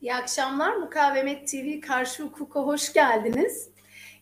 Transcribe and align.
İyi 0.00 0.14
akşamlar. 0.14 0.76
Mukavemet 0.76 1.48
TV 1.48 1.80
Karşı 1.80 2.22
Hukuka 2.22 2.60
hoş 2.60 2.92
geldiniz. 2.92 3.68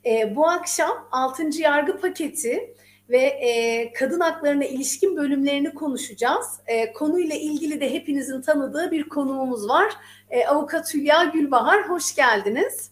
Ee, 0.06 0.36
bu 0.36 0.48
akşam 0.48 1.08
6. 1.12 1.50
yargı 1.58 2.00
paketi 2.00 2.74
ve 3.08 3.18
e, 3.18 3.92
kadın 3.92 4.20
haklarına 4.20 4.64
ilişkin 4.64 5.16
bölümlerini 5.16 5.74
konuşacağız. 5.74 6.46
E, 6.66 6.92
konuyla 6.92 7.36
ilgili 7.36 7.80
de 7.80 7.90
hepinizin 7.94 8.42
tanıdığı 8.42 8.90
bir 8.90 9.08
konuğumuz 9.08 9.68
var. 9.68 9.92
E, 10.30 10.46
Avukat 10.46 10.94
Hülya 10.94 11.24
Gülbahar, 11.24 11.88
hoş 11.88 12.14
geldiniz. 12.14 12.90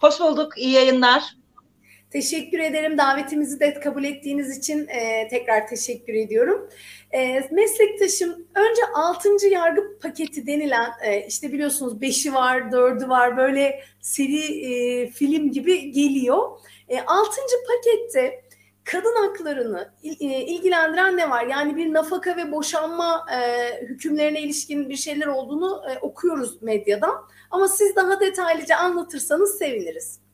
Hoş 0.00 0.20
bulduk, 0.20 0.58
iyi 0.58 0.70
yayınlar. 0.70 1.37
Teşekkür 2.10 2.58
ederim. 2.58 2.98
Davetimizi 2.98 3.60
de 3.60 3.74
kabul 3.74 4.04
ettiğiniz 4.04 4.58
için 4.58 4.88
e, 4.88 5.28
tekrar 5.28 5.66
teşekkür 5.66 6.14
ediyorum. 6.14 6.68
E, 7.10 7.48
meslektaşım 7.50 8.30
önce 8.54 8.82
6. 8.94 9.46
yargı 9.50 9.98
paketi 9.98 10.46
denilen 10.46 10.90
e, 11.04 11.26
işte 11.26 11.52
biliyorsunuz 11.52 11.92
5'i 11.92 12.34
var, 12.34 12.60
4'ü 12.60 13.08
var 13.08 13.36
böyle 13.36 13.80
seri 14.00 14.64
e, 14.64 15.10
film 15.10 15.52
gibi 15.52 15.92
geliyor. 15.92 16.58
E, 16.88 17.00
6. 17.00 17.30
pakette 17.68 18.44
kadın 18.84 19.14
haklarını 19.26 19.92
e, 20.04 20.44
ilgilendiren 20.44 21.16
ne 21.16 21.30
var? 21.30 21.46
Yani 21.46 21.76
bir 21.76 21.92
nafaka 21.92 22.36
ve 22.36 22.52
boşanma 22.52 23.26
e, 23.32 23.72
hükümlerine 23.86 24.40
ilişkin 24.40 24.88
bir 24.88 24.96
şeyler 24.96 25.26
olduğunu 25.26 25.82
e, 25.90 25.98
okuyoruz 25.98 26.62
medyadan. 26.62 27.14
Ama 27.50 27.68
siz 27.68 27.96
daha 27.96 28.20
detaylıca 28.20 28.76
anlatırsanız 28.76 29.58
seviniriz. 29.58 30.27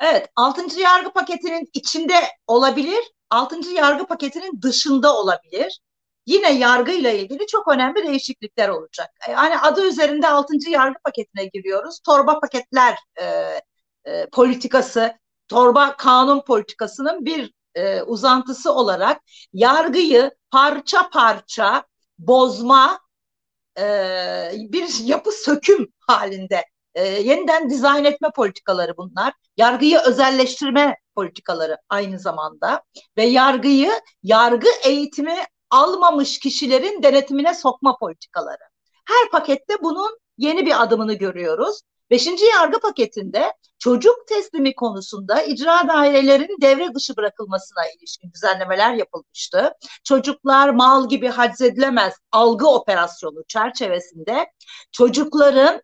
Evet, 0.00 0.30
6. 0.36 0.80
yargı 0.80 1.12
paketinin 1.12 1.68
içinde 1.72 2.14
olabilir, 2.46 3.12
6. 3.30 3.70
yargı 3.70 4.06
paketinin 4.06 4.62
dışında 4.62 5.16
olabilir. 5.16 5.80
Yine 6.26 6.52
yargı 6.52 6.92
ile 6.92 7.18
ilgili 7.18 7.46
çok 7.46 7.68
önemli 7.68 8.06
değişiklikler 8.06 8.68
olacak. 8.68 9.10
Yani 9.30 9.58
adı 9.58 9.88
üzerinde 9.88 10.28
6. 10.28 10.70
yargı 10.70 10.98
paketine 11.04 11.44
giriyoruz. 11.46 12.00
Torba 12.06 12.40
paketler 12.40 12.98
e, 13.20 13.24
e, 14.04 14.26
politikası, 14.32 15.18
torba 15.48 15.96
kanun 15.96 16.40
politikasının 16.40 17.24
bir 17.24 17.52
e, 17.74 18.02
uzantısı 18.02 18.72
olarak 18.72 19.22
yargıyı 19.52 20.30
parça 20.50 21.10
parça 21.10 21.84
bozma 22.18 23.00
e, 23.78 23.82
bir 24.54 25.04
yapı 25.04 25.32
söküm 25.32 25.92
halinde 26.00 26.64
e, 26.94 27.04
yeniden 27.04 27.70
dizayn 27.70 28.04
etme 28.04 28.28
politikaları 28.36 28.96
bunlar. 28.96 29.32
Yargıyı 29.56 29.98
özelleştirme 29.98 30.96
politikaları 31.14 31.78
aynı 31.88 32.18
zamanda 32.18 32.82
ve 33.16 33.24
yargıyı 33.24 33.92
yargı 34.22 34.68
eğitimi 34.84 35.36
almamış 35.70 36.38
kişilerin 36.38 37.02
denetimine 37.02 37.54
sokma 37.54 37.96
politikaları. 37.96 38.62
Her 39.06 39.30
pakette 39.30 39.82
bunun 39.82 40.18
yeni 40.38 40.66
bir 40.66 40.82
adımını 40.82 41.14
görüyoruz. 41.14 41.80
Beşinci 42.10 42.44
yargı 42.44 42.80
paketinde 42.80 43.52
çocuk 43.78 44.26
teslimi 44.28 44.74
konusunda 44.74 45.42
icra 45.42 45.88
dairelerin 45.88 46.56
devre 46.60 46.94
dışı 46.94 47.16
bırakılmasına 47.16 47.84
ilişkin 47.98 48.32
düzenlemeler 48.32 48.94
yapılmıştı. 48.94 49.72
Çocuklar 50.04 50.68
mal 50.68 51.08
gibi 51.08 51.28
haczedilemez 51.28 52.14
algı 52.32 52.68
operasyonu 52.68 53.44
çerçevesinde 53.48 54.46
çocukların 54.92 55.82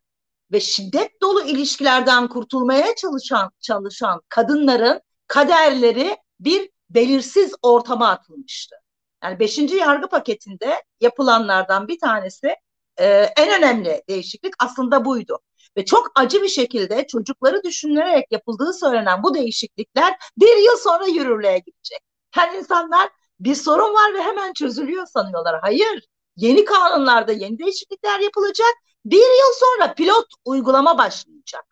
ve 0.53 0.61
şiddet 0.61 1.21
dolu 1.23 1.43
ilişkilerden 1.43 2.29
kurtulmaya 2.29 2.95
çalışan 2.95 3.51
çalışan 3.61 4.21
kadınların 4.29 5.01
kaderleri 5.27 6.17
bir 6.41 6.71
belirsiz 6.91 7.55
ortama 7.63 8.09
atılmıştı. 8.09 8.77
Yani 9.25 9.39
beşinci 9.41 9.77
yargı 9.77 10.09
paketinde 10.09 10.83
yapılanlardan 11.01 11.89
bir 11.89 11.99
tanesi 11.99 12.55
e, 12.97 13.07
en 13.37 13.59
önemli 13.59 14.03
değişiklik 14.09 14.55
aslında 14.59 15.05
buydu. 15.05 15.39
Ve 15.77 15.85
çok 15.85 16.13
acı 16.15 16.43
bir 16.43 16.49
şekilde 16.49 17.07
çocukları 17.07 17.63
düşünülerek 17.63 18.33
yapıldığı 18.33 18.73
söylenen 18.73 19.23
bu 19.23 19.35
değişiklikler 19.35 20.15
bir 20.37 20.57
yıl 20.57 20.77
sonra 20.77 21.07
yürürlüğe 21.07 21.59
gidecek. 21.59 22.01
Yani 22.37 22.59
insanlar 22.59 23.09
bir 23.41 23.55
sorun 23.55 23.95
var 23.95 24.15
ve 24.15 24.23
hemen 24.23 24.53
çözülüyor 24.53 25.07
sanıyorlar. 25.07 25.61
Hayır, 25.61 26.07
yeni 26.37 26.65
kanunlarda 26.65 27.33
yeni 27.33 27.59
değişiklikler 27.59 28.21
yapılacak 28.21 28.75
bir 29.11 29.17
yıl 29.17 29.53
sonra 29.55 29.95
pilot 29.95 30.27
uygulama 30.45 30.99
başlayacak. 30.99 31.65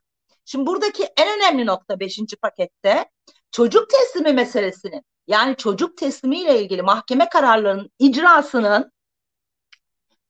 Şimdi 0.45 0.67
buradaki 0.67 1.05
en 1.17 1.39
önemli 1.39 1.67
nokta 1.67 2.01
beşinci 2.01 2.37
pakette 2.37 3.11
çocuk 3.51 3.91
teslimi 3.91 4.33
meselesinin 4.33 5.03
yani 5.27 5.57
çocuk 5.57 5.97
teslimiyle 5.97 6.63
ilgili 6.63 6.83
mahkeme 6.83 7.29
kararlarının 7.29 7.91
icrasının 7.99 8.93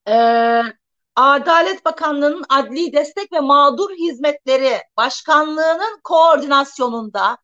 e, 0.08 0.14
Adalet 1.16 1.84
Bakanlığı'nın 1.84 2.44
Adli 2.48 2.92
Destek 2.92 3.32
ve 3.32 3.40
Mağdur 3.40 3.90
Hizmetleri 3.90 4.78
Başkanlığı'nın 4.96 6.00
koordinasyonunda 6.04 7.38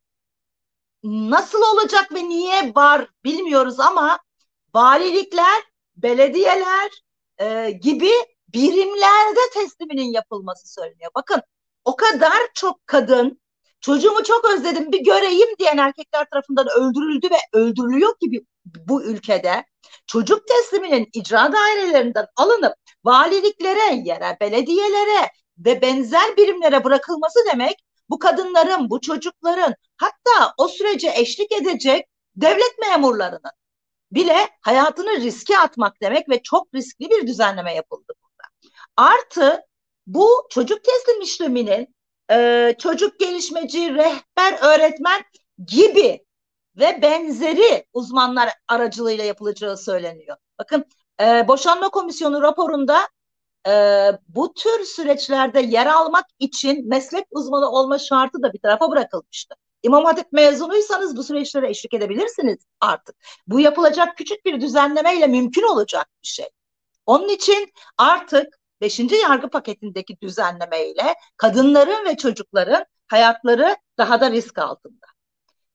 nasıl 1.03 1.62
olacak 1.62 2.15
ve 2.15 2.28
niye 2.28 2.72
var 2.75 3.09
bilmiyoruz 3.25 3.81
ama 3.81 4.19
valilikler, 4.75 5.62
belediyeler 5.97 6.91
e, 7.38 7.71
gibi 7.71 8.10
birimlerde 8.54 9.40
tesliminin 9.54 10.12
yapılması 10.12 10.72
söyleniyor. 10.72 11.10
Bakın 11.14 11.42
o 11.84 11.96
kadar 11.96 12.38
çok 12.54 12.86
kadın 12.86 13.40
çocuğumu 13.80 14.22
çok 14.24 14.44
özledim 14.44 14.92
bir 14.92 15.04
göreyim 15.04 15.48
diyen 15.58 15.78
erkekler 15.78 16.26
tarafından 16.30 16.66
öldürüldü 16.68 17.28
ve 17.30 17.58
öldürülüyor 17.58 18.14
gibi 18.20 18.44
bu 18.64 19.02
ülkede 19.02 19.64
çocuk 20.06 20.48
tesliminin 20.48 21.08
icra 21.12 21.52
dairelerinden 21.52 22.26
alınıp 22.36 22.74
valiliklere, 23.04 23.94
yere, 23.94 24.36
belediyelere 24.40 25.30
ve 25.58 25.82
benzer 25.82 26.36
birimlere 26.36 26.84
bırakılması 26.84 27.38
demek 27.52 27.76
bu 28.10 28.18
kadınların, 28.18 28.90
bu 28.90 29.00
çocukların 29.00 29.74
hatta 29.96 30.54
o 30.58 30.68
sürece 30.68 31.12
eşlik 31.16 31.52
edecek 31.52 32.06
devlet 32.36 32.78
memurlarının 32.78 33.50
bile 34.12 34.48
hayatını 34.60 35.20
riske 35.20 35.58
atmak 35.58 36.00
demek 36.02 36.28
ve 36.28 36.42
çok 36.42 36.74
riskli 36.74 37.10
bir 37.10 37.26
düzenleme 37.26 37.74
yapıldı. 37.74 38.12
Artı 38.96 39.60
bu 40.06 40.46
çocuk 40.50 40.84
teslim 40.84 41.20
işleminin 41.22 41.94
e, 42.30 42.74
çocuk 42.78 43.20
gelişmeci, 43.20 43.94
rehber 43.94 44.58
öğretmen 44.62 45.22
gibi 45.66 46.24
ve 46.76 47.02
benzeri 47.02 47.84
uzmanlar 47.92 48.50
aracılığıyla 48.68 49.24
yapılacağı 49.24 49.76
söyleniyor. 49.76 50.36
Bakın 50.58 50.84
e, 51.20 51.48
boşanma 51.48 51.88
komisyonu 51.88 52.42
raporunda 52.42 53.08
e, 53.68 53.72
bu 54.28 54.54
tür 54.54 54.84
süreçlerde 54.84 55.60
yer 55.60 55.86
almak 55.86 56.24
için 56.38 56.88
meslek 56.88 57.26
uzmanı 57.30 57.70
olma 57.70 57.98
şartı 57.98 58.42
da 58.42 58.52
bir 58.52 58.58
tarafa 58.58 58.90
bırakılmıştı. 58.90 59.54
İmam 59.82 60.04
Hatip 60.04 60.32
mezunuysanız 60.32 61.16
bu 61.16 61.22
süreçlere 61.22 61.70
eşlik 61.70 61.94
edebilirsiniz 61.94 62.58
artık. 62.80 63.16
Bu 63.46 63.60
yapılacak 63.60 64.16
küçük 64.16 64.44
bir 64.44 64.60
düzenlemeyle 64.60 65.26
mümkün 65.26 65.62
olacak 65.62 66.06
bir 66.22 66.28
şey. 66.28 66.46
Onun 67.06 67.28
için 67.28 67.72
artık 67.98 68.59
5. 68.80 69.00
yargı 69.22 69.48
paketindeki 69.50 70.20
düzenlemeyle 70.22 71.14
kadınların 71.36 72.04
ve 72.04 72.16
çocukların 72.16 72.84
hayatları 73.06 73.76
daha 73.98 74.20
da 74.20 74.30
risk 74.30 74.58
altında. 74.58 75.06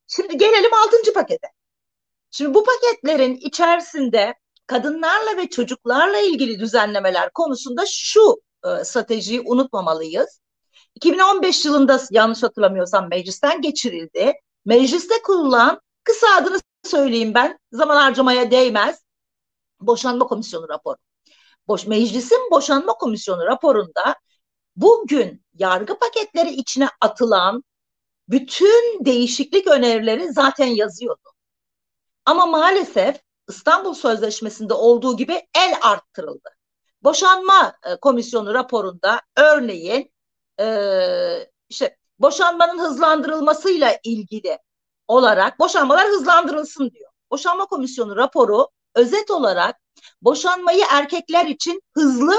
Şimdi 0.06 0.36
gelelim 0.38 0.74
6. 0.74 1.12
pakete. 1.14 1.46
Şimdi 2.30 2.54
bu 2.54 2.64
paketlerin 2.64 3.36
içerisinde 3.36 4.34
kadınlarla 4.66 5.36
ve 5.36 5.48
çocuklarla 5.48 6.18
ilgili 6.18 6.60
düzenlemeler 6.60 7.32
konusunda 7.32 7.84
şu 7.86 8.42
e, 8.64 8.84
stratejiyi 8.84 9.40
unutmamalıyız. 9.40 10.40
2015 10.94 11.64
yılında 11.64 12.00
yanlış 12.10 12.42
hatırlamıyorsam 12.42 13.08
meclisten 13.08 13.62
geçirildi. 13.62 14.32
Mecliste 14.64 15.14
kurulan 15.22 15.80
kısa 16.04 16.26
adını 16.36 16.60
söyleyeyim 16.84 17.34
ben 17.34 17.58
zaman 17.72 17.96
harcamaya 17.96 18.50
değmez. 18.50 19.02
Boşanma 19.80 20.26
Komisyonu 20.26 20.68
raporu 20.68 20.96
boş, 21.68 21.86
meclisin 21.86 22.50
boşanma 22.50 22.92
komisyonu 22.92 23.46
raporunda 23.46 24.16
bugün 24.76 25.44
yargı 25.54 25.98
paketleri 25.98 26.50
içine 26.50 26.88
atılan 27.00 27.64
bütün 28.28 29.04
değişiklik 29.04 29.66
önerileri 29.66 30.32
zaten 30.32 30.66
yazıyordu. 30.66 31.32
Ama 32.24 32.46
maalesef 32.46 33.20
İstanbul 33.48 33.94
Sözleşmesi'nde 33.94 34.74
olduğu 34.74 35.16
gibi 35.16 35.42
el 35.54 35.74
arttırıldı. 35.82 36.48
Boşanma 37.02 37.74
e, 37.84 37.96
komisyonu 37.96 38.54
raporunda 38.54 39.20
örneğin 39.36 40.12
e, 40.60 40.66
işte 41.68 41.96
boşanmanın 42.18 42.78
hızlandırılmasıyla 42.78 43.98
ilgili 44.04 44.58
olarak 45.08 45.58
boşanmalar 45.58 46.08
hızlandırılsın 46.08 46.90
diyor. 46.90 47.10
Boşanma 47.30 47.66
komisyonu 47.66 48.16
raporu 48.16 48.68
özet 48.94 49.30
olarak 49.30 49.76
boşanmayı 50.22 50.84
erkekler 50.90 51.46
için 51.46 51.82
hızlı 51.94 52.36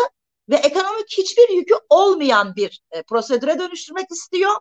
ve 0.50 0.56
ekonomik 0.56 1.18
hiçbir 1.18 1.50
yükü 1.50 1.74
olmayan 1.90 2.56
bir 2.56 2.82
e, 2.92 3.04
prosedüre 3.04 3.60
dönüştürmek 3.60 4.12
istiyor. 4.12 4.52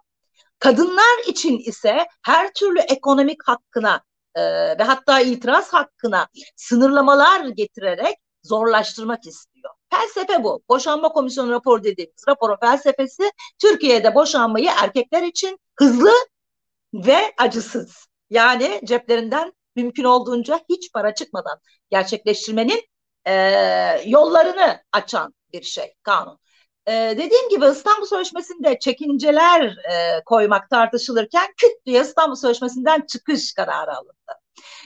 Kadınlar 0.58 1.28
için 1.28 1.58
ise 1.58 2.06
her 2.22 2.52
türlü 2.52 2.80
ekonomik 2.80 3.48
hakkına 3.48 4.02
e, 4.34 4.42
ve 4.78 4.82
hatta 4.82 5.20
itiraz 5.20 5.72
hakkına 5.72 6.28
sınırlamalar 6.56 7.44
getirerek 7.44 8.16
zorlaştırmak 8.42 9.26
istiyor. 9.26 9.74
Felsefe 9.90 10.44
bu. 10.44 10.62
Boşanma 10.68 11.08
komisyonu 11.08 11.50
raporu 11.50 11.84
dediğimiz 11.84 12.24
raporun 12.28 12.56
felsefesi 12.60 13.32
Türkiye'de 13.58 14.14
boşanmayı 14.14 14.70
erkekler 14.82 15.22
için 15.22 15.58
hızlı 15.76 16.12
ve 16.94 17.34
acısız 17.38 18.06
yani 18.30 18.80
ceplerinden 18.84 19.52
mümkün 19.76 20.04
olduğunca 20.04 20.60
hiç 20.68 20.92
para 20.92 21.14
çıkmadan 21.14 21.58
gerçekleştirmenin 21.90 22.82
e, 23.26 23.32
yollarını 24.06 24.80
açan 24.92 25.34
bir 25.52 25.62
şey 25.62 25.94
kanun. 26.02 26.38
E, 26.86 26.92
dediğim 26.92 27.48
gibi 27.48 27.66
İstanbul 27.66 28.06
Sözleşmesi'nde 28.06 28.78
çekinceler 28.78 29.62
e, 29.64 30.24
koymak 30.24 30.70
tartışılırken 30.70 31.46
küt 31.56 31.86
diye 31.86 32.00
İstanbul 32.00 32.34
Sözleşmesi'nden 32.34 33.06
çıkış 33.06 33.52
kararı 33.54 33.96
alındı. 33.96 34.32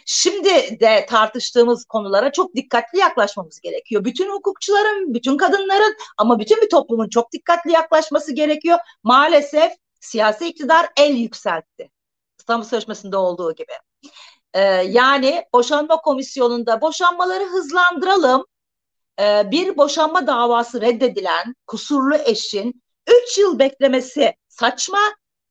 Şimdi 0.06 0.80
de 0.80 1.06
tartıştığımız 1.08 1.84
konulara 1.84 2.32
çok 2.32 2.54
dikkatli 2.54 2.98
yaklaşmamız 2.98 3.60
gerekiyor. 3.60 4.04
Bütün 4.04 4.30
hukukçuların, 4.30 5.14
bütün 5.14 5.36
kadınların 5.36 5.96
ama 6.16 6.38
bütün 6.38 6.62
bir 6.62 6.70
toplumun 6.70 7.08
çok 7.08 7.32
dikkatli 7.32 7.72
yaklaşması 7.72 8.32
gerekiyor. 8.32 8.78
Maalesef 9.02 9.72
siyasi 10.00 10.46
iktidar 10.46 10.88
el 10.96 11.14
yükseltti. 11.14 11.90
İstanbul 12.38 12.64
Sözleşmesi'nde 12.64 13.16
olduğu 13.16 13.54
gibi. 13.54 13.72
Ee, 14.54 14.60
yani 14.88 15.44
boşanma 15.54 16.00
komisyonunda 16.00 16.80
boşanmaları 16.80 17.44
hızlandıralım. 17.44 18.46
Ee, 19.20 19.50
bir 19.50 19.76
boşanma 19.76 20.26
davası 20.26 20.80
reddedilen 20.80 21.54
kusurlu 21.66 22.16
eşin 22.16 22.82
3 23.28 23.38
yıl 23.38 23.58
beklemesi 23.58 24.34
saçma, 24.48 24.98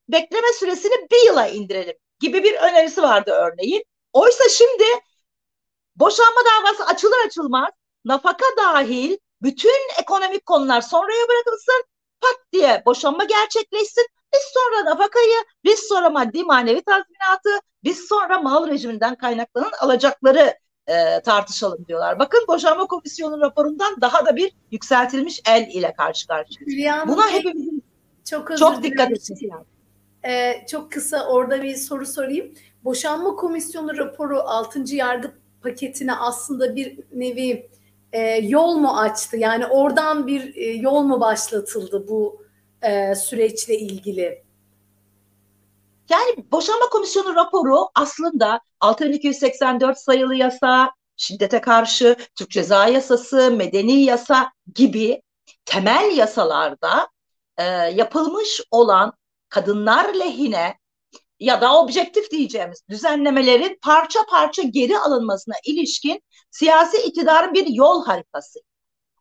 bekleme 0.09 0.53
süresini 0.59 1.07
bir 1.11 1.27
yıla 1.27 1.47
indirelim 1.47 1.95
gibi 2.19 2.43
bir 2.43 2.53
önerisi 2.53 3.01
vardı 3.01 3.31
örneğin. 3.31 3.83
Oysa 4.13 4.49
şimdi 4.49 4.83
boşanma 5.95 6.41
davası 6.45 6.85
açılır 6.85 7.25
açılmaz 7.25 7.69
nafaka 8.05 8.45
dahil 8.57 9.17
bütün 9.41 10.01
ekonomik 10.01 10.45
konular 10.45 10.81
sonraya 10.81 11.27
bırakılsın 11.27 11.83
pat 12.21 12.37
diye 12.53 12.83
boşanma 12.85 13.23
gerçekleşsin. 13.23 14.07
Biz 14.33 14.41
sonra 14.41 14.85
nafakayı, 14.85 15.43
biz 15.63 15.79
sonra 15.79 16.09
maddi 16.09 16.43
manevi 16.43 16.81
tazminatı, 16.81 17.49
biz 17.83 18.07
sonra 18.07 18.39
mal 18.39 18.67
rejiminden 18.67 19.15
kaynaklanan 19.15 19.71
alacakları 19.79 20.53
e, 20.87 21.21
tartışalım 21.21 21.85
diyorlar. 21.87 22.19
Bakın 22.19 22.45
boşanma 22.47 22.87
komisyonu 22.87 23.41
raporundan 23.41 24.01
daha 24.01 24.25
da 24.25 24.35
bir 24.35 24.51
yükseltilmiş 24.71 25.41
el 25.47 25.67
ile 25.73 25.93
karşı 25.93 26.27
karşıyayız. 26.27 27.07
Buna 27.07 27.29
hepimizin 27.29 27.83
çok, 28.25 28.57
çok 28.57 28.83
dikkat 28.83 29.11
etmesi 29.11 29.47
lazım. 29.47 29.67
Ee, 30.25 30.65
çok 30.67 30.91
kısa 30.91 31.27
orada 31.27 31.63
bir 31.63 31.75
soru 31.75 32.05
sorayım. 32.05 32.53
Boşanma 32.83 33.35
komisyonu 33.35 33.97
raporu 33.97 34.39
6. 34.39 34.95
yargı 34.95 35.31
paketine 35.63 36.15
aslında 36.15 36.75
bir 36.75 36.99
nevi 37.13 37.69
e, 38.11 38.21
yol 38.35 38.75
mu 38.75 38.97
açtı? 38.97 39.37
Yani 39.37 39.65
oradan 39.65 40.27
bir 40.27 40.55
e, 40.55 40.65
yol 40.65 41.01
mu 41.01 41.19
başlatıldı 41.19 42.07
bu 42.07 42.43
e, 42.81 43.15
süreçle 43.15 43.79
ilgili? 43.79 44.43
Yani 46.09 46.51
boşanma 46.51 46.89
komisyonu 46.89 47.35
raporu 47.35 47.89
aslında 47.95 48.61
6284 48.79 49.97
sayılı 49.97 50.35
yasa, 50.35 50.91
şiddete 51.17 51.61
karşı 51.61 52.15
Türk 52.35 52.51
Ceza 52.51 52.87
Yasası, 52.87 53.51
medeni 53.51 54.03
yasa 54.03 54.51
gibi 54.75 55.21
temel 55.65 56.17
yasalarda 56.17 57.09
e, 57.57 57.63
yapılmış 57.73 58.61
olan 58.71 59.13
kadınlar 59.49 60.13
lehine 60.13 60.77
ya 61.39 61.61
da 61.61 61.79
objektif 61.79 62.31
diyeceğimiz 62.31 62.83
düzenlemelerin 62.89 63.79
parça 63.81 64.19
parça 64.29 64.61
geri 64.61 64.99
alınmasına 64.99 65.55
ilişkin 65.65 66.21
siyasi 66.51 66.97
iktidarın 66.97 67.53
bir 67.53 67.67
yol 67.67 68.05
haritası. 68.05 68.59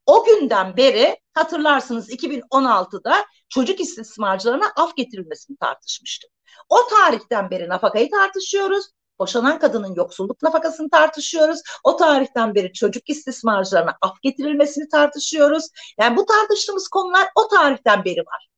O 0.09 0.25
günden 0.25 0.77
beri 0.77 1.17
hatırlarsınız 1.35 2.11
2016'da 2.11 3.27
çocuk 3.49 3.81
istismarcılarına 3.81 4.73
af 4.77 4.97
getirilmesini 4.97 5.57
tartışmıştık. 5.57 6.31
O 6.69 6.77
tarihten 6.91 7.51
beri 7.51 7.69
nafakayı 7.69 8.11
tartışıyoruz. 8.11 8.85
Boşanan 9.19 9.59
kadının 9.59 9.95
yoksulluk 9.95 10.43
nafakasını 10.43 10.91
tartışıyoruz. 10.91 11.61
O 11.85 11.97
tarihten 11.97 12.55
beri 12.55 12.73
çocuk 12.73 13.09
istismarcılarına 13.09 13.99
af 14.01 14.23
getirilmesini 14.23 14.89
tartışıyoruz. 14.89 15.65
Yani 16.01 16.17
bu 16.17 16.27
tartıştığımız 16.27 16.89
konular 16.89 17.29
o 17.35 17.49
tarihten 17.49 18.05
beri 18.05 18.21
var. 18.21 18.49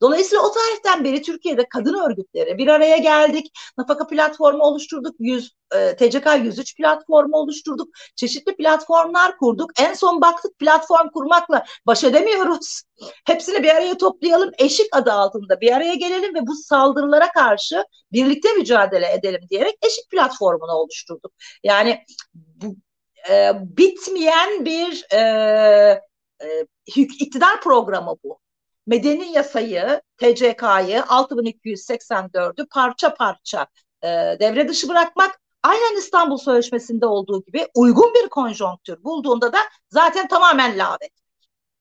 Dolayısıyla 0.00 0.44
o 0.44 0.52
tarihten 0.52 1.04
beri 1.04 1.22
Türkiye'de 1.22 1.68
kadın 1.68 1.94
örgütleri 1.94 2.58
bir 2.58 2.68
araya 2.68 2.96
geldik. 2.96 3.46
Nafaka 3.78 4.06
platformu 4.06 4.62
oluşturduk. 4.62 5.16
100, 5.18 5.52
e, 5.74 5.96
TCK 5.96 6.26
103 6.44 6.76
platformu 6.76 7.36
oluşturduk. 7.36 7.88
Çeşitli 8.16 8.56
platformlar 8.56 9.36
kurduk. 9.36 9.70
En 9.80 9.94
son 9.94 10.20
baktık 10.20 10.58
platform 10.58 11.08
kurmakla 11.08 11.64
baş 11.86 12.04
edemiyoruz. 12.04 12.82
Hepsini 13.26 13.62
bir 13.62 13.70
araya 13.70 13.98
toplayalım. 13.98 14.50
Eşik 14.58 14.86
adı 14.92 15.12
altında 15.12 15.60
bir 15.60 15.72
araya 15.72 15.94
gelelim 15.94 16.34
ve 16.34 16.46
bu 16.46 16.54
saldırılara 16.54 17.32
karşı 17.32 17.84
birlikte 18.12 18.52
mücadele 18.52 19.12
edelim 19.12 19.40
diyerek 19.50 19.74
eşik 19.86 20.10
platformunu 20.10 20.72
oluşturduk. 20.72 21.32
Yani 21.64 22.04
bu 22.34 22.76
e, 23.30 23.52
bitmeyen 23.62 24.64
bir 24.64 25.06
e, 25.12 25.20
e, 26.42 26.66
iktidar 26.96 27.60
programı 27.60 28.16
bu 28.24 28.40
medeni 28.88 29.32
yasayı, 29.32 30.02
TCK'yı 30.16 31.00
6284'ü 31.00 32.66
parça 32.68 33.14
parça 33.14 33.66
e, 34.02 34.08
devre 34.40 34.68
dışı 34.68 34.88
bırakmak 34.88 35.40
aynen 35.62 35.98
İstanbul 35.98 36.36
Sözleşmesi'nde 36.36 37.06
olduğu 37.06 37.44
gibi 37.44 37.68
uygun 37.74 38.14
bir 38.14 38.28
konjonktür 38.28 39.04
bulduğunda 39.04 39.52
da 39.52 39.58
zaten 39.90 40.28
tamamen 40.28 40.78
lağvet. 40.78 41.12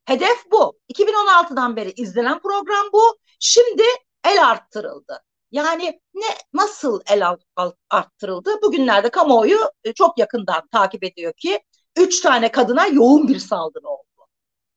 Hedef 0.05 0.51
bu. 0.51 0.79
2016'dan 0.89 1.75
beri 1.75 1.91
izlenen 1.91 2.39
program 2.39 2.87
bu. 2.93 3.17
Şimdi 3.39 3.83
el 4.25 4.47
arttırıldı. 4.49 5.23
Yani 5.51 6.01
ne 6.13 6.25
nasıl 6.53 7.01
el 7.07 7.35
arttırıldı? 7.89 8.61
Bugünlerde 8.61 9.09
kamuoyu 9.09 9.59
e, 9.83 9.93
çok 9.93 10.17
yakından 10.19 10.67
takip 10.71 11.03
ediyor 11.03 11.33
ki 11.33 11.59
üç 11.97 12.21
tane 12.21 12.51
kadına 12.51 12.87
yoğun 12.87 13.27
bir 13.27 13.39
saldırı 13.39 13.87
oldu. 13.87 14.06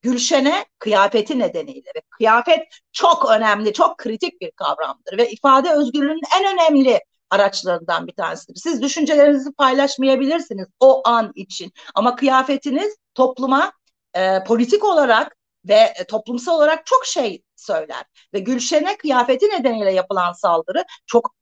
Gülşen'e 0.02 0.64
kıyafeti 0.78 1.38
nedeniyle 1.38 1.90
ve 1.96 2.00
kıyafet 2.10 2.62
çok 2.92 3.30
önemli, 3.30 3.72
çok 3.72 3.98
kritik 3.98 4.40
bir 4.40 4.50
kavramdır 4.50 5.18
ve 5.18 5.30
ifade 5.30 5.70
özgürlüğünün 5.70 6.20
en 6.40 6.54
önemli 6.54 7.00
araçlarından 7.30 8.06
bir 8.06 8.12
tanesidir. 8.12 8.60
Siz 8.60 8.82
düşüncelerinizi 8.82 9.52
paylaşmayabilirsiniz 9.52 10.66
o 10.80 11.08
an 11.08 11.32
için 11.34 11.72
ama 11.94 12.16
kıyafetiniz 12.16 12.96
topluma 13.14 13.72
e, 14.14 14.44
politik 14.44 14.84
olarak 14.84 15.36
ve 15.68 15.92
e, 16.00 16.04
toplumsal 16.04 16.56
olarak 16.56 16.86
çok 16.86 17.06
şey 17.06 17.42
söyler 17.56 18.04
ve 18.34 18.38
Gülşen'e 18.38 18.96
kıyafeti 18.96 19.46
nedeniyle 19.46 19.92
yapılan 19.92 20.32
saldırı 20.32 20.84
çok 21.06 21.34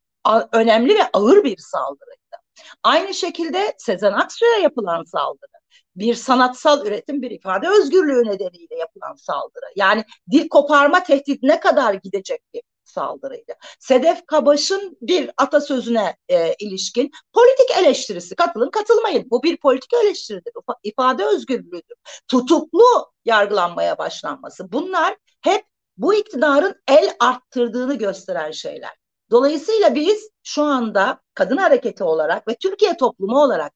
önemli 0.53 0.95
ve 0.95 1.11
ağır 1.13 1.45
bir 1.45 1.59
saldırıydı. 1.59 2.37
Aynı 2.83 3.15
şekilde 3.15 3.75
Sezen 3.79 4.13
Aksu'ya 4.13 4.59
yapılan 4.59 5.05
saldırı 5.05 5.58
bir 5.97 6.15
sanatsal 6.15 6.87
üretim, 6.87 7.23
bir 7.23 7.31
ifade 7.31 7.69
özgürlüğü 7.69 8.25
nedeniyle 8.25 8.77
yapılan 8.79 9.15
saldırı. 9.15 9.67
Yani 9.77 10.05
dil 10.31 10.49
koparma 10.49 11.03
tehdidine 11.03 11.61
kadar 11.61 11.95
gidecek 11.95 12.41
bir 12.55 12.63
saldırıydı. 12.85 13.53
Sedef 13.81 14.27
Kabaş'ın 14.27 14.99
bir 15.01 15.31
atasözüne 15.37 16.17
e, 16.29 16.55
ilişkin 16.55 17.11
politik 17.33 17.77
eleştirisi 17.79 18.37
katılın 18.37 18.71
katılmayın. 18.71 19.31
Bu 19.31 19.43
bir 19.43 19.57
politik 19.57 19.93
eleştiridir. 20.05 20.53
ifade 20.83 21.25
özgürlüğüdür. 21.25 21.97
Tutuklu 22.29 23.13
yargılanmaya 23.25 23.99
başlanması. 23.99 24.73
Bunlar 24.73 25.17
hep 25.41 25.65
bu 25.97 26.15
iktidarın 26.15 26.75
el 26.89 27.17
arttırdığını 27.21 27.95
gösteren 27.95 28.51
şeyler. 28.51 28.91
Dolayısıyla 29.31 29.95
biz 29.95 30.31
şu 30.43 30.63
anda 30.63 31.21
kadın 31.35 31.57
hareketi 31.57 32.05
olarak 32.05 32.49
ve 32.49 32.57
Türkiye 32.57 32.97
toplumu 32.97 33.43
olarak 33.43 33.73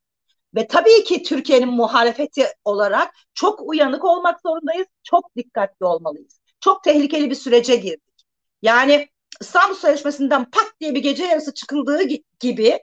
ve 0.55 0.67
tabii 0.67 1.05
ki 1.05 1.23
Türkiye'nin 1.23 1.69
muhalefeti 1.69 2.47
olarak 2.65 3.15
çok 3.35 3.61
uyanık 3.61 4.05
olmak 4.05 4.41
zorundayız, 4.41 4.87
çok 5.03 5.37
dikkatli 5.37 5.87
olmalıyız. 5.87 6.41
Çok 6.61 6.85
tehlikeli 6.85 7.31
bir 7.31 7.35
sürece 7.35 7.77
girdik. 7.77 8.27
Yani 8.63 9.09
İstanbul 9.41 9.75
Sözleşmesi'nden 9.75 10.51
pat 10.51 10.73
diye 10.81 10.95
bir 10.95 11.03
gece 11.03 11.25
yarısı 11.25 11.55
çıkıldığı 11.55 12.03
gibi 12.41 12.81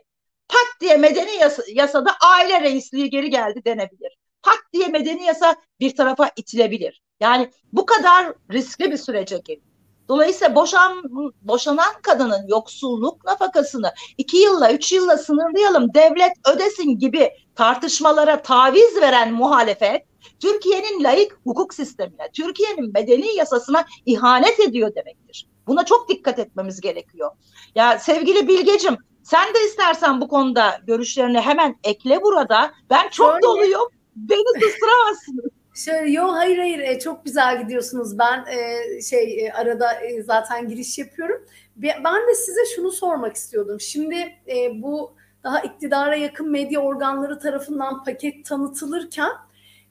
pat 0.48 0.82
diye 0.82 0.98
medeni 0.98 1.36
yasa, 1.36 1.64
yasada 1.74 2.12
aile 2.22 2.62
reisliği 2.62 3.10
geri 3.10 3.30
geldi 3.30 3.62
denebilir. 3.66 4.18
Pat 4.42 4.60
diye 4.74 4.88
medeni 4.88 5.24
yasa 5.24 5.56
bir 5.80 5.96
tarafa 5.96 6.32
itilebilir. 6.36 7.02
Yani 7.20 7.52
bu 7.74 7.86
kadar 7.86 8.34
riskli 8.52 8.92
bir 8.92 8.98
sürece 8.98 9.38
girdik. 9.38 9.69
Dolayısıyla 10.10 10.56
boşan, 10.56 11.04
boşanan 11.42 11.94
kadının 12.02 12.48
yoksulluk 12.48 13.26
nafakasını 13.26 13.94
iki 14.18 14.38
yılla, 14.38 14.74
üç 14.74 14.92
yılla 14.92 15.18
sınırlayalım, 15.18 15.94
devlet 15.94 16.32
ödesin 16.56 17.00
gibi 17.00 17.32
tartışmalara 17.56 18.42
taviz 18.42 19.02
veren 19.02 19.34
muhalefet, 19.34 20.06
Türkiye'nin 20.40 21.04
layık 21.04 21.40
hukuk 21.44 21.74
sistemine, 21.74 22.30
Türkiye'nin 22.34 22.94
medeni 22.94 23.36
yasasına 23.36 23.86
ihanet 24.06 24.60
ediyor 24.60 24.96
demektir. 24.96 25.48
Buna 25.68 25.86
çok 25.86 26.10
dikkat 26.10 26.40
etmemiz 26.40 26.82
gerekiyor. 26.82 27.32
Ya 27.76 28.00
sevgili 28.00 28.48
Bilgecim, 28.48 28.98
sen 29.24 29.54
de 29.54 29.66
istersen 29.66 30.22
bu 30.22 30.28
konuda 30.28 30.80
görüşlerini 30.88 31.42
hemen 31.42 31.76
ekle 31.84 32.22
burada. 32.22 32.72
Ben 32.90 33.10
çok 33.10 33.32
Şöyle. 33.32 33.42
doluyum. 33.42 33.88
Beni 34.16 34.62
susturamazsın. 34.62 35.42
Şöyle 35.80 36.12
yo 36.12 36.28
hayır 36.34 36.58
hayır 36.58 36.80
e, 36.80 37.00
çok 37.00 37.26
güzel 37.26 37.62
gidiyorsunuz. 37.62 38.20
Ben 38.20 38.46
e, 38.46 39.02
şey 39.02 39.46
e, 39.46 39.54
arada 39.54 39.94
e, 39.94 40.24
zaten 40.24 40.68
giriş 40.68 40.98
yapıyorum. 40.98 41.46
Ben 41.76 42.28
de 42.28 42.36
size 42.36 42.62
şunu 42.76 42.92
sormak 42.92 43.36
istiyordum. 43.36 43.80
Şimdi 43.80 44.16
e, 44.48 44.82
bu 44.82 45.14
daha 45.44 45.60
iktidara 45.60 46.16
yakın 46.16 46.52
medya 46.52 46.80
organları 46.80 47.40
tarafından 47.40 48.04
paket 48.04 48.46
tanıtılırken 48.46 49.32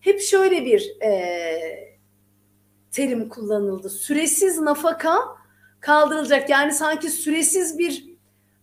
hep 0.00 0.21
şöyle 0.21 0.64
bir 0.64 1.02
e, 1.02 1.99
terim 2.90 3.28
kullanıldı. 3.28 3.90
Süresiz 3.90 4.59
nafaka 4.59 5.18
kaldırılacak. 5.80 6.50
Yani 6.50 6.73
sanki 6.73 7.11
süresiz 7.11 7.78
bir 7.78 8.04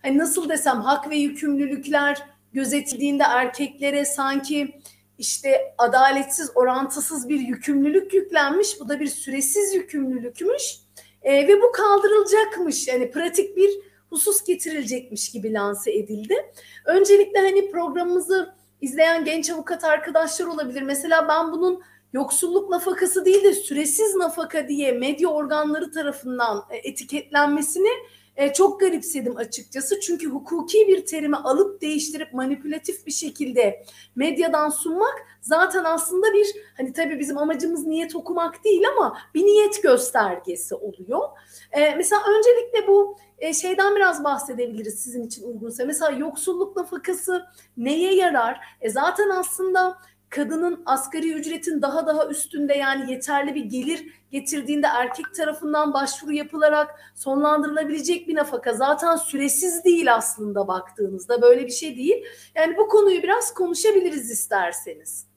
hani 0.01 0.17
nasıl 0.17 0.49
desem 0.49 0.81
hak 0.81 1.09
ve 1.09 1.15
yükümlülükler 1.15 2.23
gözetildiğinde 2.53 3.23
erkeklere 3.23 4.05
sanki 4.05 4.81
işte 5.17 5.73
adaletsiz, 5.77 6.51
orantısız 6.55 7.29
bir 7.29 7.39
yükümlülük 7.39 8.13
yüklenmiş. 8.13 8.79
Bu 8.79 8.89
da 8.89 8.99
bir 8.99 9.07
süresiz 9.07 9.73
yükümlülükmüş. 9.73 10.79
E, 11.23 11.47
ve 11.47 11.61
bu 11.61 11.71
kaldırılacakmış. 11.71 12.87
Yani 12.87 13.11
pratik 13.11 13.57
bir 13.57 13.69
husus 14.09 14.43
getirilecekmiş 14.43 15.31
gibi 15.31 15.53
lanse 15.53 15.91
edildi. 15.93 16.35
Öncelikle 16.85 17.39
hani 17.39 17.71
programımızı 17.71 18.55
izleyen 18.81 19.25
genç 19.25 19.49
avukat 19.49 19.83
arkadaşlar 19.83 20.45
olabilir. 20.45 20.81
Mesela 20.81 21.27
ben 21.27 21.51
bunun 21.51 21.81
yoksulluk 22.13 22.69
nafakası 22.69 23.25
değil 23.25 23.43
de 23.43 23.53
süresiz 23.53 24.15
nafaka 24.15 24.67
diye 24.67 24.91
medya 24.91 25.29
organları 25.29 25.91
tarafından 25.91 26.65
e, 26.69 26.77
etiketlenmesini 26.77 27.89
e, 28.37 28.53
çok 28.53 28.79
garipsedim 28.79 29.37
açıkçası. 29.37 29.99
Çünkü 29.99 30.29
hukuki 30.29 30.87
bir 30.87 31.05
terimi 31.05 31.35
alıp 31.35 31.81
değiştirip 31.81 32.33
manipülatif 32.33 33.05
bir 33.07 33.11
şekilde 33.11 33.85
medyadan 34.15 34.69
sunmak 34.69 35.15
zaten 35.41 35.83
aslında 35.83 36.33
bir 36.33 36.47
hani 36.77 36.93
tabii 36.93 37.19
bizim 37.19 37.37
amacımız 37.37 37.85
niyet 37.85 38.15
okumak 38.15 38.63
değil 38.63 38.83
ama 38.97 39.17
bir 39.33 39.43
niyet 39.43 39.83
göstergesi 39.83 40.75
oluyor. 40.75 41.29
E, 41.71 41.95
mesela 41.95 42.21
öncelikle 42.37 42.87
bu 42.87 43.17
e, 43.39 43.53
şeyden 43.53 43.95
biraz 43.95 44.23
bahsedebiliriz 44.23 44.99
sizin 44.99 45.27
için 45.27 45.43
uygunsa. 45.47 45.85
Mesela 45.85 46.11
yoksulluk 46.11 46.75
nafakası 46.75 47.45
neye 47.77 48.15
yarar? 48.15 48.59
E, 48.81 48.89
zaten 48.89 49.29
aslında 49.29 49.97
kadının 50.29 50.83
asgari 50.85 51.33
ücretin 51.33 51.81
daha 51.81 52.07
daha 52.07 52.27
üstünde 52.27 52.73
yani 52.73 53.11
yeterli 53.11 53.55
bir 53.55 53.65
gelir 53.65 54.05
getirdiğinde 54.31 54.87
erkek 54.87 55.35
tarafından 55.35 55.93
başvuru 55.93 56.33
yapılarak 56.33 56.99
sonlandırılabilecek 57.15 58.27
bir 58.27 58.35
nafaka 58.35 58.73
zaten 58.73 59.15
süresiz 59.15 59.83
değil 59.83 60.15
aslında 60.15 60.67
baktığınızda 60.67 61.41
böyle 61.41 61.65
bir 61.65 61.71
şey 61.71 61.97
değil. 61.97 62.25
Yani 62.55 62.77
bu 62.77 62.87
konuyu 62.87 63.23
biraz 63.23 63.53
konuşabiliriz 63.53 64.31
isterseniz. 64.31 65.27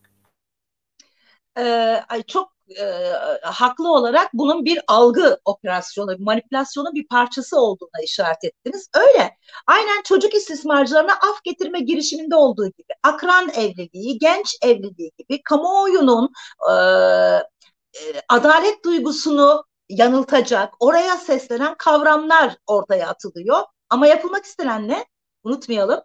Ee, 1.57 1.63
ay 2.09 2.23
çok 2.23 2.58
e, 2.77 3.13
haklı 3.43 3.93
olarak 3.93 4.31
bunun 4.35 4.65
bir 4.65 4.81
algı 4.87 5.39
operasyonu, 5.45 6.17
manipülasyonun 6.19 6.95
bir 6.95 7.09
parçası 7.09 7.61
olduğuna 7.61 8.03
işaret 8.05 8.45
ettiniz. 8.45 8.89
Öyle. 8.97 9.37
Aynen 9.67 10.03
çocuk 10.03 10.35
istismarcılarına 10.35 11.13
af 11.13 11.45
getirme 11.45 11.81
girişiminde 11.81 12.37
olduğu 12.37 12.67
gibi, 12.67 12.93
akran 13.03 13.49
evliliği, 13.49 14.19
genç 14.19 14.57
evliliği 14.63 15.13
gibi 15.19 15.43
kamuoyunun 15.43 16.31
e, 16.71 16.73
e, 16.73 18.23
adalet 18.29 18.85
duygusunu 18.85 19.65
yanıltacak, 19.89 20.75
oraya 20.81 21.17
seslenen 21.17 21.75
kavramlar 21.79 22.57
ortaya 22.67 23.09
atılıyor. 23.09 23.63
Ama 23.91 24.07
yapılmak 24.07 24.45
istenen 24.45 24.89
ne? 24.89 25.07
Unutmayalım. 25.45 26.01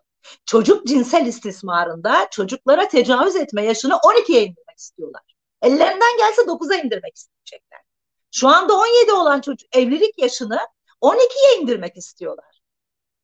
Çocuk 0.45 0.87
cinsel 0.87 1.25
istismarında 1.25 2.27
çocuklara 2.31 2.87
tecavüz 2.87 3.35
etme 3.35 3.65
yaşını 3.65 3.93
12'ye 3.93 4.41
indirmek 4.41 4.77
istiyorlar. 4.77 5.32
Ellerinden 5.63 6.17
gelse 6.17 6.41
9'a 6.41 6.75
indirmek 6.75 7.17
isteyecekler. 7.17 7.79
Şu 8.31 8.47
anda 8.47 8.73
17 8.73 9.11
olan 9.11 9.41
çocuk 9.41 9.75
evlilik 9.75 10.19
yaşını 10.19 10.59
12'ye 11.01 11.61
indirmek 11.61 11.97
istiyorlar. 11.97 12.61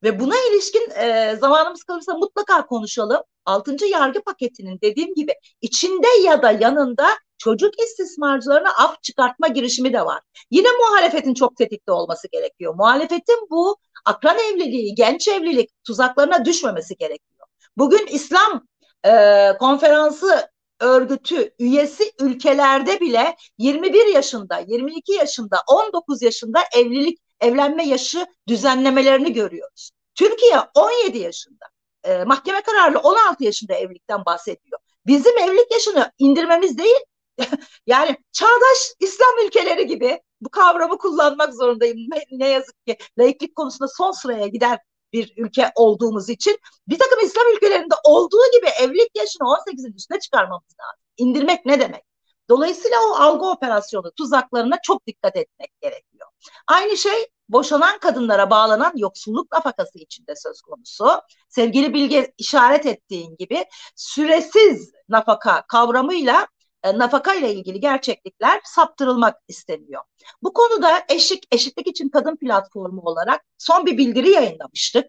Ve 0.04 0.20
buna 0.20 0.36
ilişkin 0.52 0.92
e, 0.92 1.36
zamanımız 1.36 1.84
kalırsa 1.84 2.14
mutlaka 2.14 2.66
konuşalım. 2.66 3.24
6. 3.46 3.86
yargı 3.86 4.22
paketinin 4.22 4.80
dediğim 4.82 5.16
gibi 5.16 5.34
içinde 5.62 6.08
ya 6.24 6.42
da 6.42 6.52
yanında 6.52 7.08
çocuk 7.38 7.80
istismarcılarına 7.80 8.70
af 8.70 9.04
çıkartma 9.04 9.48
girişimi 9.48 9.94
de 9.94 10.06
var. 10.06 10.22
Yine 10.52 10.68
muhalefetin 10.72 11.34
çok 11.34 11.58
tetikte 11.58 11.92
olması 11.92 12.28
gerekiyor. 12.32 12.76
Muhalefetin 12.76 13.48
bu 13.50 13.78
akran 14.06 14.38
evliliği, 14.38 14.96
genç 14.96 15.28
evlilik 15.28 15.70
tuzaklarına 15.84 16.46
düşmemesi 16.46 16.96
gerekiyor. 16.96 17.48
Bugün 17.78 18.08
İslam 18.08 18.68
e, 19.06 19.12
konferansı 19.60 20.50
örgütü 20.80 21.54
üyesi 21.60 22.12
ülkelerde 22.20 23.00
bile 23.00 23.36
21 23.58 24.06
yaşında, 24.14 24.60
22 24.68 25.12
yaşında, 25.14 25.58
19 25.68 26.22
yaşında 26.22 26.60
evlilik 26.76 27.20
evlenme 27.40 27.86
yaşı 27.88 28.26
düzenlemelerini 28.48 29.34
görüyoruz. 29.34 29.92
Türkiye 30.16 30.60
17 30.76 31.18
yaşında. 31.18 31.66
E, 32.04 32.24
mahkeme 32.24 32.62
kararlı 32.62 33.00
16 33.00 33.44
yaşında 33.44 33.74
evlilikten 33.74 34.26
bahsediyor. 34.26 34.80
Bizim 35.08 35.38
evlilik 35.38 35.72
yaşını 35.72 36.12
indirmemiz 36.18 36.78
değil, 36.78 37.00
yani 37.88 38.18
çağdaş 38.32 38.94
İslam 39.00 39.46
ülkeleri 39.46 39.88
gibi 39.88 40.22
bu 40.42 40.50
kavramı 40.50 40.98
kullanmak 40.98 41.54
zorundayım. 41.54 41.98
Ne, 41.98 42.24
ne 42.32 42.48
yazık 42.48 42.86
ki 42.86 42.98
laiklik 43.20 43.56
konusunda 43.56 43.88
son 43.98 44.12
sıraya 44.12 44.48
gider 44.48 44.80
bir 45.14 45.34
ülke 45.38 45.72
olduğumuz 45.76 46.30
için 46.30 46.58
bir 46.88 47.00
takım 47.00 47.20
İslam 47.20 47.46
ülkelerinde 47.56 47.96
olduğu 48.04 48.52
gibi 48.54 48.68
evlilik 48.82 49.18
yaşını 49.18 49.48
18'in 49.48 49.94
üstüne 49.94 50.20
çıkarmamız 50.20 50.76
lazım. 50.82 51.04
İndirmek 51.18 51.66
ne 51.66 51.80
demek? 51.80 52.04
Dolayısıyla 52.50 52.98
o 53.10 53.14
algı 53.14 53.46
operasyonu 53.46 54.12
tuzaklarına 54.12 54.76
çok 54.84 55.08
dikkat 55.08 55.36
etmek 55.36 55.82
gerekiyor. 55.82 56.28
Aynı 56.68 56.98
şey 56.98 57.28
boşanan 57.50 58.00
kadınlara 58.00 58.50
bağlanan 58.50 58.94
yoksulluk 58.96 59.52
nafakası 59.52 60.00
içinde 60.00 60.36
söz 60.36 60.62
konusu. 60.62 61.22
Sevgili 61.50 61.94
Bilge 61.94 62.34
işaret 62.38 62.86
ettiğin 62.86 63.36
gibi 63.36 63.66
süresiz 63.96 64.92
nafaka 65.10 65.68
kavramıyla 65.68 66.48
nafaka 66.84 67.34
ile 67.34 67.54
ilgili 67.54 67.80
gerçeklikler 67.80 68.62
saptırılmak 68.64 69.36
isteniyor. 69.48 70.04
Bu 70.44 70.54
konuda 70.54 71.04
eşlik 71.10 71.48
eşitlik 71.52 71.88
için 71.88 72.10
kadın 72.10 72.36
platformu 72.36 73.02
olarak 73.02 73.42
son 73.58 73.86
bir 73.86 73.98
bildiri 73.98 74.30
yayınlamıştık. 74.30 75.06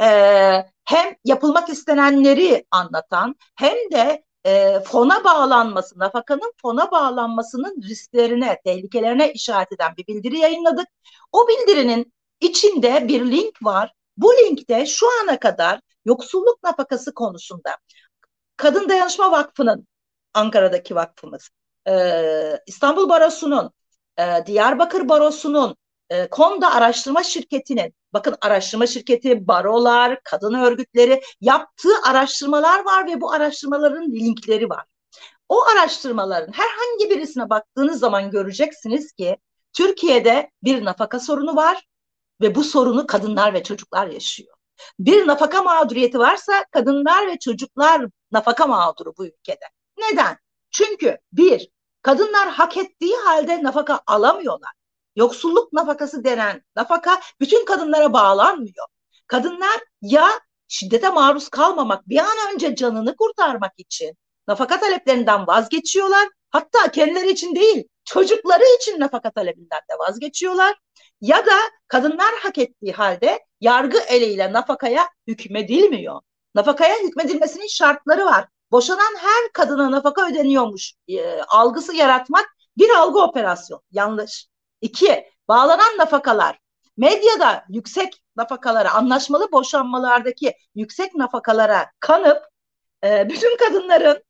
Ee, 0.00 0.64
hem 0.84 1.16
yapılmak 1.24 1.68
istenenleri 1.68 2.66
anlatan 2.70 3.36
hem 3.56 3.76
de 3.92 4.24
e, 4.46 4.80
fona 4.80 5.24
bağlanması, 5.24 5.98
nafakanın 5.98 6.52
fona 6.62 6.90
bağlanmasının 6.90 7.82
risklerine, 7.82 8.60
tehlikelerine 8.64 9.32
işaret 9.32 9.72
eden 9.72 9.96
bir 9.96 10.06
bildiri 10.06 10.38
yayınladık. 10.38 10.86
O 11.32 11.48
bildirinin 11.48 12.12
içinde 12.40 13.08
bir 13.08 13.30
link 13.30 13.62
var. 13.62 13.92
Bu 14.16 14.32
linkte 14.32 14.86
şu 14.86 15.06
ana 15.22 15.38
kadar 15.38 15.80
yoksulluk 16.04 16.62
nafakası 16.62 17.14
konusunda 17.14 17.76
Kadın 18.56 18.88
Dayanışma 18.88 19.32
Vakfı'nın 19.32 19.88
Ankara'daki 20.34 20.94
vakfımız, 20.94 21.50
e, 21.88 22.60
İstanbul 22.66 23.08
Barosu'nun, 23.08 23.70
e, 24.18 24.46
Diyarbakır 24.46 25.08
Barosu'nun, 25.08 25.76
e, 26.10 26.30
Konda 26.30 26.74
Araştırma 26.74 27.22
Şirketi'nin, 27.22 27.94
bakın 28.12 28.36
araştırma 28.40 28.86
şirketi, 28.86 29.48
barolar, 29.48 30.20
kadın 30.24 30.54
örgütleri 30.54 31.20
yaptığı 31.40 31.94
araştırmalar 32.06 32.84
var 32.84 33.06
ve 33.06 33.20
bu 33.20 33.32
araştırmaların 33.32 34.12
linkleri 34.12 34.68
var. 34.68 34.84
O 35.48 35.62
araştırmaların 35.62 36.52
herhangi 36.52 37.10
birisine 37.10 37.50
baktığınız 37.50 38.00
zaman 38.00 38.30
göreceksiniz 38.30 39.12
ki 39.12 39.36
Türkiye'de 39.72 40.50
bir 40.62 40.84
nafaka 40.84 41.20
sorunu 41.20 41.56
var 41.56 41.86
ve 42.40 42.54
bu 42.54 42.64
sorunu 42.64 43.06
kadınlar 43.06 43.54
ve 43.54 43.62
çocuklar 43.62 44.06
yaşıyor. 44.06 44.54
Bir 44.98 45.26
nafaka 45.26 45.62
mağduriyeti 45.62 46.18
varsa 46.18 46.64
kadınlar 46.70 47.26
ve 47.26 47.38
çocuklar 47.38 48.06
nafaka 48.32 48.66
mağduru 48.66 49.14
bu 49.18 49.26
ülkede. 49.26 49.64
Neden? 49.98 50.38
Çünkü 50.70 51.18
bir, 51.32 51.68
kadınlar 52.02 52.48
hak 52.48 52.76
ettiği 52.76 53.16
halde 53.16 53.62
nafaka 53.62 54.00
alamıyorlar. 54.06 54.72
Yoksulluk 55.16 55.72
nafakası 55.72 56.24
denen 56.24 56.62
nafaka 56.76 57.20
bütün 57.40 57.64
kadınlara 57.64 58.12
bağlanmıyor. 58.12 58.86
Kadınlar 59.26 59.80
ya 60.02 60.28
şiddete 60.68 61.08
maruz 61.08 61.48
kalmamak, 61.48 62.08
bir 62.08 62.18
an 62.18 62.54
önce 62.54 62.74
canını 62.74 63.16
kurtarmak 63.16 63.72
için 63.78 64.16
nafaka 64.48 64.80
taleplerinden 64.80 65.46
vazgeçiyorlar. 65.46 66.28
Hatta 66.50 66.90
kendileri 66.90 67.30
için 67.30 67.54
değil, 67.54 67.88
çocukları 68.04 68.64
için 68.80 69.00
nafaka 69.00 69.30
talebinden 69.30 69.80
de 69.90 69.98
vazgeçiyorlar. 69.98 70.76
Ya 71.20 71.46
da 71.46 71.54
kadınlar 71.88 72.34
hak 72.42 72.58
ettiği 72.58 72.92
halde 72.92 73.40
yargı 73.60 73.98
eliyle 73.98 74.52
nafakaya 74.52 75.08
hükmedilmiyor. 75.26 76.20
Nafakaya 76.54 76.96
hükmedilmesinin 76.98 77.66
şartları 77.66 78.24
var 78.24 78.48
boşanan 78.70 79.16
her 79.18 79.52
kadına 79.52 79.90
nafaka 79.90 80.28
ödeniyormuş 80.28 80.94
e, 81.08 81.42
algısı 81.42 81.94
yaratmak 81.94 82.56
bir 82.78 82.90
algı 82.90 83.20
operasyonu. 83.20 83.82
Yanlış. 83.90 84.48
İki, 84.80 85.24
bağlanan 85.48 85.98
nafakalar 85.98 86.58
medyada 86.96 87.64
yüksek 87.68 88.22
nafakalara, 88.36 88.94
anlaşmalı 88.94 89.52
boşanmalardaki 89.52 90.54
yüksek 90.74 91.14
nafakalara 91.14 91.86
kanıp 92.00 92.42
e, 93.04 93.28
bütün 93.28 93.56
kadınların 93.56 94.22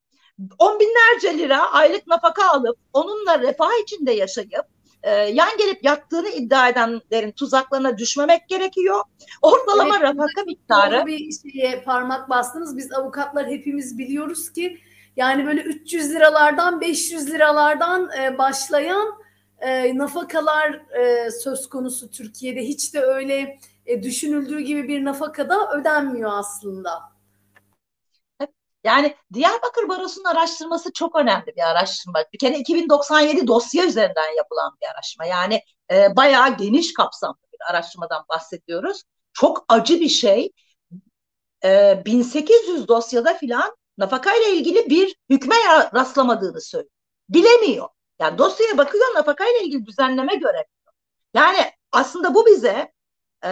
on 0.59 0.81
binlerce 0.81 1.39
lira 1.39 1.73
aylık 1.73 2.07
nafaka 2.07 2.51
alıp 2.51 2.79
onunla 2.93 3.39
refah 3.39 3.83
içinde 3.83 4.13
yaşayıp 4.13 4.65
e, 5.03 5.11
yan 5.11 5.57
gelip 5.59 5.85
yattığını 5.85 6.29
iddia 6.29 6.69
edenlerin 6.69 7.33
tuzaklarına 7.33 7.99
düşmemek 7.99 8.49
gerekiyor. 8.49 9.05
Ortalama 9.43 9.97
evet, 9.97 10.15
nafaka 10.15 10.43
miktarı. 10.47 11.07
bir 11.07 11.31
şeye 11.53 11.83
parmak 11.83 12.31
bastınız. 12.31 12.77
Biz 12.77 12.93
avukatlar 12.93 13.47
hepimiz 13.47 13.99
biliyoruz 13.99 14.53
ki 14.53 14.81
yani 15.17 15.47
böyle 15.47 15.61
300 15.63 16.11
liralardan 16.11 16.81
500 16.81 17.31
liralardan 17.31 18.11
e, 18.21 18.39
başlayan 18.39 19.15
e, 19.61 19.99
nafakalar 19.99 20.71
e, 20.73 21.31
söz 21.31 21.69
konusu 21.69 22.11
Türkiye'de. 22.11 22.61
Hiç 22.61 22.95
de 22.95 23.01
öyle 23.01 23.59
e, 23.87 24.03
düşünüldüğü 24.03 24.61
gibi 24.61 24.89
bir 24.89 25.05
nafakada 25.05 25.71
ödenmiyor 25.73 26.31
aslında. 26.35 26.91
Yani 28.89 29.17
Diyarbakır 29.33 29.89
Barosu'nun 29.89 30.25
araştırması 30.25 30.93
çok 30.93 31.17
önemli 31.17 31.47
bir 31.47 31.71
araştırma. 31.71 32.19
Bir 32.33 32.39
kere 32.39 32.59
2097 32.59 33.47
dosya 33.47 33.85
üzerinden 33.87 34.37
yapılan 34.37 34.77
bir 34.83 34.87
araştırma. 34.87 35.27
Yani 35.27 35.63
e, 35.91 36.17
bayağı 36.17 36.57
geniş 36.57 36.93
kapsamlı 36.93 37.37
bir 37.53 37.71
araştırmadan 37.71 38.25
bahsediyoruz. 38.29 39.03
Çok 39.33 39.65
acı 39.69 40.01
bir 40.01 40.09
şey. 40.09 40.53
E, 41.65 42.03
1800 42.07 42.89
dosyada 42.89 43.35
filan 43.35 43.77
nafaka 43.99 44.35
ile 44.35 44.57
ilgili 44.57 44.91
bir 44.91 45.17
hükme 45.31 45.57
rastlamadığını 45.95 46.61
söylüyor. 46.61 46.93
Bilemiyor. 47.29 47.89
Yani 48.21 48.39
dosyaya 48.39 48.79
bakıyor 48.79 49.15
nafaka 49.15 49.45
ile 49.45 49.65
ilgili 49.65 49.87
düzenleme 49.87 50.35
göremiyor. 50.35 50.67
Yani 51.35 51.59
aslında 51.93 52.35
bu 52.35 52.47
bize 52.47 52.93
e, 53.45 53.51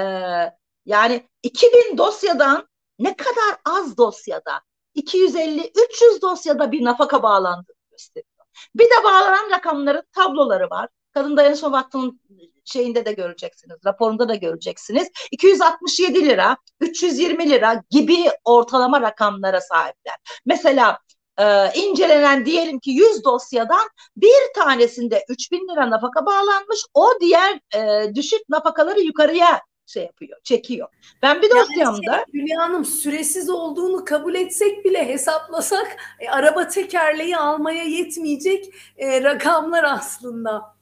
yani 0.87 1.28
2000 1.43 1.99
dosyadan 1.99 2.69
ne 2.99 3.16
kadar 3.16 3.57
az 3.64 3.97
dosyada 3.97 4.62
250-300 4.97 6.23
dosyada 6.23 6.73
bir 6.73 6.85
nafaka 6.85 7.23
bağlandığını 7.23 7.76
gösteriyor. 7.91 8.47
Bir 8.75 8.85
de 8.85 9.05
bağlanan 9.05 9.50
rakamların 9.50 10.03
tabloları 10.12 10.71
var. 10.71 10.88
Kadın 11.15 11.37
Dayanışma 11.37 11.73
Vakfı'nın 11.73 12.21
şeyinde 12.65 13.05
de 13.05 13.12
göreceksiniz, 13.12 13.76
raporunda 13.87 14.29
da 14.29 14.35
göreceksiniz. 14.35 15.09
267 15.31 16.25
lira, 16.25 16.57
320 16.81 17.50
lira 17.50 17.83
gibi 17.91 18.31
ortalama 18.45 19.00
rakamlara 19.00 19.61
sahipler. 19.61 20.17
Mesela 20.47 20.99
e, 21.38 21.73
incelenen 21.75 22.47
diyelim 22.47 22.81
ki 22.81 22.91
100 22.91 23.25
dosyadan 23.25 23.88
bir 24.17 24.53
tanesinde 24.55 25.25
3000 25.29 25.69
lira 25.69 25.91
nafaka 25.91 26.26
bağlanmış. 26.26 26.81
O 26.95 27.09
diğer 27.21 27.61
e, 27.75 28.15
düşük 28.15 28.49
nafakaları 28.49 29.00
yukarıya 29.00 29.61
şey 29.87 30.02
yapıyor, 30.05 30.38
çekiyor. 30.45 30.88
Ben 31.23 31.43
bir 31.43 31.50
dosyamda... 31.50 32.00
Yani 32.12 32.25
şey, 32.33 32.40
Hülya 32.40 32.62
Hanım 32.62 32.85
süresiz 32.85 33.50
olduğunu 33.50 34.05
kabul 34.05 34.35
etsek 34.35 34.85
bile 34.85 35.09
hesaplasak 35.09 35.97
e, 36.21 36.28
araba 36.28 36.69
tekerleği 36.69 37.37
almaya 37.37 37.85
yetmeyecek 37.85 38.75
e, 38.97 39.23
rakamlar 39.23 39.85
aslında. 39.85 40.76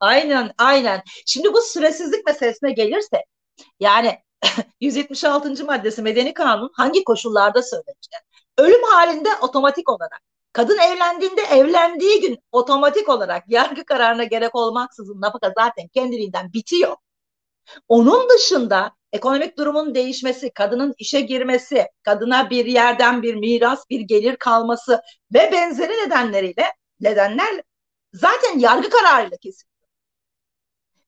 Aynen, 0.00 0.52
aynen. 0.58 1.02
Şimdi 1.26 1.52
bu 1.52 1.60
süresizlik 1.60 2.26
meselesine 2.26 2.72
gelirse 2.72 3.24
yani 3.80 4.18
176. 4.80 5.64
maddesi 5.64 6.02
Medeni 6.02 6.34
Kanun 6.34 6.70
hangi 6.74 7.04
koşullarda 7.04 7.62
söylenecek? 7.62 8.20
Ölüm 8.58 8.82
halinde 8.82 9.28
otomatik 9.42 9.88
olarak 9.88 10.20
Kadın 10.52 10.78
evlendiğinde 10.78 11.42
evlendiği 11.42 12.20
gün 12.20 12.38
otomatik 12.52 13.08
olarak 13.08 13.44
yargı 13.48 13.84
kararına 13.84 14.24
gerek 14.24 14.54
olmaksızın 14.54 15.20
nafaka 15.20 15.52
zaten 15.58 15.88
kendiliğinden 15.88 16.52
bitiyor. 16.52 16.96
Onun 17.88 18.28
dışında 18.28 18.92
ekonomik 19.12 19.58
durumun 19.58 19.94
değişmesi, 19.94 20.50
kadının 20.50 20.94
işe 20.98 21.20
girmesi, 21.20 21.86
kadına 22.02 22.50
bir 22.50 22.66
yerden 22.66 23.22
bir 23.22 23.34
miras, 23.34 23.90
bir 23.90 24.00
gelir 24.00 24.36
kalması 24.36 25.02
ve 25.34 25.52
benzeri 25.52 25.92
nedenleriyle 25.92 26.64
nedenler 27.00 27.62
zaten 28.12 28.58
yargı 28.58 28.90
kararıyla 28.90 29.36
kesiliyor. 29.36 29.88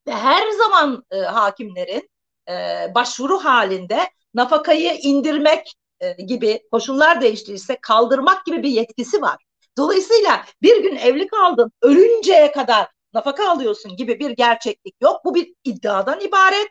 Ve 0.06 0.12
her 0.12 0.50
zaman 0.50 1.04
e, 1.10 1.16
hakimlerin 1.16 2.10
e, 2.48 2.86
başvuru 2.94 3.44
halinde 3.44 4.08
nafakayı 4.34 4.98
indirmek 5.02 5.74
e, 6.00 6.12
gibi 6.12 6.62
koşullar 6.72 7.20
değiştirirse 7.20 7.78
kaldırmak 7.82 8.44
gibi 8.46 8.62
bir 8.62 8.68
yetkisi 8.68 9.22
var. 9.22 9.44
Dolayısıyla 9.78 10.44
bir 10.62 10.82
gün 10.82 10.96
evli 10.96 11.26
kaldın, 11.26 11.72
ölünceye 11.82 12.52
kadar 12.52 12.88
nafaka 13.14 13.50
alıyorsun 13.50 13.96
gibi 13.96 14.20
bir 14.20 14.30
gerçeklik 14.30 14.94
yok. 15.00 15.24
Bu 15.24 15.34
bir 15.34 15.54
iddiadan 15.64 16.20
ibaret. 16.20 16.68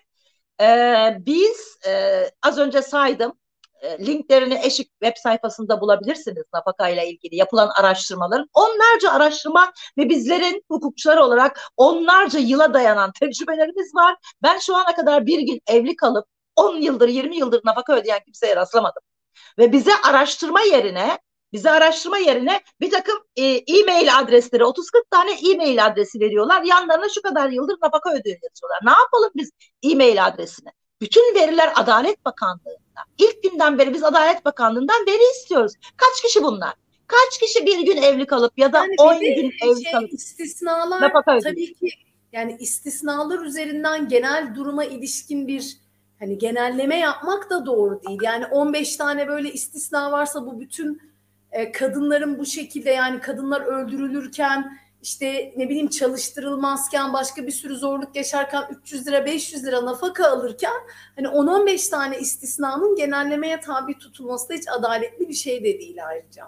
Ee, 0.61 1.17
biz 1.25 1.77
e, 1.87 2.23
az 2.43 2.57
önce 2.57 2.81
saydım 2.81 3.33
e, 3.81 4.05
linklerini 4.05 4.59
Eşik 4.63 4.91
web 5.03 5.15
sayfasında 5.23 5.81
bulabilirsiniz 5.81 6.43
nafaka 6.53 6.89
ile 6.89 7.09
ilgili 7.09 7.35
yapılan 7.35 7.69
araştırmaların. 7.79 8.49
Onlarca 8.53 9.11
araştırma 9.11 9.71
ve 9.97 10.09
bizlerin 10.09 10.63
hukukçular 10.67 11.17
olarak 11.17 11.59
onlarca 11.77 12.39
yıla 12.39 12.73
dayanan 12.73 13.11
tecrübelerimiz 13.11 13.95
var. 13.95 14.15
Ben 14.43 14.59
şu 14.59 14.75
ana 14.75 14.95
kadar 14.95 15.25
bir 15.25 15.39
gün 15.39 15.61
evli 15.67 15.95
kalıp 15.95 16.25
10 16.55 16.75
yıldır 16.75 17.07
20 17.07 17.37
yıldır 17.37 17.61
nafaka 17.65 17.95
ödeyen 17.95 18.19
kimseye 18.25 18.55
rastlamadım. 18.55 19.01
Ve 19.57 19.71
bize 19.71 19.91
araştırma 20.03 20.61
yerine 20.61 21.19
bize 21.53 21.69
araştırma 21.69 22.17
yerine 22.17 22.61
bir 22.81 22.91
takım 22.91 23.15
e, 23.35 23.43
e-mail 23.45 24.19
adresleri 24.19 24.63
30-40 24.63 25.03
tane 25.11 25.31
e-mail 25.51 25.85
adresi 25.85 26.19
veriyorlar. 26.19 26.63
Yanlarına 26.63 27.09
şu 27.09 27.21
kadar 27.21 27.49
yıldır 27.49 27.77
nafaka 27.81 28.09
ödüyor 28.09 28.37
yazıyorlar. 28.43 28.79
Ne 28.83 28.91
yapalım 28.91 29.31
biz 29.35 29.51
e-mail 29.83 30.25
adresine? 30.25 30.69
Bütün 31.01 31.35
veriler 31.35 31.73
Adalet 31.75 32.25
Bakanlığı'nda. 32.25 33.01
İlk 33.17 33.43
günden 33.43 33.77
beri 33.77 33.93
biz 33.93 34.03
Adalet 34.03 34.45
Bakanlığı'ndan 34.45 35.05
veri 35.07 35.31
istiyoruz. 35.37 35.73
Kaç 35.97 36.21
kişi 36.21 36.43
bunlar? 36.43 36.73
Kaç 37.07 37.39
kişi 37.39 37.65
bir 37.65 37.85
gün 37.85 38.01
evli 38.01 38.25
kalıp 38.25 38.57
ya 38.57 38.73
da 38.73 38.77
yani 38.77 38.95
10 38.97 39.19
gün 39.19 39.53
evli 39.63 39.83
şey, 39.83 39.91
kalıp 39.91 40.13
istisnalar 40.13 41.01
nafaka 41.01 41.39
tabii 41.39 41.73
ki 41.73 41.89
yani 42.31 42.57
istisnalar 42.59 43.39
üzerinden 43.39 44.07
genel 44.07 44.55
duruma 44.55 44.85
ilişkin 44.85 45.47
bir 45.47 45.77
hani 46.19 46.37
genelleme 46.37 46.99
yapmak 46.99 47.49
da 47.49 47.65
doğru 47.65 48.01
değil. 48.03 48.19
Yani 48.23 48.45
15 48.45 48.97
tane 48.97 49.27
böyle 49.27 49.53
istisna 49.53 50.11
varsa 50.11 50.45
bu 50.45 50.59
bütün 50.59 51.08
e, 51.51 51.71
kadınların 51.71 52.39
bu 52.39 52.45
şekilde 52.45 52.91
yani 52.91 53.21
kadınlar 53.21 53.61
öldürülürken 53.61 54.79
işte 55.01 55.53
ne 55.57 55.69
bileyim 55.69 55.89
çalıştırılmazken 55.89 57.13
başka 57.13 57.47
bir 57.47 57.51
sürü 57.51 57.75
zorluk 57.75 58.15
yaşarken 58.15 58.67
300 58.81 59.07
lira 59.07 59.25
500 59.25 59.65
lira 59.65 59.85
nafaka 59.85 60.29
alırken 60.29 60.81
hani 61.15 61.27
10-15 61.27 61.89
tane 61.89 62.19
istisnanın 62.19 62.95
genellemeye 62.95 63.59
tabi 63.59 63.97
tutulması 63.97 64.49
da 64.49 64.53
hiç 64.53 64.67
adaletli 64.67 65.29
bir 65.29 65.33
şey 65.33 65.59
de 65.59 65.79
değil 65.79 66.07
ayrıca. 66.07 66.47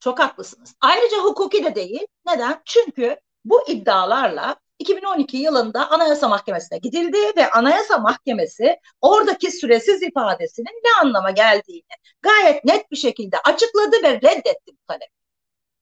Çok 0.00 0.18
haklısınız. 0.18 0.74
Ayrıca 0.80 1.16
hukuki 1.16 1.64
de 1.64 1.74
değil. 1.74 2.06
Neden? 2.26 2.62
Çünkü 2.64 3.16
bu 3.44 3.68
iddialarla 3.68 4.56
2012 4.80 5.36
yılında 5.36 5.90
Anayasa 5.90 6.28
Mahkemesi'ne 6.28 6.78
gidildi 6.78 7.18
ve 7.36 7.50
Anayasa 7.50 7.98
Mahkemesi 7.98 8.76
oradaki 9.00 9.50
süresiz 9.50 10.02
ifadesinin 10.02 10.80
ne 10.84 11.00
anlama 11.02 11.30
geldiğini 11.30 11.82
gayet 12.22 12.64
net 12.64 12.90
bir 12.90 12.96
şekilde 12.96 13.36
açıkladı 13.44 13.96
ve 14.02 14.12
reddetti 14.14 14.72
bu 14.72 14.86
talebi. 14.88 15.10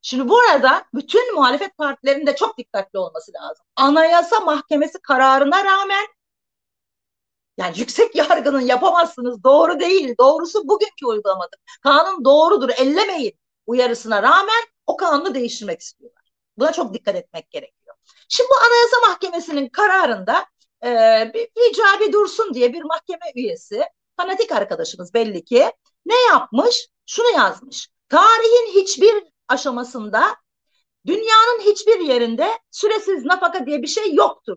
Şimdi 0.02 0.28
bu 0.28 0.40
arada 0.40 0.84
bütün 0.94 1.34
muhalefet 1.34 1.76
partilerinin 1.76 2.26
de 2.26 2.36
çok 2.36 2.58
dikkatli 2.58 2.98
olması 2.98 3.32
lazım. 3.32 3.66
Anayasa 3.76 4.40
Mahkemesi 4.40 4.98
kararına 5.02 5.64
rağmen 5.64 6.06
yani 7.58 7.78
yüksek 7.78 8.16
yargının 8.16 8.60
yapamazsınız 8.60 9.44
doğru 9.44 9.80
değil. 9.80 10.14
Doğrusu 10.20 10.68
bugünkü 10.68 11.06
uygulamadır. 11.06 11.60
Kanun 11.82 12.24
doğrudur 12.24 12.68
ellemeyin 12.78 13.38
uyarısına 13.66 14.22
rağmen 14.22 14.64
o 14.86 14.96
kanunu 14.96 15.34
değiştirmek 15.34 15.80
istiyorlar. 15.80 16.22
Buna 16.58 16.72
çok 16.72 16.94
dikkat 16.94 17.16
etmek 17.16 17.50
gerekiyor. 17.50 17.77
Şimdi 18.28 18.48
bu 18.50 18.54
Anayasa 18.66 18.96
Mahkemesi'nin 19.08 19.68
kararında 19.68 20.46
e, 20.84 20.90
bir 21.34 21.70
icabi 21.70 22.12
dursun 22.12 22.54
diye 22.54 22.72
bir 22.72 22.82
mahkeme 22.82 23.32
üyesi 23.34 23.82
fanatik 24.16 24.52
arkadaşımız 24.52 25.14
belli 25.14 25.44
ki 25.44 25.72
ne 26.06 26.20
yapmış? 26.30 26.88
Şunu 27.06 27.30
yazmış. 27.36 27.88
Tarihin 28.08 28.80
hiçbir 28.80 29.24
aşamasında 29.48 30.36
dünyanın 31.06 31.60
hiçbir 31.60 32.00
yerinde 32.00 32.48
süresiz 32.70 33.24
nafaka 33.24 33.66
diye 33.66 33.82
bir 33.82 33.86
şey 33.86 34.14
yoktur. 34.14 34.56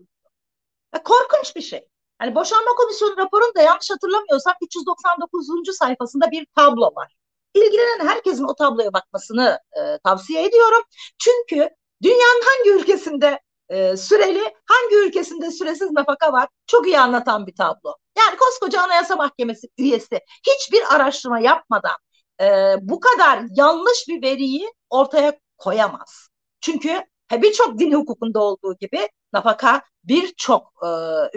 Ve 0.94 1.02
korkunç 1.02 1.56
bir 1.56 1.60
şey. 1.60 1.88
Hani 2.18 2.34
boşanma 2.34 2.70
komisyonu 2.76 3.16
raporunda 3.16 3.62
yanlış 3.62 3.90
hatırlamıyorsam 3.90 4.54
399. 4.62 5.76
sayfasında 5.78 6.30
bir 6.30 6.46
tablo 6.56 6.92
var. 6.96 7.14
İlgilenen 7.54 8.06
herkesin 8.06 8.44
o 8.44 8.54
tabloya 8.54 8.92
bakmasını 8.92 9.58
e, 9.72 9.98
tavsiye 10.04 10.44
ediyorum. 10.46 10.82
Çünkü 11.18 11.68
dünyanın 12.02 12.42
hangi 12.44 12.82
ülkesinde 12.82 13.40
e, 13.68 13.96
süreli, 13.96 14.54
hangi 14.66 14.96
ülkesinde 15.08 15.50
süresiz 15.50 15.90
nafaka 15.90 16.32
var 16.32 16.48
çok 16.66 16.86
iyi 16.86 16.98
anlatan 16.98 17.46
bir 17.46 17.54
tablo. 17.54 17.94
Yani 18.18 18.38
koskoca 18.38 18.82
Anayasa 18.82 19.16
Mahkemesi 19.16 19.68
üyesi 19.78 20.20
hiçbir 20.46 20.94
araştırma 20.94 21.40
yapmadan 21.40 21.96
e, 22.40 22.74
bu 22.80 23.00
kadar 23.00 23.42
yanlış 23.50 24.08
bir 24.08 24.22
veriyi 24.22 24.72
ortaya 24.90 25.38
koyamaz. 25.58 26.28
Çünkü 26.60 27.02
birçok 27.32 27.78
din 27.78 27.92
hukukunda 27.92 28.40
olduğu 28.42 28.76
gibi 28.80 29.08
nafaka 29.32 29.82
birçok 30.04 30.72
e, 30.82 30.88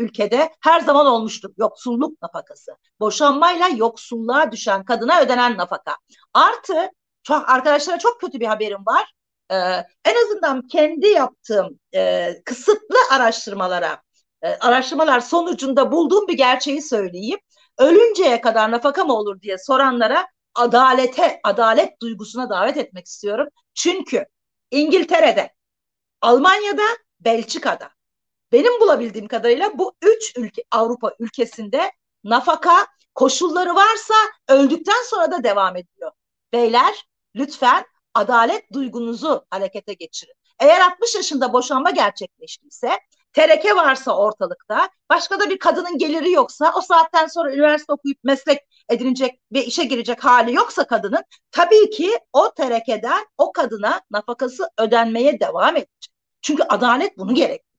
ülkede 0.01 0.51
her 0.61 0.79
zaman 0.79 1.05
olmuştur. 1.05 1.49
Yoksulluk 1.57 2.21
nafakası. 2.21 2.71
Boşanmayla 2.99 3.67
yoksulluğa 3.67 4.51
düşen 4.51 4.85
kadına 4.85 5.21
ödenen 5.21 5.57
nafaka. 5.57 5.97
Artı 6.33 6.89
çok 7.23 7.49
arkadaşlara 7.49 7.99
çok 7.99 8.21
kötü 8.21 8.39
bir 8.39 8.45
haberim 8.45 8.85
var. 8.85 9.14
Ee, 9.51 9.55
en 10.05 10.25
azından 10.25 10.67
kendi 10.67 11.07
yaptığım 11.07 11.79
e, 11.95 12.33
kısıtlı 12.45 12.95
araştırmalara, 13.11 14.01
e, 14.41 14.47
araştırmalar 14.49 15.19
sonucunda 15.19 15.91
bulduğum 15.91 16.27
bir 16.27 16.37
gerçeği 16.37 16.81
söyleyeyim. 16.81 17.39
Ölünceye 17.77 18.41
kadar 18.41 18.71
nafaka 18.71 19.03
mı 19.03 19.13
olur 19.13 19.41
diye 19.41 19.57
soranlara 19.57 20.27
adalete, 20.55 21.39
adalet 21.43 22.01
duygusuna 22.01 22.49
davet 22.49 22.77
etmek 22.77 23.05
istiyorum. 23.05 23.47
Çünkü 23.73 24.25
İngiltere'de, 24.71 25.53
Almanya'da, 26.21 26.83
Belçika'da 27.19 27.89
benim 28.51 28.81
bulabildiğim 28.81 29.27
kadarıyla 29.27 29.77
bu 29.77 29.95
üç 30.01 30.33
ülke 30.37 30.63
Avrupa 30.71 31.11
ülkesinde 31.19 31.91
nafaka 32.23 32.87
koşulları 33.15 33.75
varsa 33.75 34.13
öldükten 34.47 35.03
sonra 35.05 35.31
da 35.31 35.43
devam 35.43 35.75
ediyor. 35.75 36.11
Beyler 36.53 37.05
lütfen 37.35 37.85
adalet 38.15 38.73
duygunuzu 38.73 39.45
harekete 39.49 39.93
geçirin. 39.93 40.33
Eğer 40.59 40.81
60 40.81 41.15
yaşında 41.15 41.53
boşanma 41.53 41.91
gerçekleştiyse, 41.91 42.99
tereke 43.33 43.75
varsa 43.75 44.17
ortalıkta, 44.17 44.89
başka 45.09 45.39
da 45.39 45.49
bir 45.49 45.59
kadının 45.59 45.97
geliri 45.97 46.31
yoksa, 46.31 46.73
o 46.75 46.81
saatten 46.81 47.27
sonra 47.27 47.53
üniversite 47.53 47.93
okuyup 47.93 48.17
meslek 48.23 48.59
edinecek 48.89 49.39
ve 49.53 49.65
işe 49.65 49.83
girecek 49.83 50.25
hali 50.25 50.53
yoksa 50.53 50.87
kadının, 50.87 51.23
tabii 51.51 51.89
ki 51.89 52.19
o 52.33 52.53
terekeden 52.53 53.25
o 53.37 53.51
kadına 53.51 54.01
nafakası 54.11 54.69
ödenmeye 54.79 55.39
devam 55.39 55.75
edecek. 55.75 56.13
Çünkü 56.41 56.63
adalet 56.63 57.17
bunu 57.17 57.35
gerektirir. 57.35 57.75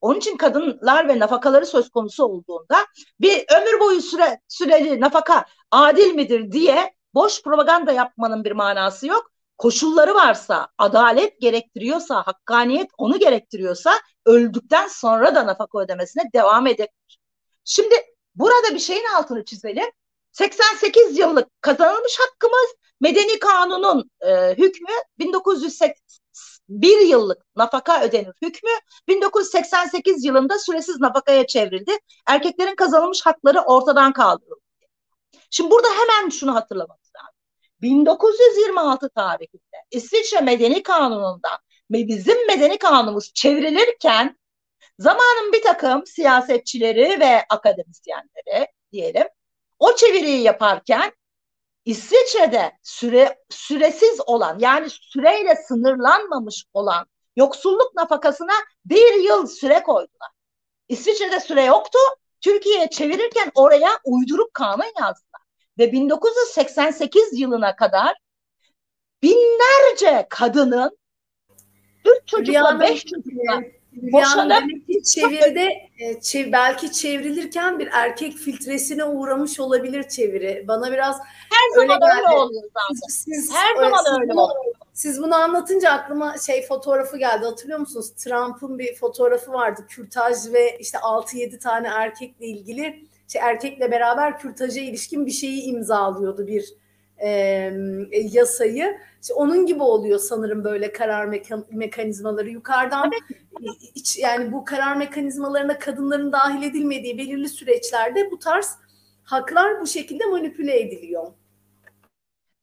Onun 0.00 0.18
için 0.18 0.36
kadınlar 0.36 1.08
ve 1.08 1.18
nafakaları 1.18 1.66
söz 1.66 1.90
konusu 1.90 2.24
olduğunda 2.24 2.76
bir 3.20 3.44
ömür 3.56 3.80
boyu 3.80 4.02
süre, 4.02 4.40
süreli 4.48 5.00
nafaka 5.00 5.44
adil 5.70 6.14
midir 6.14 6.52
diye 6.52 6.94
boş 7.14 7.42
propaganda 7.42 7.92
yapmanın 7.92 8.44
bir 8.44 8.52
manası 8.52 9.06
yok. 9.06 9.31
Koşulları 9.62 10.14
varsa, 10.14 10.68
adalet 10.78 11.40
gerektiriyorsa, 11.40 12.22
hakkaniyet 12.26 12.90
onu 12.98 13.18
gerektiriyorsa 13.18 14.00
öldükten 14.26 14.88
sonra 14.88 15.34
da 15.34 15.46
nafaka 15.46 15.78
ödemesine 15.78 16.22
devam 16.34 16.66
edebilir. 16.66 17.18
Şimdi 17.64 17.94
burada 18.34 18.74
bir 18.74 18.78
şeyin 18.78 19.04
altını 19.16 19.44
çizelim. 19.44 19.90
88 20.32 21.18
yıllık 21.18 21.62
kazanılmış 21.62 22.18
hakkımız 22.18 22.74
Medeni 23.00 23.38
Kanun'un 23.38 24.10
e, 24.20 24.54
hükmü 24.54 24.94
1901 25.18 27.00
yıllık 27.00 27.38
nafaka 27.56 28.02
ödenir 28.04 28.34
hükmü 28.42 28.70
1988 29.08 30.24
yılında 30.24 30.58
süresiz 30.58 31.00
nafakaya 31.00 31.46
çevrildi. 31.46 31.92
Erkeklerin 32.26 32.76
kazanılmış 32.76 33.26
hakları 33.26 33.60
ortadan 33.60 34.12
kaldırıldı. 34.12 34.60
Şimdi 35.50 35.70
burada 35.70 35.88
hemen 35.88 36.28
şunu 36.28 36.54
hatırlamamız 36.54 37.10
lazım. 37.16 37.31
1926 37.82 39.08
tarihinde 39.10 39.76
İsviçre 39.90 40.40
Medeni 40.40 40.82
Kanunu'ndan 40.82 41.58
ve 41.90 42.08
bizim 42.08 42.46
Medeni 42.46 42.78
Kanunumuz 42.78 43.32
çevrilirken 43.34 44.38
zamanın 44.98 45.52
bir 45.52 45.62
takım 45.62 46.06
siyasetçileri 46.06 47.20
ve 47.20 47.44
akademisyenleri 47.50 48.66
diyelim 48.92 49.26
o 49.78 49.94
çeviriyi 49.94 50.42
yaparken 50.42 51.12
İsviçre'de 51.84 52.72
süre 52.82 53.38
süresiz 53.50 54.20
olan 54.26 54.58
yani 54.58 54.90
süreyle 54.90 55.56
sınırlanmamış 55.56 56.64
olan 56.74 57.06
yoksulluk 57.36 57.94
nafakasına 57.94 58.52
bir 58.84 59.14
yıl 59.14 59.46
süre 59.46 59.82
koydular. 59.82 60.30
İsviçre'de 60.88 61.40
süre 61.40 61.64
yoktu. 61.64 61.98
Türkiye'ye 62.40 62.90
çevirirken 62.90 63.52
oraya 63.54 63.90
uydurup 64.04 64.54
kanun 64.54 64.92
yazdılar. 65.00 65.31
Ve 65.78 65.92
1988 65.92 67.40
yılına 67.40 67.76
kadar 67.76 68.14
binlerce 69.22 70.26
kadının 70.30 70.98
dört 72.04 72.26
çocukla, 72.26 72.80
beş 72.80 73.04
çocukla 73.04 73.62
boşanıp 73.92 74.62
çeviride 75.14 75.68
e, 75.98 76.20
çev, 76.20 76.52
belki 76.52 76.92
çevrilirken 76.92 77.78
bir 77.78 77.88
erkek 77.92 78.32
filtresine 78.32 79.04
uğramış 79.04 79.60
olabilir 79.60 80.08
çeviri. 80.08 80.64
Bana 80.68 80.92
biraz 80.92 81.18
her 81.50 81.80
öyle 81.80 81.92
zaman 81.92 82.00
geldi. 82.00 82.20
öyle 82.26 82.36
oluyor 82.36 82.62
zaten. 82.62 82.94
Siz, 83.08 83.24
siz, 83.24 83.54
her 83.54 83.76
öyle, 83.76 83.90
zaman 83.90 84.20
öyle 84.20 84.32
bunu, 84.32 84.40
oluyor. 84.40 84.74
Siz 84.92 85.22
bunu 85.22 85.34
anlatınca 85.34 85.90
aklıma 85.90 86.38
şey 86.38 86.66
fotoğrafı 86.66 87.16
geldi. 87.16 87.44
Hatırlıyor 87.44 87.78
musunuz? 87.78 88.10
Trump'ın 88.16 88.78
bir 88.78 88.94
fotoğrafı 88.94 89.52
vardı. 89.52 89.86
Kürtaj 89.88 90.36
ve 90.52 90.78
işte 90.78 90.98
6-7 90.98 91.58
tane 91.58 91.88
erkekle 91.88 92.46
ilgili 92.46 93.06
şey 93.32 93.42
erkekle 93.42 93.90
beraber 93.90 94.38
kürtaja 94.38 94.80
ilişkin 94.80 95.26
bir 95.26 95.30
şeyi 95.30 95.62
imzalıyordu 95.62 96.46
bir 96.46 96.74
e, 97.18 97.30
yasayı. 98.12 98.98
İşte 99.22 99.34
onun 99.34 99.66
gibi 99.66 99.82
oluyor 99.82 100.18
sanırım 100.18 100.64
böyle 100.64 100.92
karar 100.92 101.26
mekan, 101.26 101.66
mekanizmaları 101.70 102.50
yukarıdan 102.50 103.10
iç, 103.94 104.18
yani 104.18 104.52
bu 104.52 104.64
karar 104.64 104.96
mekanizmalarına 104.96 105.78
kadınların 105.78 106.32
dahil 106.32 106.62
edilmediği 106.62 107.18
belirli 107.18 107.48
süreçlerde 107.48 108.30
bu 108.30 108.38
tarz 108.38 108.78
haklar 109.24 109.80
bu 109.80 109.86
şekilde 109.86 110.24
manipüle 110.24 110.80
ediliyor. 110.80 111.26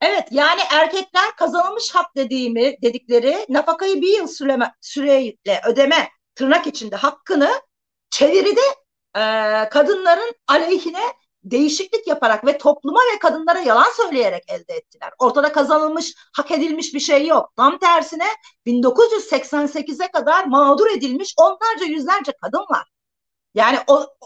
Evet 0.01 0.27
yani 0.31 0.61
erkekler 0.71 1.35
kazanılmış 1.37 1.95
hak 1.95 2.15
dediğimi 2.15 2.81
dedikleri 2.81 3.35
nafakayı 3.49 4.01
bir 4.01 4.17
yıl 4.17 4.27
süreme, 4.27 4.73
süreyle 4.81 5.61
ödeme 5.67 6.09
tırnak 6.35 6.67
içinde 6.67 6.95
hakkını 6.95 7.49
çeviride 8.09 8.61
e, 9.15 9.21
kadınların 9.69 10.33
aleyhine 10.47 11.03
değişiklik 11.43 12.07
yaparak 12.07 12.45
ve 12.45 12.57
topluma 12.57 12.99
ve 13.13 13.19
kadınlara 13.19 13.59
yalan 13.59 13.91
söyleyerek 13.97 14.43
elde 14.47 14.73
ettiler. 14.73 15.11
Ortada 15.19 15.51
kazanılmış, 15.51 16.13
hak 16.33 16.51
edilmiş 16.51 16.93
bir 16.93 16.99
şey 16.99 17.27
yok. 17.27 17.51
Tam 17.55 17.79
tersine 17.79 18.27
1988'e 18.67 20.11
kadar 20.11 20.45
mağdur 20.45 20.87
edilmiş 20.87 21.33
onlarca 21.37 21.85
yüzlerce 21.85 22.31
kadın 22.41 22.65
var. 22.69 22.87
Yani 23.53 23.79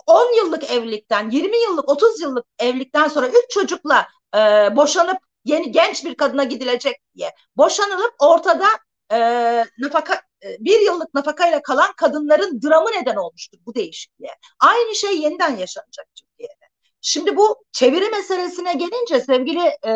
10 0.07 0.37
yıllık 0.37 0.71
evlilikten, 0.71 1.29
20 1.29 1.57
yıllık, 1.57 1.89
30 1.89 2.21
yıllık 2.21 2.45
evlilikten 2.59 3.07
sonra 3.07 3.27
3 3.27 3.35
çocukla 3.49 4.07
e, 4.35 4.39
boşanıp 4.75 5.17
yeni 5.45 5.71
genç 5.71 6.05
bir 6.05 6.15
kadına 6.15 6.43
gidilecek 6.43 6.95
diye 7.15 7.35
boşanılıp 7.57 8.13
ortada 8.19 8.67
e, 9.11 9.19
nafaka 9.79 10.21
bir 10.59 10.79
yıllık 10.79 11.13
nafakayla 11.13 11.61
kalan 11.61 11.93
kadınların 11.97 12.61
dramı 12.61 12.89
neden 12.91 13.15
olmuştur 13.15 13.57
bu 13.65 13.75
değişikliğe. 13.75 14.31
Aynı 14.59 14.95
şey 14.95 15.17
yeniden 15.17 15.57
yaşanacak 15.57 16.07
Türkiye'de. 16.15 16.63
Şimdi 17.01 17.37
bu 17.37 17.63
çeviri 17.71 18.09
meselesine 18.09 18.73
gelince 18.73 19.21
sevgili 19.21 19.59
e, 19.59 19.93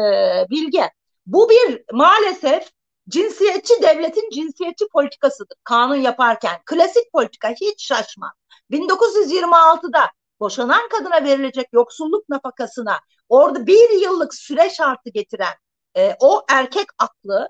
Bilge, 0.50 0.92
bu 1.26 1.50
bir 1.50 1.84
maalesef 1.94 2.70
cinsiyetçi 3.10 3.74
devletin 3.82 4.30
cinsiyetçi 4.30 4.86
politikasıdır 4.94 5.58
kanun 5.64 5.96
yaparken. 5.96 6.58
Klasik 6.66 7.12
politika 7.12 7.50
hiç 7.50 7.88
şaşma. 7.88 8.34
1926'da 8.72 10.12
boşanan 10.40 10.90
kadına 10.90 11.24
verilecek 11.24 11.68
yoksulluk 11.74 12.30
nafakasına 12.30 13.00
orada 13.30 13.68
bir 13.68 13.90
yıllık 13.90 14.34
süre 14.34 14.70
şartı 14.70 15.10
getiren 15.10 15.54
e, 15.98 16.16
o 16.20 16.46
erkek 16.50 16.88
aklı 16.98 17.50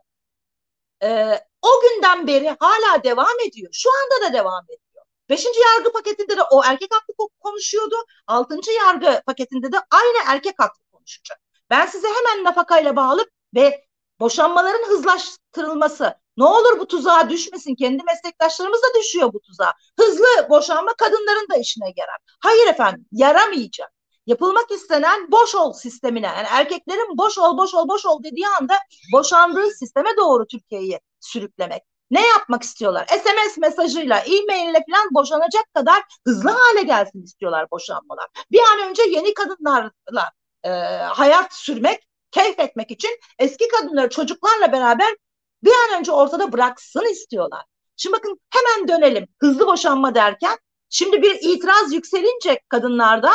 e, 1.04 1.40
o 1.62 1.70
günden 1.82 2.28
beri 2.28 2.56
hala 2.60 3.04
devam 3.04 3.40
ediyor. 3.48 3.70
Şu 3.74 3.90
anda 4.04 4.30
da 4.30 4.34
devam 4.34 4.64
ediyor. 4.66 5.06
Beşinci 5.30 5.60
yargı 5.60 5.92
paketinde 5.92 6.38
de 6.38 6.44
o 6.52 6.64
erkek 6.66 6.96
haklı 6.96 7.14
konuşuyordu. 7.40 7.96
Altıncı 8.28 8.72
yargı 8.72 9.22
paketinde 9.26 9.72
de 9.72 9.78
aynı 9.92 10.18
erkek 10.28 10.60
haklı 10.60 10.84
konuşacak. 10.92 11.40
Ben 11.70 11.86
size 11.86 12.08
hemen 12.08 12.44
nafakayla 12.44 12.96
bağlı 12.96 13.26
ve 13.56 13.86
boşanmaların 14.20 14.90
hızlaştırılması. 14.90 16.16
Ne 16.38 16.44
olur 16.46 16.80
bu 16.80 16.88
tuzağa 16.88 17.30
düşmesin. 17.30 17.76
Kendi 17.76 18.04
meslektaşlarımız 18.04 18.82
da 18.82 19.00
düşüyor 19.00 19.34
bu 19.34 19.42
tuzağa. 19.42 19.74
Hızlı 20.00 20.50
boşanma 20.50 20.94
kadınların 20.94 21.50
da 21.50 21.58
işine 21.58 21.94
yarar. 21.96 22.18
Hayır 22.40 22.68
efendim 22.68 23.06
yaramayacak. 23.12 23.92
Yapılmak 24.28 24.72
istenen 24.72 25.32
boş 25.32 25.56
ol 25.56 25.74
sistemine 25.74 26.26
yani 26.26 26.48
erkeklerin 26.50 27.18
boş 27.18 27.38
ol 27.38 27.58
boş 27.58 27.74
ol 27.74 27.88
boş 27.88 28.06
ol 28.06 28.24
dediği 28.24 28.48
anda 28.48 28.74
boşandığı 29.14 29.72
sisteme 29.72 30.10
doğru 30.18 30.48
Türkiye'yi 30.48 31.00
sürüklemek. 31.20 31.84
Ne 32.12 32.28
yapmak 32.28 32.64
istiyorlar? 32.64 33.08
SMS 33.08 33.58
mesajıyla, 33.58 34.20
e-maille 34.20 34.84
falan 34.92 35.08
boşanacak 35.12 35.74
kadar 35.74 36.04
hızlı 36.28 36.50
hale 36.50 36.84
gelsin 36.84 37.24
istiyorlar 37.24 37.72
boşanmalar. 37.72 38.28
Bir 38.52 38.60
an 38.60 38.90
önce 38.90 39.04
yeni 39.04 39.34
kadınlarla 39.34 40.32
e, 40.64 40.70
hayat 41.04 41.54
sürmek, 41.54 42.08
keyif 42.32 42.60
etmek 42.60 42.92
için 42.92 43.20
eski 43.40 43.68
kadınları 43.68 44.10
çocuklarla 44.10 44.72
beraber 44.72 45.16
bir 45.64 45.72
an 45.72 46.00
önce 46.00 46.12
ortada 46.12 46.52
bıraksın 46.52 47.12
istiyorlar. 47.12 47.66
Şimdi 47.96 48.16
bakın 48.16 48.40
hemen 48.50 48.88
dönelim. 48.88 49.28
Hızlı 49.40 49.68
boşanma 49.68 50.16
derken 50.16 50.58
şimdi 50.90 51.22
bir 51.22 51.36
itiraz 51.42 51.94
yükselince 51.94 52.60
kadınlarda 52.70 53.32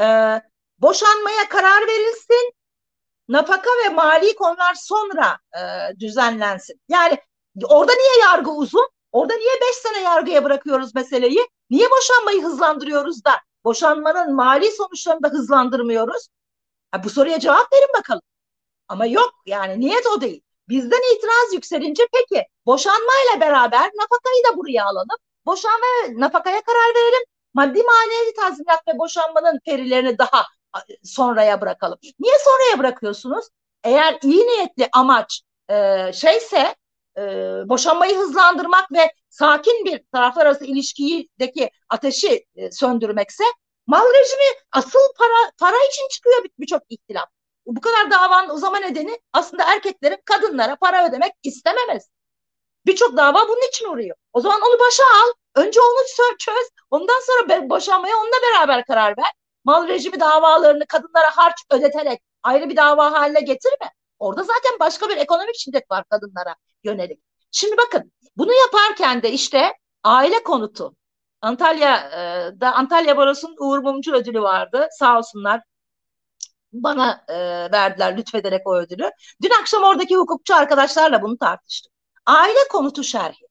e, 0.00 0.06
boşanmaya 0.78 1.48
karar 1.48 1.86
verilsin, 1.86 2.52
nafaka 3.28 3.70
ve 3.84 3.88
mali 3.88 4.34
konular 4.34 4.74
sonra 4.74 5.38
e, 5.56 5.60
düzenlensin. 6.00 6.80
Yani 6.88 7.18
Orada 7.62 7.92
niye 7.92 8.18
yargı 8.22 8.50
uzun? 8.50 8.88
Orada 9.12 9.34
niye 9.34 9.60
beş 9.60 9.76
sene 9.76 10.00
yargıya 10.02 10.44
bırakıyoruz 10.44 10.94
meseleyi? 10.94 11.48
Niye 11.70 11.90
boşanmayı 11.90 12.42
hızlandırıyoruz 12.42 13.24
da 13.24 13.40
boşanmanın 13.64 14.34
mali 14.34 14.70
sonuçlarını 14.70 15.22
da 15.22 15.28
hızlandırmıyoruz? 15.28 16.28
Ha, 16.90 17.04
bu 17.04 17.10
soruya 17.10 17.40
cevap 17.40 17.72
verin 17.72 17.88
bakalım. 17.98 18.22
Ama 18.88 19.06
yok 19.06 19.32
yani 19.46 19.80
niyet 19.80 20.06
o 20.06 20.20
değil. 20.20 20.42
Bizden 20.68 21.16
itiraz 21.16 21.54
yükselince 21.54 22.02
peki 22.12 22.46
boşanmayla 22.66 23.40
beraber 23.40 23.90
nafakayı 23.94 24.44
da 24.52 24.56
buraya 24.56 24.84
alalım. 24.84 25.18
Boşanma 25.46 25.86
ve 26.04 26.20
nafakaya 26.20 26.62
karar 26.62 26.94
verelim. 26.94 27.24
Maddi 27.54 27.82
manevi 27.82 28.34
tazminat 28.34 28.88
ve 28.88 28.98
boşanmanın 28.98 29.60
perilerini 29.66 30.18
daha 30.18 30.46
sonraya 31.02 31.60
bırakalım. 31.60 31.98
Niye 32.18 32.34
sonraya 32.44 32.78
bırakıyorsunuz? 32.78 33.44
Eğer 33.84 34.18
iyi 34.22 34.46
niyetli 34.46 34.88
amaç 34.92 35.42
e, 35.70 36.12
şeyse 36.12 36.74
e, 37.18 37.22
boşanmayı 37.68 38.16
hızlandırmak 38.16 38.92
ve 38.92 39.12
sakin 39.28 39.84
bir 39.84 40.04
taraflar 40.12 40.46
arası 40.46 40.64
ilişkideki 40.64 41.70
ateşi 41.88 42.46
e, 42.56 42.70
söndürmekse 42.70 43.44
mal 43.86 44.04
rejimi 44.04 44.60
asıl 44.72 44.98
para 45.18 45.50
para 45.58 45.76
için 45.92 46.08
çıkıyor 46.08 46.44
birçok 46.58 46.82
ihtilaf. 46.88 47.28
Bu 47.66 47.80
kadar 47.80 48.10
davanın 48.10 48.48
uzama 48.48 48.78
nedeni 48.78 49.20
aslında 49.32 49.64
erkeklerin 49.74 50.18
kadınlara 50.24 50.76
para 50.76 51.08
ödemek 51.08 51.32
istememesi. 51.42 52.08
Birçok 52.86 53.16
dava 53.16 53.48
bunun 53.48 53.68
için 53.68 53.88
uğruyor. 53.88 54.16
O 54.32 54.40
zaman 54.40 54.60
onu 54.60 54.80
başa 54.80 55.02
al. 55.02 55.32
Önce 55.54 55.80
onu 55.80 56.36
çöz. 56.38 56.68
Ondan 56.90 57.20
sonra 57.26 57.70
boşanmaya 57.70 58.16
onunla 58.16 58.36
beraber 58.52 58.84
karar 58.84 59.16
ver. 59.18 59.32
Mal 59.64 59.88
rejimi 59.88 60.20
davalarını 60.20 60.86
kadınlara 60.86 61.36
harç 61.36 61.54
ödeterek 61.70 62.20
ayrı 62.42 62.68
bir 62.68 62.76
dava 62.76 63.12
haline 63.12 63.40
getirme. 63.40 63.90
Orada 64.18 64.42
zaten 64.42 64.72
başka 64.80 65.08
bir 65.08 65.16
ekonomik 65.16 65.56
şiddet 65.58 65.90
var 65.90 66.04
kadınlara 66.10 66.54
yönelik. 66.84 67.20
Şimdi 67.50 67.76
bakın 67.76 68.12
bunu 68.36 68.52
yaparken 68.52 69.22
de 69.22 69.32
işte 69.32 69.72
aile 70.04 70.42
konutu. 70.42 70.96
Antalya'da 71.40 72.74
Antalya 72.74 73.16
Barosu'nun 73.16 73.56
Uğur 73.60 73.78
Mumcu 73.78 74.14
ödülü 74.14 74.42
vardı. 74.42 74.88
Sağ 74.98 75.18
olsunlar 75.18 75.60
bana 76.72 77.24
e, 77.28 77.34
verdiler 77.72 78.16
lütfederek 78.16 78.66
o 78.66 78.76
ödülü. 78.76 79.10
Dün 79.42 79.50
akşam 79.60 79.82
oradaki 79.82 80.16
hukukçu 80.16 80.54
arkadaşlarla 80.54 81.22
bunu 81.22 81.38
tartıştık. 81.38 81.92
Aile 82.26 82.68
konutu 82.70 83.04
şerhi. 83.04 83.46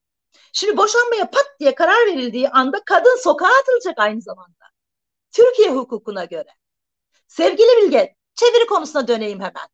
Şimdi 0.53 0.77
boşanmaya 0.77 1.29
pat 1.29 1.45
diye 1.59 1.75
karar 1.75 2.07
verildiği 2.07 2.49
anda 2.49 2.81
kadın 2.85 3.23
sokağa 3.23 3.59
atılacak 3.61 3.99
aynı 3.99 4.21
zamanda. 4.21 4.65
Türkiye 5.31 5.69
hukukuna 5.69 6.25
göre. 6.25 6.49
Sevgili 7.27 7.81
Bilge, 7.81 8.15
çeviri 8.35 8.65
konusuna 8.65 9.07
döneyim 9.07 9.39
hemen. 9.39 9.67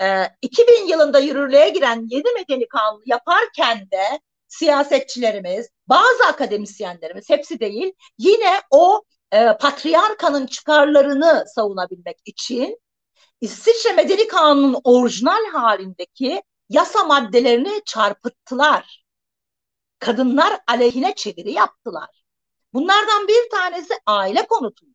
Ee, 0.00 0.30
2000 0.42 0.86
yılında 0.86 1.18
yürürlüğe 1.18 1.68
giren 1.68 2.06
yeni 2.08 2.32
medeni 2.34 2.68
kanunu 2.68 3.02
yaparken 3.06 3.90
de 3.90 4.20
siyasetçilerimiz, 4.48 5.68
bazı 5.86 6.24
akademisyenlerimiz, 6.28 7.30
hepsi 7.30 7.60
değil, 7.60 7.92
yine 8.18 8.60
o 8.70 9.02
e, 9.32 9.56
patriarkanın 9.60 10.46
çıkarlarını 10.46 11.44
savunabilmek 11.54 12.16
için 12.24 12.78
İsviçre 13.40 13.92
Medeni 13.92 14.26
Kanunu'nun 14.26 14.80
orijinal 14.84 15.46
halindeki 15.52 16.42
yasa 16.68 17.04
maddelerini 17.04 17.82
çarpıttılar. 17.86 19.04
Kadınlar 19.98 20.60
aleyhine 20.66 21.14
çeviri 21.14 21.52
yaptılar. 21.52 22.24
Bunlardan 22.72 23.28
bir 23.28 23.50
tanesi 23.50 23.94
aile 24.06 24.46
konutuydu. 24.46 24.94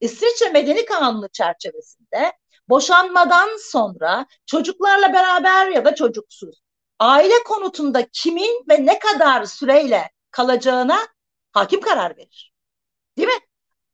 İsviçre 0.00 0.48
Medeni 0.48 0.84
Kanunu 0.84 1.28
çerçevesinde 1.28 2.32
boşanmadan 2.68 3.48
sonra 3.60 4.26
çocuklarla 4.46 5.12
beraber 5.12 5.68
ya 5.68 5.84
da 5.84 5.94
çocuksuz 5.94 6.62
aile 6.98 7.42
konutunda 7.46 8.08
kimin 8.12 8.64
ve 8.68 8.86
ne 8.86 8.98
kadar 8.98 9.44
süreyle 9.44 10.10
kalacağına 10.30 10.98
hakim 11.52 11.80
karar 11.80 12.16
verir. 12.16 12.52
Değil 13.18 13.28
mi? 13.28 13.40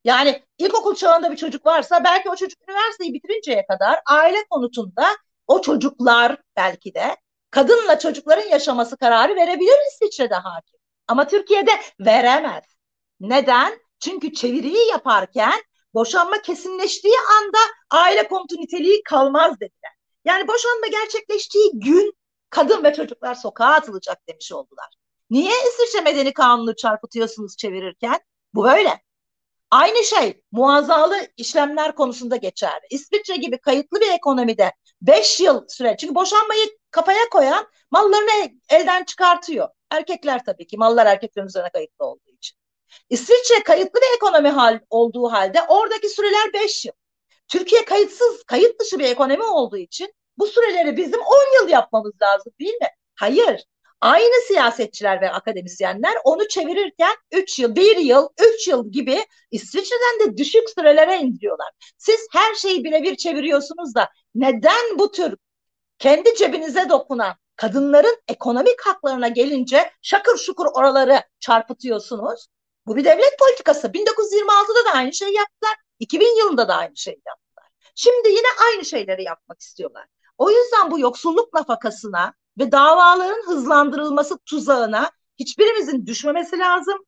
Yani 0.04 0.42
ilkokul 0.58 0.94
çağında 0.94 1.32
bir 1.32 1.36
çocuk 1.36 1.66
varsa 1.66 2.04
belki 2.04 2.30
o 2.30 2.36
çocuk 2.36 2.58
üniversiteyi 2.68 3.14
bitirinceye 3.14 3.66
kadar 3.66 4.00
aile 4.06 4.44
konutunda 4.50 5.06
o 5.46 5.60
çocuklar 5.60 6.36
belki 6.56 6.94
de 6.94 7.16
kadınla 7.50 7.98
çocukların 7.98 8.48
yaşaması 8.48 8.96
kararı 8.96 9.36
verebilir 9.36 9.76
İsviçre'de 9.92 10.34
hakim. 10.34 10.80
Ama 11.08 11.26
Türkiye'de 11.26 11.70
veremez. 12.00 12.64
Neden? 13.20 13.80
Çünkü 14.00 14.32
çeviriyi 14.32 14.88
yaparken 14.88 15.62
boşanma 15.94 16.42
kesinleştiği 16.42 17.14
anda 17.38 17.58
aile 17.90 18.28
konutu 18.28 18.56
niteliği 18.56 19.02
kalmaz 19.02 19.60
dediler. 19.60 19.92
Yani 20.24 20.48
boşanma 20.48 20.86
gerçekleştiği 20.86 21.70
gün 21.74 22.12
kadın 22.50 22.84
ve 22.84 22.94
çocuklar 22.94 23.34
sokağa 23.34 23.66
atılacak 23.66 24.28
demiş 24.28 24.52
oldular. 24.52 24.88
Niye 25.30 25.52
İsviçre 25.68 26.00
Medeni 26.00 26.32
Kanunu 26.32 26.76
çarpıtıyorsunuz 26.76 27.56
çevirirken? 27.56 28.20
Bu 28.54 28.64
böyle. 28.64 29.02
Aynı 29.70 30.04
şey 30.04 30.42
muazzalı 30.52 31.26
işlemler 31.36 31.94
konusunda 31.94 32.36
geçerli. 32.36 32.86
İsviçre 32.90 33.36
gibi 33.36 33.58
kayıtlı 33.58 34.00
bir 34.00 34.12
ekonomide 34.12 34.72
5 35.02 35.40
yıl 35.40 35.64
süre 35.68 35.96
çünkü 36.00 36.14
boşanmayı 36.14 36.79
kafaya 36.90 37.28
koyan 37.30 37.66
mallarını 37.90 38.50
elden 38.70 39.04
çıkartıyor. 39.04 39.68
Erkekler 39.90 40.44
tabii 40.44 40.66
ki 40.66 40.76
mallar 40.76 41.06
erkeklerin 41.06 41.46
üzerine 41.46 41.70
kayıtlı 41.70 42.04
olduğu 42.04 42.30
için. 42.30 42.56
İsviçre 43.10 43.62
kayıtlı 43.64 44.00
bir 44.00 44.16
ekonomi 44.16 44.48
hal, 44.48 44.80
olduğu 44.90 45.32
halde 45.32 45.62
oradaki 45.68 46.08
süreler 46.08 46.52
5 46.52 46.84
yıl. 46.84 46.92
Türkiye 47.48 47.84
kayıtsız, 47.84 48.44
kayıt 48.44 48.80
dışı 48.80 48.98
bir 48.98 49.04
ekonomi 49.04 49.44
olduğu 49.44 49.76
için 49.76 50.14
bu 50.38 50.46
süreleri 50.46 50.96
bizim 50.96 51.20
10 51.20 51.62
yıl 51.62 51.68
yapmamız 51.68 52.12
lazım 52.22 52.52
değil 52.60 52.74
mi? 52.74 52.88
Hayır. 53.14 53.64
Aynı 54.00 54.46
siyasetçiler 54.46 55.20
ve 55.20 55.32
akademisyenler 55.32 56.14
onu 56.24 56.48
çevirirken 56.48 57.14
3 57.32 57.58
yıl, 57.58 57.76
1 57.76 57.96
yıl, 57.96 58.28
3 58.54 58.68
yıl 58.68 58.92
gibi 58.92 59.26
İsviçre'den 59.50 60.28
de 60.28 60.36
düşük 60.36 60.70
sürelere 60.70 61.16
indiriyorlar. 61.18 61.68
Siz 61.98 62.26
her 62.32 62.54
şeyi 62.54 62.84
birebir 62.84 63.16
çeviriyorsunuz 63.16 63.94
da 63.94 64.08
neden 64.34 64.98
bu 64.98 65.12
tür 65.12 65.36
kendi 66.00 66.34
cebinize 66.34 66.88
dokunan 66.88 67.34
kadınların 67.56 68.16
ekonomik 68.28 68.80
haklarına 68.86 69.28
gelince 69.28 69.90
şakır 70.02 70.36
şukur 70.36 70.66
oraları 70.74 71.22
çarpıtıyorsunuz? 71.40 72.46
Bu 72.86 72.96
bir 72.96 73.04
devlet 73.04 73.38
politikası. 73.38 73.94
1926'da 73.94 74.84
da 74.84 74.94
aynı 74.94 75.12
şeyi 75.12 75.34
yaptılar. 75.36 75.76
2000 75.98 76.38
yılında 76.38 76.68
da 76.68 76.76
aynı 76.76 76.96
şeyi 76.96 77.22
yaptılar. 77.26 77.64
Şimdi 77.94 78.28
yine 78.28 78.46
aynı 78.66 78.84
şeyleri 78.84 79.22
yapmak 79.22 79.60
istiyorlar. 79.60 80.06
O 80.38 80.50
yüzden 80.50 80.90
bu 80.90 81.00
yoksulluk 81.00 81.54
nafakasına 81.54 82.34
ve 82.58 82.72
davaların 82.72 83.46
hızlandırılması 83.46 84.38
tuzağına 84.38 85.10
hiçbirimizin 85.38 86.06
düşmemesi 86.06 86.58
lazım. 86.58 86.98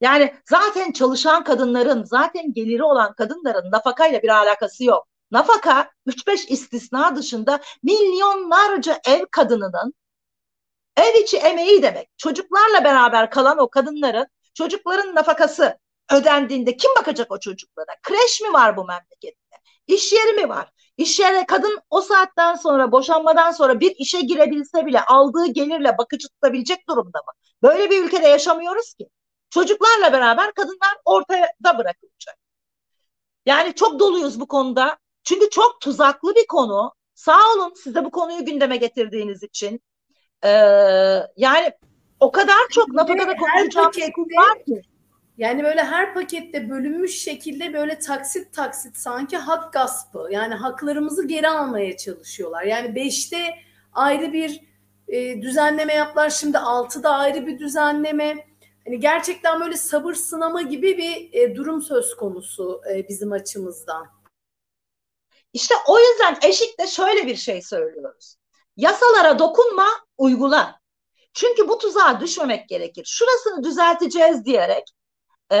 Yani 0.00 0.34
zaten 0.50 0.92
çalışan 0.92 1.44
kadınların, 1.44 2.04
zaten 2.04 2.52
geliri 2.52 2.84
olan 2.84 3.14
kadınların 3.14 3.70
nafakayla 3.70 4.22
bir 4.22 4.28
alakası 4.28 4.84
yok. 4.84 5.09
Nafaka 5.30 5.90
3-5 6.06 6.48
istisna 6.48 7.16
dışında 7.16 7.60
milyonlarca 7.82 9.00
ev 9.06 9.26
kadınının 9.30 9.94
ev 10.96 11.22
içi 11.22 11.36
emeği 11.36 11.82
demek. 11.82 12.08
Çocuklarla 12.16 12.84
beraber 12.84 13.30
kalan 13.30 13.58
o 13.58 13.70
kadınların 13.70 14.26
çocukların 14.54 15.14
nafakası 15.14 15.78
ödendiğinde 16.12 16.76
kim 16.76 16.90
bakacak 16.98 17.32
o 17.32 17.40
çocuklara? 17.40 17.96
Kreş 18.02 18.40
mi 18.40 18.52
var 18.52 18.76
bu 18.76 18.84
memlekette? 18.84 19.56
İş 19.86 20.12
yeri 20.12 20.32
mi 20.32 20.48
var? 20.48 20.72
İş 20.96 21.20
yerine 21.20 21.46
kadın 21.46 21.80
o 21.90 22.00
saatten 22.00 22.54
sonra 22.54 22.92
boşanmadan 22.92 23.50
sonra 23.50 23.80
bir 23.80 23.94
işe 23.98 24.20
girebilse 24.20 24.86
bile 24.86 25.04
aldığı 25.04 25.46
gelirle 25.46 25.98
bakıcı 25.98 26.28
tutabilecek 26.28 26.88
durumda 26.88 27.18
mı? 27.18 27.32
Böyle 27.62 27.90
bir 27.90 28.04
ülkede 28.04 28.28
yaşamıyoruz 28.28 28.94
ki. 28.94 29.08
Çocuklarla 29.50 30.12
beraber 30.12 30.52
kadınlar 30.52 30.96
ortada 31.04 31.78
bırakılacak. 31.78 32.36
Yani 33.46 33.74
çok 33.74 34.00
doluyuz 34.00 34.40
bu 34.40 34.48
konuda. 34.48 34.98
Çünkü 35.24 35.50
çok 35.50 35.80
tuzaklı 35.80 36.34
bir 36.34 36.46
konu. 36.46 36.92
Sağ 37.14 37.38
olun 37.54 37.74
size 37.84 38.04
bu 38.04 38.10
konuyu 38.10 38.44
gündeme 38.44 38.76
getirdiğiniz 38.76 39.42
için. 39.42 39.80
Ee, 40.44 40.48
yani 41.36 41.72
o 42.20 42.32
kadar 42.32 42.68
çok 42.70 42.88
nafakada 42.88 43.36
konuşacağım 43.36 43.94
şey 43.94 44.08
var 44.38 44.64
ki. 44.64 44.82
Yani 45.38 45.64
böyle 45.64 45.84
her 45.84 46.14
pakette 46.14 46.70
bölünmüş 46.70 47.22
şekilde 47.22 47.72
böyle 47.72 47.98
taksit 47.98 48.52
taksit 48.52 48.96
sanki 48.96 49.36
hak 49.36 49.72
gaspı. 49.72 50.28
Yani 50.30 50.54
haklarımızı 50.54 51.26
geri 51.26 51.48
almaya 51.48 51.96
çalışıyorlar. 51.96 52.62
Yani 52.62 52.94
beşte 52.94 53.54
ayrı 53.92 54.32
bir 54.32 54.60
e, 55.08 55.42
düzenleme 55.42 55.94
yaptılar. 55.94 56.30
Şimdi 56.30 56.58
altıda 56.58 57.10
ayrı 57.10 57.46
bir 57.46 57.58
düzenleme. 57.58 58.46
Hani 58.86 59.00
gerçekten 59.00 59.60
böyle 59.60 59.76
sabır 59.76 60.14
sınama 60.14 60.62
gibi 60.62 60.98
bir 60.98 61.40
e, 61.40 61.56
durum 61.56 61.82
söz 61.82 62.16
konusu 62.16 62.80
e, 62.94 63.08
bizim 63.08 63.32
açımızdan. 63.32 64.06
İşte 65.52 65.74
o 65.86 65.98
yüzden 65.98 66.38
eşikte 66.42 66.86
şöyle 66.86 67.26
bir 67.26 67.36
şey 67.36 67.62
söylüyoruz. 67.62 68.36
Yasalara 68.76 69.38
dokunma, 69.38 69.88
uygula. 70.18 70.80
Çünkü 71.34 71.68
bu 71.68 71.78
tuzağa 71.78 72.20
düşmemek 72.20 72.68
gerekir. 72.68 73.04
Şurasını 73.04 73.64
düzelteceğiz 73.64 74.44
diyerek 74.44 74.84
e, 75.50 75.56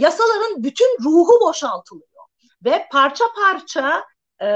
yasaların 0.00 0.62
bütün 0.62 1.04
ruhu 1.04 1.40
boşaltılıyor. 1.40 2.24
Ve 2.64 2.88
parça 2.92 3.24
parça 3.36 4.04
e, 4.42 4.48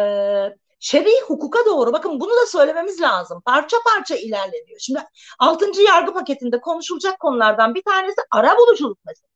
şer'i 0.80 1.20
hukuka 1.20 1.66
doğru 1.66 1.92
bakın 1.92 2.20
bunu 2.20 2.30
da 2.30 2.46
söylememiz 2.46 3.00
lazım. 3.00 3.42
Parça 3.46 3.76
parça 3.84 4.16
ilerleniyor. 4.16 4.80
Şimdi 4.80 5.00
6. 5.38 5.82
yargı 5.82 6.14
paketinde 6.14 6.60
konuşulacak 6.60 7.20
konulardan 7.20 7.74
bir 7.74 7.82
tanesi 7.82 8.20
ara 8.30 8.56
buluculuk 8.56 8.98
mesela. 9.06 9.28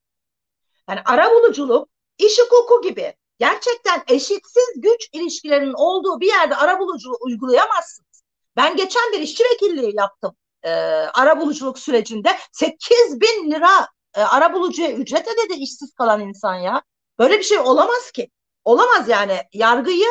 Yani 0.88 1.00
ara 1.04 1.30
buluculuk 1.30 1.88
iş 2.18 2.38
hukuku 2.40 2.82
gibi 2.82 3.14
gerçekten 3.42 4.02
eşitsiz 4.08 4.72
güç 4.76 5.08
ilişkilerinin 5.12 5.74
olduğu 5.74 6.20
bir 6.20 6.26
yerde 6.26 6.56
arabuluculuğu 6.56 7.18
uygulayamazsınız. 7.20 8.22
Ben 8.56 8.76
geçen 8.76 9.12
bir 9.12 9.20
işçi 9.20 9.44
vekilliği 9.44 9.96
yaptım 9.96 10.36
e, 10.62 10.70
arabuluculuk 11.14 11.78
sürecinde 11.78 12.38
8 12.52 13.20
bin 13.20 13.50
lira 13.50 13.88
e, 14.14 14.20
arabulucuya 14.20 14.92
ücret 14.92 15.28
ödedi 15.28 15.58
işsiz 15.58 15.94
kalan 15.94 16.20
insan 16.20 16.54
ya. 16.54 16.82
Böyle 17.18 17.38
bir 17.38 17.42
şey 17.42 17.58
olamaz 17.58 18.10
ki. 18.10 18.30
Olamaz 18.64 19.08
yani 19.08 19.40
yargıyı 19.52 20.08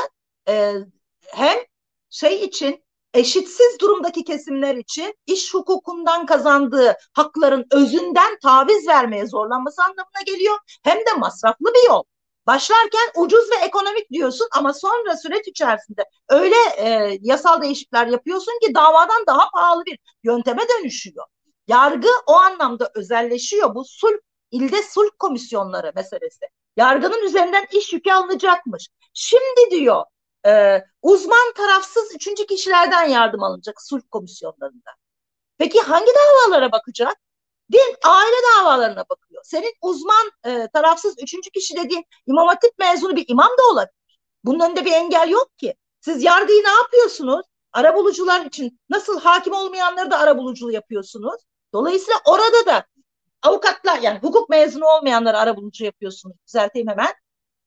e, 0.48 0.74
hem 1.22 1.58
şey 2.10 2.44
için 2.44 2.84
eşitsiz 3.14 3.80
durumdaki 3.82 4.24
kesimler 4.24 4.76
için 4.76 5.16
iş 5.26 5.54
hukukundan 5.54 6.26
kazandığı 6.26 6.98
hakların 7.14 7.66
özünden 7.72 8.40
taviz 8.44 8.88
vermeye 8.88 9.28
zorlanması 9.28 9.82
anlamına 9.82 10.22
geliyor. 10.26 10.58
Hem 10.84 10.98
de 10.98 11.14
masraflı 11.18 11.74
bir 11.74 11.90
yol. 11.90 12.04
Başlarken 12.52 13.12
ucuz 13.16 13.52
ve 13.52 13.56
ekonomik 13.66 14.10
diyorsun 14.12 14.48
ama 14.58 14.74
sonra 14.74 15.18
süreç 15.18 15.48
içerisinde 15.48 16.06
öyle 16.30 16.56
e, 16.78 17.18
yasal 17.22 17.62
değişiklikler 17.62 18.08
yapıyorsun 18.08 18.60
ki 18.62 18.76
davadan 18.76 19.24
daha 19.28 19.50
pahalı 19.54 19.86
bir 19.86 20.00
yönteme 20.24 20.62
dönüşüyor. 20.70 21.26
Yargı 21.68 22.10
o 22.28 22.34
anlamda 22.34 22.92
özelleşiyor. 22.96 23.76
Bu 23.76 23.86
sulh, 23.86 24.18
ilde 24.52 24.84
sulh 24.84 25.10
komisyonları 25.20 25.92
meselesi. 25.96 26.46
Yargının 26.78 27.26
üzerinden 27.26 27.66
iş 27.72 27.94
yükü 27.94 28.12
alınacakmış. 28.12 28.88
Şimdi 29.14 29.72
diyor 29.72 30.04
e, 30.48 30.82
uzman 31.02 31.54
tarafsız 31.58 32.16
üçüncü 32.16 32.46
kişilerden 32.46 33.04
yardım 33.04 33.44
alınacak 33.44 33.82
sulh 33.82 34.02
komisyonlarında. 34.12 34.92
Peki 35.58 35.82
hangi 35.82 36.12
davalara 36.16 36.72
bakacak? 36.72 37.18
Din 37.72 37.96
aile 38.04 38.36
davalarına 38.58 39.06
bakıyor. 39.10 39.44
Senin 39.46 39.74
uzman 39.82 40.32
e, 40.46 40.68
tarafsız 40.74 41.16
üçüncü 41.24 41.50
kişi 41.50 41.76
dediğin 41.76 42.06
imam 42.28 42.48
hatip 42.48 42.80
mezunu 42.80 43.16
bir 43.16 43.26
imam 43.28 43.50
da 43.50 43.72
olabilir. 43.72 43.96
Bunun 44.44 44.60
önünde 44.60 44.86
bir 44.86 44.92
engel 44.92 45.30
yok 45.30 45.58
ki. 45.58 45.76
Siz 46.02 46.24
yargıyı 46.24 46.64
ne 46.64 46.70
yapıyorsunuz? 46.70 47.46
Arabulucular 47.74 48.46
için 48.46 48.80
nasıl 48.90 49.20
hakim 49.20 49.54
olmayanları 49.54 50.12
da 50.12 50.20
arabuluculuğu 50.20 50.72
yapıyorsunuz. 50.72 51.42
Dolayısıyla 51.74 52.20
orada 52.26 52.66
da 52.66 52.86
avukatlar 53.44 54.00
yani 54.00 54.20
hukuk 54.20 54.50
mezunu 54.50 54.86
olmayanları 54.86 55.38
arabulucu 55.38 55.86
yapıyorsunuz. 55.86 56.36
Düzelteyim 56.48 56.88
hemen. 56.88 57.14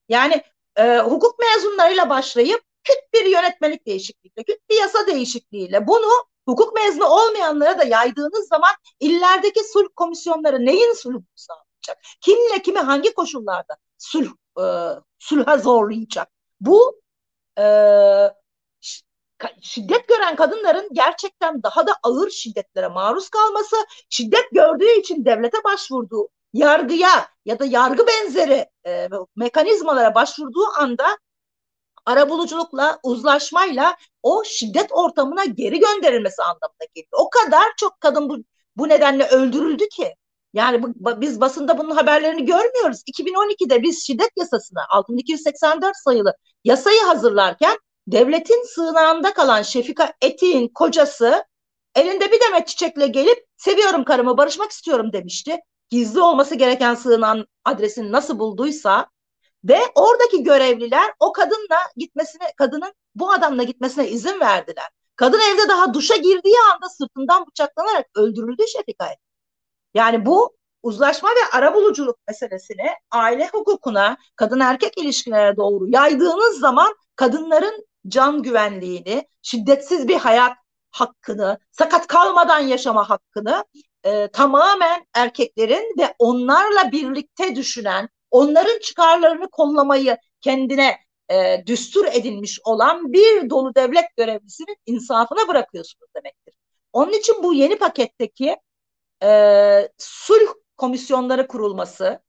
Yani 0.08 0.42
e, 0.76 0.98
hukuk 0.98 1.38
mezunlarıyla 1.38 2.10
başlayıp 2.10 2.62
küt 2.84 2.98
bir 3.12 3.24
yönetmelik 3.24 3.86
değişikliğiyle, 3.86 4.44
küt 4.44 4.70
bir 4.70 4.80
yasa 4.80 5.06
değişikliğiyle 5.06 5.86
bunu 5.86 6.26
hukuk 6.46 6.74
mezunu 6.74 7.04
olmayanlara 7.04 7.78
da 7.78 7.85
yaydığınız 7.85 8.48
zaman 8.48 8.72
illerdeki 9.00 9.61
sulh 9.72 9.88
komisyonları 9.96 10.66
neyin 10.66 10.92
sulhunu 10.92 11.24
sağlayacak? 11.35 12.04
Kimle 12.20 12.62
kimi 12.62 12.78
hangi 12.78 13.14
koşullarda 13.14 13.76
sulh 13.98 14.30
e, 14.59 14.64
sulha 15.18 15.59
zorlayacak? 15.59 16.28
Bu 16.61 17.00
e, 17.59 17.64
şiddet 19.62 20.09
gören 20.09 20.37
kadınların 20.37 20.88
gerçekten 20.92 21.62
daha 21.62 21.87
da 21.87 21.92
ağır 22.02 22.30
şiddetlere 22.30 22.88
maruz 22.88 23.28
kalması, 23.28 23.76
şiddet 24.11 24.50
gördüğü 24.52 25.00
için 25.00 25.24
devlete 25.24 25.64
başvurduğu, 25.64 26.28
yargıya 26.52 27.28
ya 27.44 27.59
da 27.59 27.64
yargı 27.64 28.07
benzeri 28.07 28.66
e, 28.87 29.09
mekanizmalara 29.37 30.14
başvurduğu 30.14 30.66
anda 30.78 31.18
arabuluculukla, 32.06 32.98
uzlaşmayla 33.02 33.96
o 34.22 34.44
şiddet 34.44 34.92
ortamına 34.92 35.44
geri 35.44 35.80
gönderilmesi 35.80 36.42
anlamına 36.42 36.86
geliyor. 36.94 37.12
O 37.12 37.30
kadar 37.30 37.64
çok 37.76 38.00
kadın 38.00 38.28
bu, 38.28 38.38
bu 38.76 38.88
nedenle 38.88 39.28
öldürüldü 39.28 39.88
ki. 39.88 40.14
Yani 40.52 40.82
bu, 40.82 41.20
biz 41.20 41.40
basında 41.40 41.78
bunun 41.78 41.90
haberlerini 41.90 42.44
görmüyoruz. 42.44 43.02
2012'de 43.06 43.82
biz 43.82 44.06
şiddet 44.06 44.30
yasasını 44.36 44.80
6284 44.90 45.96
sayılı 45.96 46.34
yasayı 46.64 47.00
hazırlarken 47.00 47.78
devletin 48.06 48.74
sığınağında 48.74 49.34
kalan 49.34 49.62
Şefika 49.62 50.12
Eti'nin 50.20 50.68
kocası 50.68 51.44
elinde 51.94 52.32
bir 52.32 52.40
demet 52.40 52.68
çiçekle 52.68 53.06
gelip 53.06 53.46
seviyorum 53.56 54.04
karımı 54.04 54.38
barışmak 54.38 54.70
istiyorum 54.70 55.12
demişti. 55.12 55.56
Gizli 55.90 56.20
olması 56.20 56.54
gereken 56.54 56.94
sığınan 56.94 57.46
adresini 57.64 58.12
nasıl 58.12 58.38
bulduysa 58.38 59.06
ve 59.64 59.79
oradaki 59.94 60.42
görevliler 60.42 61.12
o 61.20 61.33
kadınla 61.33 61.79
gitmesine, 61.96 62.53
kadının 62.57 62.92
bu 63.14 63.33
adamla 63.33 63.62
gitmesine 63.62 64.09
izin 64.09 64.40
verdiler. 64.40 64.88
Kadın 65.16 65.40
evde 65.40 65.68
daha 65.68 65.94
duşa 65.94 66.16
girdiği 66.16 66.55
anda 66.74 66.88
sırtından 66.88 67.46
bıçaklanarak 67.46 68.07
öldürüldü 68.14 68.62
Şefika. 68.68 69.09
Yani 69.94 70.27
bu 70.27 70.57
uzlaşma 70.83 71.29
ve 71.29 71.57
arabuluculuk 71.57 72.18
meselesini 72.29 72.87
aile 73.11 73.48
hukukuna, 73.48 74.16
kadın 74.37 74.61
erkek 74.61 74.98
ilişkilerine 74.98 75.57
doğru 75.57 75.88
yaydığınız 75.88 76.61
zaman 76.61 76.94
kadınların 77.16 77.87
can 78.09 78.42
güvenliğini, 78.42 79.29
şiddetsiz 79.42 80.09
bir 80.09 80.16
hayat 80.16 80.57
hakkını, 80.90 81.59
sakat 81.70 82.07
kalmadan 82.07 82.61
yaşama 82.61 83.11
hakkını 83.11 83.64
e, 84.05 84.29
tamamen 84.29 85.07
erkeklerin 85.14 85.94
ve 85.98 86.14
onlarla 86.18 86.92
birlikte 86.92 87.57
düşünen, 87.57 88.09
onların 88.35 88.79
çıkarlarını 88.79 89.49
kollamayı 89.51 90.18
kendine 90.40 90.99
e, 91.31 91.62
düstur 91.66 92.05
edilmiş 92.12 92.61
olan 92.64 93.12
bir 93.12 93.51
dolu 93.51 93.75
devlet 93.75 94.16
görevlisinin 94.16 94.77
insafına 94.87 95.49
bırakıyorsunuz 95.49 96.11
demektir. 96.16 96.55
Onun 96.92 97.12
için 97.12 97.42
bu 97.42 97.55
yeni 97.55 97.79
paketteki 97.79 98.57
e, 99.23 99.88
sulh 99.99 100.55
komisyonları 100.77 101.47
kurulması, 101.47 102.23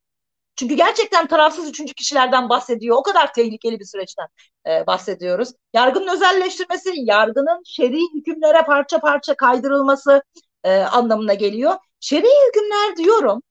çünkü 0.56 0.76
gerçekten 0.76 1.28
tarafsız 1.28 1.70
üçüncü 1.70 1.94
kişilerden 1.94 2.50
bahsediyor. 2.50 2.98
O 2.98 3.04
kadar 3.04 3.34
tehlikeli 3.34 3.80
bir 3.80 3.86
süreçten 3.86 4.28
e, 4.68 4.88
bahsediyoruz. 4.88 5.50
Yargının 5.74 6.16
özelleştirmesi, 6.16 6.92
yargının 6.96 7.64
şer'i 7.66 8.02
hükümlere 8.16 8.62
parça 8.62 9.00
parça 9.00 9.36
kaydırılması 9.36 10.24
e, 10.64 10.78
anlamına 10.78 11.34
geliyor. 11.34 11.76
Şer'i 12.00 12.30
hükümler 12.48 12.98
diyorum. 12.98 13.42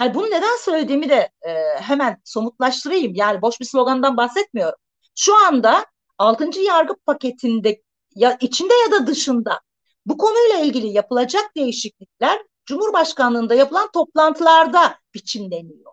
Hani 0.00 0.14
bunu 0.14 0.26
neden 0.26 0.56
söylediğimi 0.56 1.08
de 1.08 1.30
e, 1.42 1.50
hemen 1.80 2.20
somutlaştırayım. 2.24 3.14
Yani 3.14 3.42
boş 3.42 3.60
bir 3.60 3.64
slogandan 3.64 4.16
bahsetmiyorum. 4.16 4.78
Şu 5.14 5.46
anda 5.46 5.86
6. 6.18 6.60
yargı 6.60 6.94
paketinde 7.06 7.82
ya 8.14 8.36
içinde 8.40 8.74
ya 8.74 8.92
da 8.92 9.06
dışında 9.06 9.60
bu 10.06 10.18
konuyla 10.18 10.58
ilgili 10.58 10.86
yapılacak 10.86 11.56
değişiklikler 11.56 12.42
Cumhurbaşkanlığında 12.66 13.54
yapılan 13.54 13.90
toplantılarda 13.92 14.98
biçimleniyor. 15.14 15.92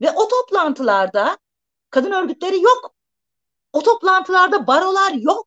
Ve 0.00 0.10
o 0.10 0.28
toplantılarda 0.28 1.38
kadın 1.90 2.12
örgütleri 2.12 2.60
yok. 2.60 2.94
O 3.72 3.82
toplantılarda 3.82 4.66
barolar 4.66 5.12
yok. 5.12 5.46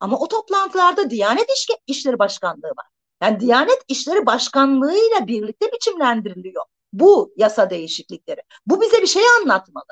Ama 0.00 0.18
o 0.18 0.28
toplantılarda 0.28 1.10
Diyanet 1.10 1.48
İşleri 1.86 2.18
Başkanlığı 2.18 2.68
var. 2.68 2.86
Yani 3.22 3.40
Diyanet 3.40 3.84
İşleri 3.88 4.26
Başkanlığı 4.26 4.94
ile 4.94 5.26
birlikte 5.26 5.72
biçimlendiriliyor 5.72 6.64
bu 6.94 7.34
yasa 7.36 7.70
değişiklikleri. 7.70 8.42
Bu 8.66 8.80
bize 8.80 9.02
bir 9.02 9.06
şey 9.06 9.22
anlatmalı. 9.40 9.84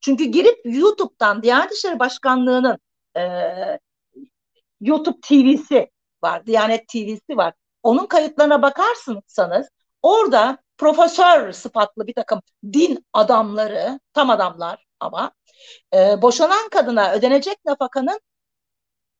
Çünkü 0.00 0.24
girip 0.24 0.60
YouTube'dan 0.64 1.42
Diyanet 1.42 1.72
İşleri 1.72 1.98
Başkanlığı'nın 1.98 2.78
e, 3.16 3.22
YouTube 4.80 5.20
TV'si 5.20 5.90
var, 6.22 6.46
Diyanet 6.46 6.88
TV'si 6.88 7.36
var. 7.36 7.54
Onun 7.82 8.06
kayıtlarına 8.06 8.62
bakarsınız 8.62 9.68
orada 10.02 10.58
profesör 10.78 11.52
sıfatlı 11.52 12.06
bir 12.06 12.14
takım 12.14 12.42
din 12.72 13.06
adamları, 13.12 14.00
tam 14.12 14.30
adamlar 14.30 14.86
ama 15.00 15.32
e, 15.94 16.22
boşanan 16.22 16.68
kadına 16.68 17.12
ödenecek 17.12 17.64
nafakanın 17.64 18.20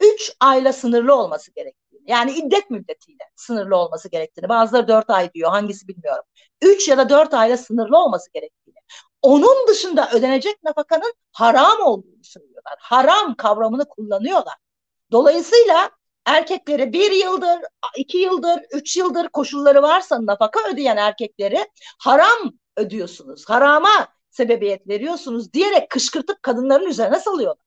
3 0.00 0.32
ayla 0.40 0.72
sınırlı 0.72 1.14
olması 1.14 1.52
gerektiğini, 1.54 1.79
yani 2.10 2.32
iddet 2.32 2.70
müddetiyle 2.70 3.24
sınırlı 3.36 3.76
olması 3.76 4.10
gerektiğini, 4.10 4.48
bazıları 4.48 4.88
4 4.88 5.10
ay 5.10 5.32
diyor, 5.32 5.50
hangisi 5.50 5.88
bilmiyorum. 5.88 6.24
3 6.62 6.88
ya 6.88 6.98
da 6.98 7.08
4 7.08 7.34
ayla 7.34 7.56
sınırlı 7.56 7.98
olması 7.98 8.32
gerektiğini, 8.32 8.78
onun 9.22 9.68
dışında 9.68 10.10
ödenecek 10.12 10.62
nafakanın 10.62 11.12
haram 11.32 11.80
olduğunu 11.80 12.24
söylüyorlar. 12.24 12.74
Haram 12.78 13.34
kavramını 13.34 13.88
kullanıyorlar. 13.88 14.54
Dolayısıyla 15.12 15.90
erkekleri 16.26 16.92
bir 16.92 17.12
yıldır, 17.12 17.60
iki 17.96 18.18
yıldır, 18.18 18.60
üç 18.72 18.96
yıldır 18.96 19.28
koşulları 19.28 19.82
varsa 19.82 20.26
nafaka 20.26 20.60
ödeyen 20.72 20.96
erkekleri 20.96 21.68
haram 21.98 22.52
ödüyorsunuz. 22.76 23.44
Harama 23.48 24.08
sebebiyet 24.30 24.88
veriyorsunuz 24.88 25.52
diyerek 25.52 25.90
kışkırtıp 25.90 26.42
kadınların 26.42 26.86
üzerine 26.86 27.20
salıyorlar. 27.20 27.64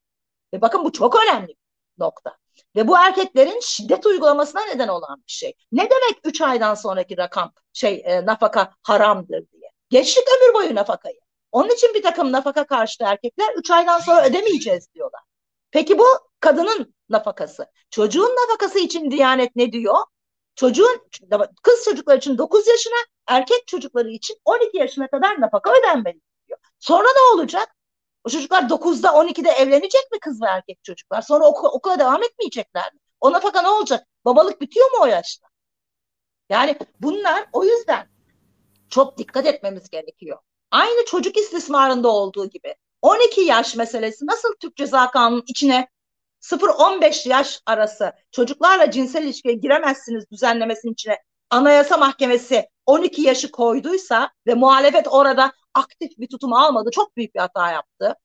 Ve 0.54 0.62
bakın 0.62 0.86
bu 0.86 0.92
çok 0.92 1.16
önemli 1.24 1.56
nokta. 1.98 2.43
Ve 2.76 2.88
bu 2.88 2.98
erkeklerin 2.98 3.60
şiddet 3.60 4.06
uygulamasına 4.06 4.66
neden 4.66 4.88
olan 4.88 5.24
bir 5.28 5.32
şey. 5.32 5.54
Ne 5.72 5.82
demek 5.82 6.20
üç 6.24 6.42
aydan 6.42 6.76
sonraki 6.76 7.18
rakam 7.18 7.54
şey 7.74 8.04
e, 8.06 8.26
nafaka 8.26 8.74
haramdır 8.84 9.50
diye. 9.52 9.72
Geçtik 9.90 10.24
ömür 10.38 10.54
boyu 10.54 10.76
nafakayı. 10.76 11.20
Onun 11.52 11.70
için 11.70 11.94
bir 11.94 12.04
takım 12.04 12.32
nafaka 12.32 12.64
karşıtı 12.68 13.04
erkekler 13.06 13.54
üç 13.58 13.72
aydan 13.72 14.00
sonra 14.00 14.26
ödemeyeceğiz 14.26 14.94
diyorlar. 14.94 15.22
Peki 15.72 16.00
bu 16.00 16.06
kadının 16.40 16.94
nafakası. 17.10 17.66
Çocuğun 17.90 18.36
nafakası 18.36 18.80
için 18.80 19.12
Diyanet 19.12 19.56
ne 19.56 19.72
diyor? 19.72 19.98
Çocuğun 20.56 21.08
kız 21.64 21.86
çocuklar 21.86 22.18
için 22.18 22.38
9 22.38 22.68
yaşına, 22.68 22.98
erkek 23.28 23.68
çocukları 23.68 24.10
için 24.10 24.38
12 24.46 24.78
yaşına 24.78 25.08
kadar 25.08 25.42
nafaka 25.42 25.74
ödenmeli 25.74 26.22
diyor. 26.48 26.60
Sonra 26.80 27.08
ne 27.08 27.36
olacak? 27.36 27.76
O 28.24 28.30
çocuklar 28.30 28.64
9'da 28.64 29.10
12'de 29.10 29.50
evlenecek 29.50 30.12
mi 30.12 30.20
kız 30.20 30.42
ve 30.42 30.46
erkek 30.48 30.84
çocuklar? 30.84 31.22
Sonra 31.22 31.46
okula, 31.46 31.72
okula 31.72 32.00
devam 32.00 32.24
etmeyecekler 32.24 32.94
mi? 32.94 33.00
O 33.22 33.34
nafaka 33.34 33.62
ne 33.62 33.68
olacak? 33.68 34.08
Babalık 34.26 34.62
bitiyor 34.62 34.92
mu 34.92 34.98
o 35.02 35.06
yaşta? 35.06 35.48
Yani 36.50 36.78
bunlar 37.02 37.46
o 37.54 37.64
yüzden 37.64 38.08
çok 38.90 39.18
dikkat 39.18 39.46
etmemiz 39.46 39.90
gerekiyor. 39.90 40.38
Aynı 40.72 41.06
çocuk 41.06 41.38
istismarında 41.38 42.10
olduğu 42.10 42.50
gibi 42.50 42.76
12 43.02 43.42
yaş 43.42 43.76
meselesi 43.76 44.26
nasıl 44.26 44.54
Türk 44.60 44.76
Ceza 44.76 45.12
Kanunu'nun 45.12 45.44
içine 45.48 45.88
0-15 46.42 47.30
yaş 47.30 47.62
arası 47.66 48.14
çocuklarla 48.32 48.92
cinsel 48.92 49.24
ilişkiye 49.24 49.54
giremezsiniz 49.54 50.32
düzenlemesinin 50.32 50.94
içine 50.94 51.18
Anayasa 51.50 51.98
Mahkemesi 51.98 52.70
12 52.86 53.22
yaşı 53.22 53.52
koyduysa 53.52 54.32
ve 54.48 54.54
muhalefet 54.54 55.08
orada 55.08 55.52
aktif 55.74 56.18
bir 56.18 56.28
tutum 56.28 56.54
almadı 56.54 56.90
çok 56.94 57.18
büyük 57.18 57.36
bir 57.36 57.40
hata 57.40 57.72
yaptı. 57.72 58.16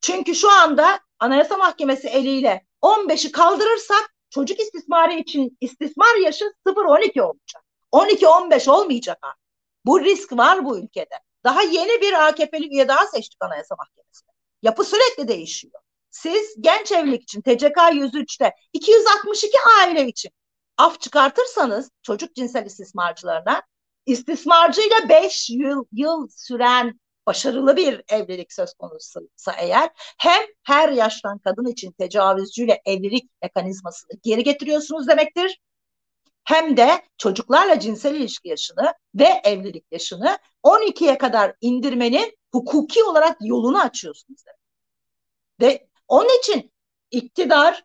Çünkü 0.00 0.34
şu 0.34 0.50
anda 0.50 1.00
Anayasa 1.18 1.56
Mahkemesi 1.56 2.08
eliyle 2.08 2.66
15'i 2.82 3.32
kaldırırsak 3.32 4.14
çocuk 4.30 4.60
istismarı 4.60 5.12
için 5.12 5.58
istismar 5.60 6.16
yaşı 6.16 6.52
0-12 6.66 7.22
olacak. 7.22 7.64
12-15 7.92 8.70
olmayacak 8.70 9.18
artık. 9.22 9.40
Bu 9.86 10.00
risk 10.00 10.32
var 10.32 10.64
bu 10.64 10.78
ülkede. 10.78 11.14
Daha 11.44 11.62
yeni 11.62 12.00
bir 12.00 12.28
AKP'li 12.28 12.74
üye 12.74 12.88
daha 12.88 13.06
seçtik 13.06 13.44
Anayasa 13.44 13.74
Mahkemesi'ne. 13.78 14.30
Yapı 14.62 14.84
sürekli 14.84 15.28
değişiyor. 15.28 15.80
Siz 16.10 16.56
genç 16.60 16.92
evlilik 16.92 17.22
için 17.22 17.42
TCK 17.42 17.76
103'te 17.76 18.54
262 18.72 19.58
aile 19.80 20.06
için 20.06 20.30
af 20.78 21.00
çıkartırsanız 21.00 21.90
çocuk 22.02 22.34
cinsel 22.34 22.66
istismarcılarına 22.66 23.62
istismarcıyla 24.06 25.08
5 25.08 25.50
yıl, 25.50 25.84
yıl 25.92 26.28
süren 26.28 27.00
başarılı 27.26 27.76
bir 27.76 28.02
evlilik 28.08 28.52
söz 28.52 28.74
konusuysa 28.74 29.52
eğer 29.58 29.90
hem 30.18 30.42
her 30.62 30.88
yaştan 30.88 31.38
kadın 31.38 31.66
için 31.66 31.92
tecavüzcüyle 31.92 32.82
evlilik 32.84 33.30
mekanizmasını 33.42 34.10
geri 34.22 34.44
getiriyorsunuz 34.44 35.08
demektir. 35.08 35.60
Hem 36.44 36.76
de 36.76 37.02
çocuklarla 37.18 37.80
cinsel 37.80 38.14
ilişki 38.14 38.48
yaşını 38.48 38.94
ve 39.14 39.40
evlilik 39.44 39.84
yaşını 39.90 40.38
12'ye 40.62 41.18
kadar 41.18 41.54
indirmenin 41.60 42.38
hukuki 42.52 43.04
olarak 43.04 43.36
yolunu 43.40 43.80
açıyorsunuz 43.80 44.42
demek. 44.46 44.60
Ve 45.60 45.88
onun 46.08 46.38
için 46.38 46.72
iktidar 47.10 47.84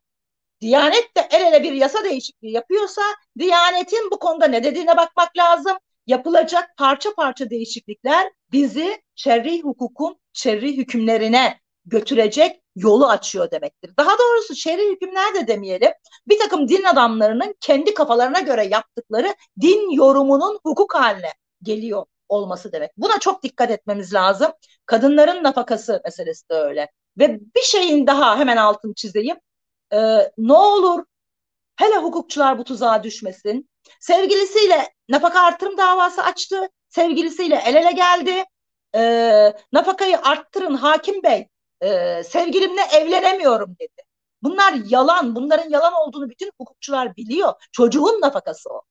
Diyanet 0.62 1.18
de 1.18 1.28
el 1.32 1.42
ele 1.42 1.64
bir 1.64 1.72
yasa 1.74 2.04
değişikliği 2.04 2.52
yapıyorsa 2.52 3.02
Diyanet'in 3.40 4.12
bu 4.12 4.20
konuda 4.20 4.48
ne 4.48 4.64
dediğine 4.64 4.98
bakmak 4.98 5.38
lazım. 5.38 5.78
Yapılacak 6.08 6.78
parça 6.78 7.10
parça 7.16 7.50
değişiklikler 7.50 8.32
bizi 8.52 9.02
şerri 9.16 9.62
hukukun 9.62 10.20
şerri 10.34 10.78
hükümlerine 10.78 11.60
götürecek 11.86 12.62
yolu 12.76 13.08
açıyor 13.08 13.52
demektir. 13.52 13.92
Daha 13.98 14.12
doğrusu 14.20 14.56
şerri 14.56 14.92
hükümler 14.92 15.34
de 15.36 15.48
demeyelim. 15.48 15.92
Bir 16.28 16.40
takım 16.40 16.70
din 16.70 16.84
adamlarının 16.84 17.56
kendi 17.60 17.94
kafalarına 17.94 18.40
göre 18.40 18.66
yaptıkları 18.66 19.36
din 19.62 19.90
yorumunun 19.90 20.60
hukuk 20.64 20.96
haline 20.96 21.34
geliyor 21.64 22.06
olması 22.30 22.72
demek. 22.72 22.92
Buna 22.98 23.20
çok 23.20 23.44
dikkat 23.44 23.72
etmemiz 23.72 24.14
lazım. 24.14 24.52
Kadınların 24.86 25.44
nafakası 25.44 26.02
meselesi 26.06 26.50
de 26.50 26.54
öyle. 26.54 26.92
Ve 27.20 27.40
bir 27.56 27.62
şeyin 27.62 28.08
daha 28.08 28.38
hemen 28.40 28.58
altını 28.58 28.94
çizeyim. 28.94 29.38
Ee, 29.94 30.32
ne 30.38 30.54
olur 30.54 31.06
hele 31.76 31.98
hukukçular 31.98 32.58
bu 32.60 32.64
tuzağa 32.64 33.04
düşmesin. 33.04 33.70
Sevgilisiyle 34.00 34.94
nafaka 35.10 35.42
artırım 35.42 35.78
davası 35.78 36.24
açtı. 36.24 36.70
Sevgilisiyle 36.90 37.62
el 37.66 37.76
ele 37.76 37.92
geldi. 37.92 38.44
Ee, 38.96 39.54
nafakayı 39.74 40.22
arttırın 40.22 40.76
hakim 40.76 41.24
bey. 41.24 41.48
Ee, 41.82 42.24
sevgilimle 42.24 42.82
evlenemiyorum 42.82 43.76
dedi. 43.80 44.02
Bunlar 44.44 44.74
yalan. 44.74 45.36
Bunların 45.36 45.70
yalan 45.70 45.94
olduğunu 45.94 46.30
bütün 46.30 46.52
hukukçular 46.60 47.16
biliyor. 47.16 47.54
Çocuğun 47.72 48.22
nafakası 48.22 48.70
o. 48.70 48.82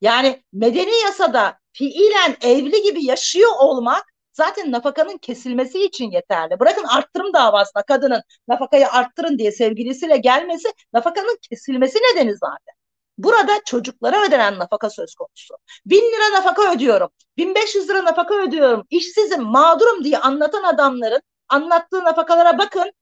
Yani 0.00 0.42
medeni 0.52 1.00
yasada 1.04 1.58
fiilen 1.72 2.36
evli 2.42 2.82
gibi 2.82 3.04
yaşıyor 3.04 3.50
olmak 3.58 4.04
zaten 4.32 4.72
nafakanın 4.72 5.18
kesilmesi 5.18 5.84
için 5.84 6.10
yeterli. 6.10 6.60
Bırakın 6.60 6.84
arttırım 6.84 7.32
davasına 7.32 7.82
kadının 7.82 8.22
nafakayı 8.48 8.88
arttırın 8.90 9.38
diye 9.38 9.52
sevgilisiyle 9.52 10.16
gelmesi 10.16 10.68
nafakanın 10.92 11.38
kesilmesi 11.50 11.98
nedeni 11.98 12.36
zaten. 12.36 12.79
Burada 13.22 13.60
çocuklara 13.64 14.26
ödenen 14.26 14.58
nafaka 14.58 14.90
söz 14.90 15.14
konusu. 15.14 15.54
Bin 15.86 16.02
lira 16.02 16.38
nafaka 16.38 16.72
ödüyorum, 16.72 17.08
1500 17.36 17.88
lira 17.88 18.04
nafaka 18.04 18.34
ödüyorum, 18.34 18.86
işsizim, 18.90 19.42
mağdurum 19.42 20.04
diye 20.04 20.18
anlatan 20.18 20.62
adamların 20.62 21.20
anlattığı 21.48 22.04
nafakalara 22.04 22.58
bakın. 22.58 22.92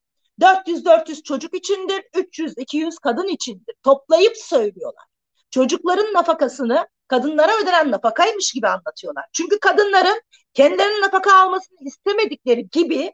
400-400 0.41 1.23
çocuk 1.23 1.55
içindir, 1.55 2.03
300-200 2.15 3.01
kadın 3.03 3.29
içindir. 3.29 3.75
Toplayıp 3.83 4.37
söylüyorlar. 4.37 5.05
Çocukların 5.51 6.15
nafakasını 6.15 6.89
kadınlara 7.09 7.53
ödenen 7.63 7.91
nafakaymış 7.91 8.53
gibi 8.53 8.69
anlatıyorlar. 8.69 9.25
Çünkü 9.33 9.59
kadınların 9.59 10.23
kendilerinin 10.55 11.03
nafaka 11.03 11.35
almasını 11.35 11.79
istemedikleri 11.81 12.69
gibi 12.69 13.13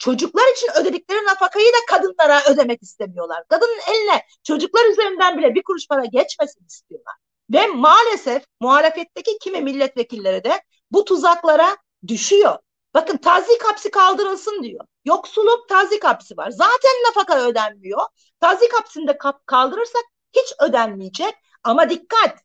çocuklar 0.00 0.52
için 0.52 0.68
ödedikleri 0.80 1.24
nafakayı 1.24 1.66
da 1.66 1.96
kadınlara 1.96 2.42
ödemek 2.52 2.82
istemiyorlar. 2.82 3.44
Kadının 3.48 3.80
eline 3.92 4.22
çocuklar 4.42 4.84
üzerinden 4.90 5.38
bile 5.38 5.54
bir 5.54 5.62
kuruş 5.62 5.88
para 5.88 6.04
geçmesin 6.04 6.66
istiyorlar. 6.66 7.14
Ve 7.50 7.66
maalesef 7.66 8.44
muhalefetteki 8.60 9.38
kimi 9.38 9.60
milletvekilleri 9.60 10.44
de 10.44 10.62
bu 10.90 11.04
tuzaklara 11.04 11.76
düşüyor. 12.06 12.58
Bakın 12.94 13.16
tazik 13.16 13.64
hapsi 13.64 13.90
kaldırılsın 13.90 14.62
diyor. 14.62 14.84
Yoksulluk 15.04 15.68
tazik 15.68 16.04
hapsi 16.04 16.36
var. 16.36 16.50
Zaten 16.50 16.92
nafaka 17.08 17.40
ödenmiyor. 17.40 18.00
Tazik 18.40 18.74
hapsini 18.74 19.08
de 19.08 19.18
kaldırırsak 19.46 20.02
hiç 20.32 20.52
ödenmeyecek. 20.60 21.34
Ama 21.64 21.90
dikkat 21.90 22.38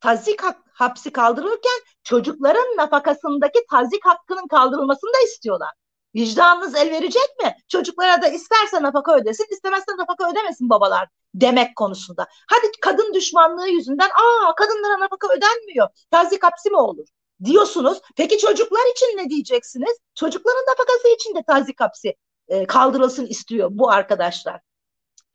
tazik 0.00 0.40
hapsi 0.72 1.12
kaldırılırken 1.12 1.80
çocukların 2.02 2.76
nafakasındaki 2.76 3.66
tazik 3.70 4.06
hakkının 4.06 4.48
kaldırılmasını 4.48 5.10
da 5.14 5.18
istiyorlar. 5.24 5.70
Vicdanınız 6.16 6.74
el 6.74 6.90
verecek 6.90 7.28
mi? 7.44 7.56
Çocuklara 7.68 8.22
da 8.22 8.28
isterse 8.28 8.82
nafaka 8.82 9.16
ödesin, 9.16 9.46
istemezse 9.50 9.92
nafaka 9.98 10.30
ödemesin 10.30 10.70
babalar 10.70 11.08
demek 11.34 11.76
konusunda. 11.76 12.26
Hadi 12.48 12.66
kadın 12.80 13.14
düşmanlığı 13.14 13.68
yüzünden 13.68 14.08
aa 14.08 14.54
kadınlara 14.54 15.00
nafaka 15.00 15.28
ödenmiyor. 15.28 15.88
Tazik 16.10 16.44
hapsi 16.44 16.70
mi 16.70 16.76
olur? 16.76 17.06
diyorsunuz. 17.44 18.00
Peki 18.16 18.38
çocuklar 18.38 18.92
için 18.92 19.06
ne 19.06 19.30
diyeceksiniz? 19.30 19.98
Çocukların 20.14 20.64
nafakası 20.68 21.08
için 21.08 21.34
de 21.34 21.42
tazik 21.42 21.80
hapsi 21.80 22.14
e, 22.48 22.66
kaldırılsın 22.66 23.26
istiyor 23.26 23.68
bu 23.72 23.90
arkadaşlar. 23.90 24.60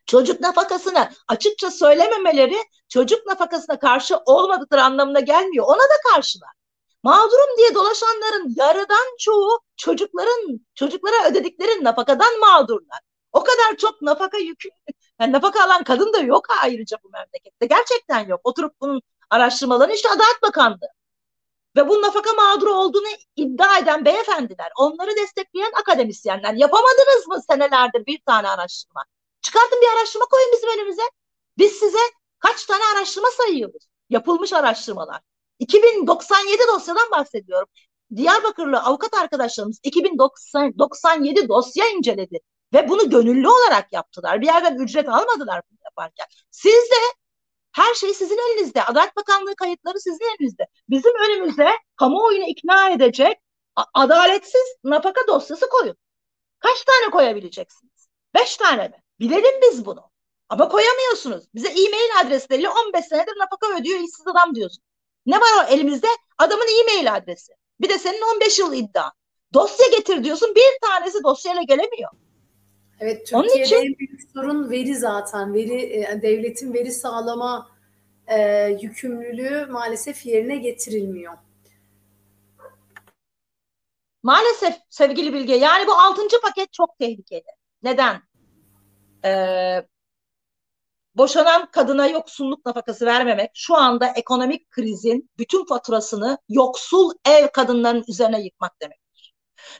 Çocuk 0.05 0.41
nafakasını 0.41 1.09
açıkça 1.27 1.71
söylememeleri 1.71 2.57
çocuk 2.89 3.25
nafakasına 3.25 3.79
karşı 3.79 4.17
olmadıkları 4.25 4.83
anlamına 4.83 5.19
gelmiyor. 5.19 5.65
Ona 5.67 5.81
da 5.81 6.13
karşılar. 6.13 6.60
Mağdurum 7.03 7.57
diye 7.57 7.75
dolaşanların 7.75 8.53
yarıdan 8.57 9.17
çoğu 9.19 9.59
çocukların 9.77 10.59
çocuklara 10.75 11.29
ödedikleri 11.29 11.83
nafakadan 11.83 12.39
mağdurlar. 12.39 12.99
O 13.31 13.43
kadar 13.43 13.77
çok 13.77 14.01
nafaka 14.01 14.37
yükü, 14.37 14.69
yani 15.19 15.31
nafaka 15.31 15.63
alan 15.63 15.83
kadın 15.83 16.13
da 16.13 16.19
yok 16.19 16.45
ayrıca 16.63 16.97
bu 17.03 17.09
memlekette. 17.09 17.65
Gerçekten 17.65 18.27
yok. 18.27 18.41
Oturup 18.43 18.73
bunun 18.81 19.01
araştırmalarını 19.29 19.93
işte 19.93 20.09
Adalet 20.09 20.41
Bakanlığı. 20.41 20.89
Ve 21.75 21.89
bu 21.89 22.01
nafaka 22.01 22.33
mağduru 22.33 22.73
olduğunu 22.73 23.07
iddia 23.35 23.77
eden 23.77 24.05
beyefendiler, 24.05 24.71
onları 24.77 25.15
destekleyen 25.15 25.71
akademisyenler 25.79 26.53
yapamadınız 26.53 27.27
mı 27.27 27.41
senelerdir 27.49 28.05
bir 28.05 28.21
tane 28.25 28.49
araştırma? 28.49 29.05
Çıkartın 29.41 29.81
bir 29.81 29.97
araştırma 29.97 30.25
koyun 30.25 30.51
bizim 30.53 30.69
önümüze. 30.69 31.01
Biz 31.57 31.71
size 31.71 31.99
kaç 32.39 32.65
tane 32.65 32.81
araştırma 32.95 33.29
sayıyoruz? 33.31 33.87
Yapılmış 34.09 34.53
araştırmalar. 34.53 35.21
2097 35.61 36.57
dosyadan 36.73 37.11
bahsediyorum. 37.11 37.67
Diyarbakırlı 38.15 38.79
avukat 38.79 39.13
arkadaşlarımız 39.13 39.79
2097 39.83 41.49
dosya 41.49 41.89
inceledi 41.89 42.39
ve 42.73 42.89
bunu 42.89 43.09
gönüllü 43.09 43.47
olarak 43.47 43.93
yaptılar. 43.93 44.41
Bir 44.41 44.45
yerden 44.45 44.77
ücret 44.77 45.09
almadılar 45.09 45.61
bunu 45.69 45.79
yaparken. 45.85 46.25
Siz 46.51 46.73
de 46.73 46.95
her 47.71 47.93
şey 47.93 48.13
sizin 48.13 48.37
elinizde. 48.37 48.83
Adalet 48.83 49.15
Bakanlığı 49.15 49.55
kayıtları 49.55 49.99
sizin 49.99 50.35
elinizde. 50.35 50.67
Bizim 50.89 51.11
önümüze 51.15 51.69
kamuoyunu 51.95 52.45
ikna 52.45 52.89
edecek 52.89 53.37
adaletsiz 53.93 54.75
nafaka 54.83 55.27
dosyası 55.27 55.69
koyun. 55.69 55.97
Kaç 56.59 56.83
tane 56.83 57.11
koyabileceksiniz? 57.11 58.07
Beş 58.35 58.57
tane 58.57 58.87
mi? 58.87 59.03
Bilelim 59.19 59.61
biz 59.61 59.85
bunu. 59.85 60.11
Ama 60.49 60.69
koyamıyorsunuz. 60.69 61.45
Bize 61.55 61.67
e-mail 61.67 62.21
adresleriyle 62.21 62.69
15 62.69 63.05
senedir 63.05 63.33
nafaka 63.39 63.79
ödüyor 63.79 63.99
işsiz 63.99 64.27
adam 64.27 64.55
diyorsun. 64.55 64.83
Ne 65.25 65.35
var 65.35 65.63
o 65.63 65.73
elimizde? 65.73 66.07
Adamın 66.37 66.65
e-mail 66.81 67.15
adresi. 67.15 67.53
Bir 67.81 67.89
de 67.89 67.97
senin 67.97 68.35
15 68.35 68.59
yıl 68.59 68.73
iddia. 68.73 69.11
Dosya 69.53 69.87
getir 69.97 70.23
diyorsun. 70.23 70.55
Bir 70.55 70.87
tanesi 70.87 71.23
dosyayla 71.23 71.61
gelemiyor. 71.61 72.11
Evet 72.99 73.27
Türkiye'de 73.27 73.37
Onun 73.37 73.63
için, 73.63 73.75
en 73.75 73.97
büyük 73.99 74.21
sorun 74.33 74.71
veri 74.71 74.95
zaten. 74.95 75.53
Veri 75.53 75.81
e, 75.81 76.21
devletin 76.21 76.73
veri 76.73 76.91
sağlama 76.91 77.69
e, 78.27 78.67
yükümlülüğü 78.81 79.65
maalesef 79.65 80.25
yerine 80.25 80.57
getirilmiyor. 80.57 81.33
Maalesef 84.23 84.75
sevgili 84.89 85.33
Bilge 85.33 85.55
yani 85.55 85.87
bu 85.87 85.93
altıncı 85.93 86.41
paket 86.41 86.73
çok 86.73 86.99
tehlikeli. 86.99 87.43
Neden? 87.83 88.21
Ee, 89.25 89.85
boşanan 91.15 91.71
kadına 91.71 92.07
yoksulluk 92.07 92.65
nafakası 92.65 93.05
vermemek 93.05 93.51
şu 93.53 93.75
anda 93.75 94.07
ekonomik 94.07 94.71
krizin 94.71 95.29
bütün 95.37 95.65
faturasını 95.65 96.37
yoksul 96.49 97.11
ev 97.25 97.47
kadınların 97.47 98.03
üzerine 98.07 98.41
yıkmak 98.41 98.81
demektir. 98.81 99.33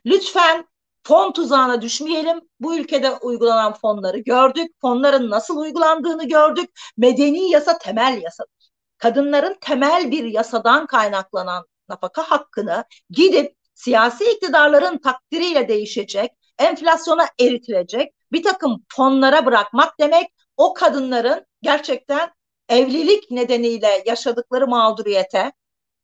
Lütfen 0.05 0.67
fon 1.03 1.31
tuzağına 1.31 1.81
düşmeyelim. 1.81 2.41
Bu 2.59 2.77
ülkede 2.77 3.11
uygulanan 3.11 3.73
fonları 3.73 4.17
gördük. 4.17 4.71
Fonların 4.81 5.29
nasıl 5.29 5.57
uygulandığını 5.57 6.27
gördük. 6.27 6.69
Medeni 6.97 7.51
yasa 7.51 7.77
temel 7.77 8.21
yasadır. 8.21 8.71
Kadınların 8.97 9.57
temel 9.61 10.11
bir 10.11 10.23
yasadan 10.23 10.87
kaynaklanan 10.87 11.65
nafaka 11.89 12.23
hakkını 12.31 12.83
gidip 13.09 13.55
siyasi 13.73 14.31
iktidarların 14.31 14.97
takdiriyle 14.97 15.67
değişecek, 15.67 16.31
enflasyona 16.59 17.27
eritilecek 17.39 18.13
bir 18.31 18.43
takım 18.43 18.85
fonlara 18.89 19.45
bırakmak 19.45 19.99
demek 19.99 20.27
o 20.57 20.73
kadınların 20.73 21.45
gerçekten 21.61 22.31
evlilik 22.69 23.31
nedeniyle 23.31 24.03
yaşadıkları 24.05 24.67
mağduriyete 24.67 25.51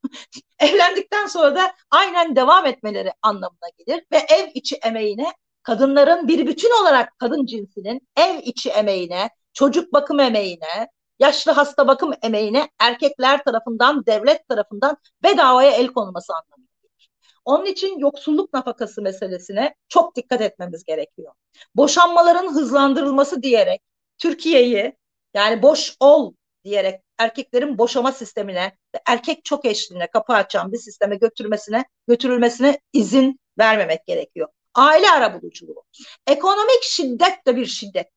evlendikten 0.58 1.26
sonra 1.26 1.56
da 1.56 1.74
aynen 1.90 2.36
devam 2.36 2.66
etmeleri 2.66 3.12
anlamına 3.22 3.68
gelir 3.78 4.04
ve 4.12 4.16
ev 4.16 4.48
içi 4.54 4.76
emeğine 4.76 5.32
kadınların 5.68 6.28
bir 6.28 6.46
bütün 6.46 6.82
olarak 6.82 7.18
kadın 7.18 7.46
cinsinin 7.46 8.08
ev 8.16 8.38
içi 8.42 8.70
emeğine, 8.70 9.30
çocuk 9.52 9.92
bakım 9.92 10.20
emeğine, 10.20 10.88
yaşlı 11.18 11.52
hasta 11.52 11.88
bakım 11.88 12.12
emeğine 12.22 12.68
erkekler 12.78 13.44
tarafından, 13.44 14.06
devlet 14.06 14.48
tarafından 14.48 14.96
bedavaya 15.22 15.70
el 15.70 15.86
konulması 15.86 16.32
anlamına 16.32 16.68
gelir. 16.82 17.10
Onun 17.44 17.64
için 17.64 17.98
yoksulluk 17.98 18.52
nafakası 18.52 19.02
meselesine 19.02 19.74
çok 19.88 20.16
dikkat 20.16 20.40
etmemiz 20.40 20.84
gerekiyor. 20.84 21.32
Boşanmaların 21.74 22.54
hızlandırılması 22.54 23.42
diyerek 23.42 23.82
Türkiye'yi 24.18 24.96
yani 25.34 25.62
boş 25.62 25.96
ol 26.00 26.32
diyerek 26.64 27.00
erkeklerin 27.18 27.78
boşama 27.78 28.12
sistemine 28.12 28.76
ve 28.94 29.00
erkek 29.06 29.44
çok 29.44 29.64
eşliğine 29.64 30.06
kapı 30.06 30.32
açan 30.32 30.72
bir 30.72 30.78
sisteme 30.78 31.16
götürmesine 31.16 31.84
götürülmesine 32.08 32.80
izin 32.92 33.40
vermemek 33.58 34.06
gerekiyor. 34.06 34.48
Aile 34.74 35.10
arabuluculuğu. 35.10 35.84
Ekonomik 36.26 36.82
şiddet 36.82 37.46
de 37.46 37.56
bir 37.56 37.66
şiddet. 37.66 38.08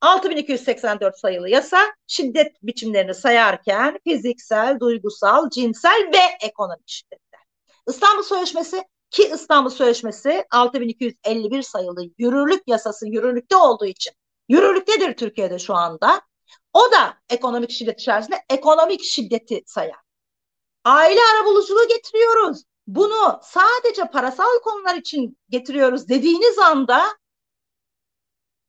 6284 0.00 1.18
sayılı 1.18 1.48
yasa 1.48 1.78
şiddet 2.06 2.62
biçimlerini 2.62 3.14
sayarken 3.14 3.98
fiziksel, 4.04 4.80
duygusal, 4.80 5.50
cinsel 5.50 6.10
ve 6.14 6.46
ekonomik 6.46 6.88
şiddetler. 6.88 7.40
İstanbul 7.88 8.22
Sözleşmesi 8.22 8.84
ki 9.10 9.30
İstanbul 9.34 9.70
Sözleşmesi 9.70 10.44
6251 10.50 11.62
sayılı 11.62 12.04
yürürlük 12.18 12.62
yasası 12.66 13.08
yürürlükte 13.08 13.56
olduğu 13.56 13.86
için 13.86 14.12
yürürlüktedir 14.48 15.16
Türkiye'de 15.16 15.58
şu 15.58 15.74
anda. 15.74 16.20
O 16.72 16.92
da 16.92 17.18
ekonomik 17.30 17.70
şiddet 17.70 18.00
içerisinde 18.00 18.44
ekonomik 18.50 19.04
şiddeti 19.04 19.62
sayar. 19.66 19.98
Aile 20.84 21.20
arabuluculuğu 21.34 21.88
getiriyoruz. 21.88 22.64
Bunu 22.86 23.40
sadece 23.42 24.04
parasal 24.04 24.60
konular 24.64 24.96
için 24.96 25.38
getiriyoruz 25.48 26.08
dediğiniz 26.08 26.58
anda 26.58 27.02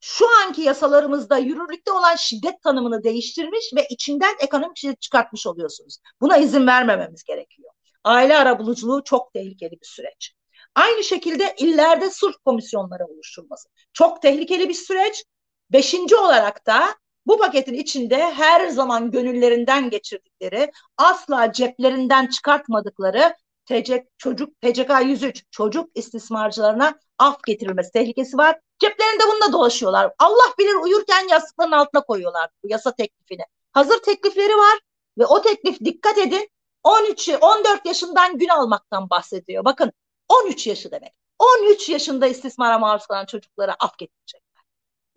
şu 0.01 0.25
anki 0.41 0.61
yasalarımızda 0.61 1.37
yürürlükte 1.37 1.91
olan 1.91 2.15
şiddet 2.15 2.61
tanımını 2.61 3.03
değiştirmiş 3.03 3.65
ve 3.75 3.87
içinden 3.89 4.35
ekonomik 4.39 4.77
şiddet 4.77 5.01
çıkartmış 5.01 5.47
oluyorsunuz. 5.47 5.97
Buna 6.21 6.37
izin 6.37 6.67
vermememiz 6.67 7.23
gerekiyor. 7.23 7.71
Aile 8.03 8.37
arabuluculuğu 8.37 9.03
çok 9.03 9.33
tehlikeli 9.33 9.71
bir 9.71 9.87
süreç. 9.87 10.33
Aynı 10.75 11.03
şekilde 11.03 11.55
illerde 11.57 12.09
sulh 12.09 12.33
komisyonları 12.45 13.05
oluşturulması. 13.05 13.69
Çok 13.93 14.21
tehlikeli 14.21 14.69
bir 14.69 14.73
süreç. 14.73 15.23
Beşinci 15.71 16.15
olarak 16.15 16.65
da 16.67 16.95
bu 17.27 17.37
paketin 17.37 17.73
içinde 17.73 18.31
her 18.33 18.67
zaman 18.67 19.11
gönüllerinden 19.11 19.89
geçirdikleri, 19.89 20.71
asla 20.97 21.51
ceplerinden 21.51 22.27
çıkartmadıkları 22.27 23.35
TC, 23.65 24.07
çocuk 24.17 24.61
TCK 24.61 24.89
103 25.05 25.43
çocuk 25.51 25.89
istismarcılarına 25.95 26.99
af 27.17 27.43
getirilmesi 27.43 27.91
tehlikesi 27.91 28.37
var. 28.37 28.59
Ceplerinde 28.79 29.23
bununla 29.27 29.53
dolaşıyorlar. 29.53 30.13
Allah 30.19 30.53
bilir 30.59 30.75
uyurken 30.75 31.27
yastıkların 31.27 31.71
altına 31.71 32.01
koyuyorlar 32.01 32.49
bu 32.63 32.69
yasa 32.69 32.95
teklifini. 32.95 33.43
Hazır 33.71 33.99
teklifleri 33.99 34.57
var 34.57 34.79
ve 35.17 35.25
o 35.25 35.41
teklif 35.41 35.79
dikkat 35.79 36.17
edin 36.17 36.49
13 36.83 37.29
14 37.41 37.85
yaşından 37.85 38.37
gün 38.37 38.47
almaktan 38.47 39.09
bahsediyor. 39.09 39.65
Bakın 39.65 39.91
13 40.29 40.67
yaşı 40.67 40.91
demek. 40.91 41.13
13 41.39 41.89
yaşında 41.89 42.27
istismara 42.27 42.79
maruz 42.79 43.07
kalan 43.07 43.25
çocuklara 43.25 43.75
af 43.79 43.97
getirecekler. 43.97 44.48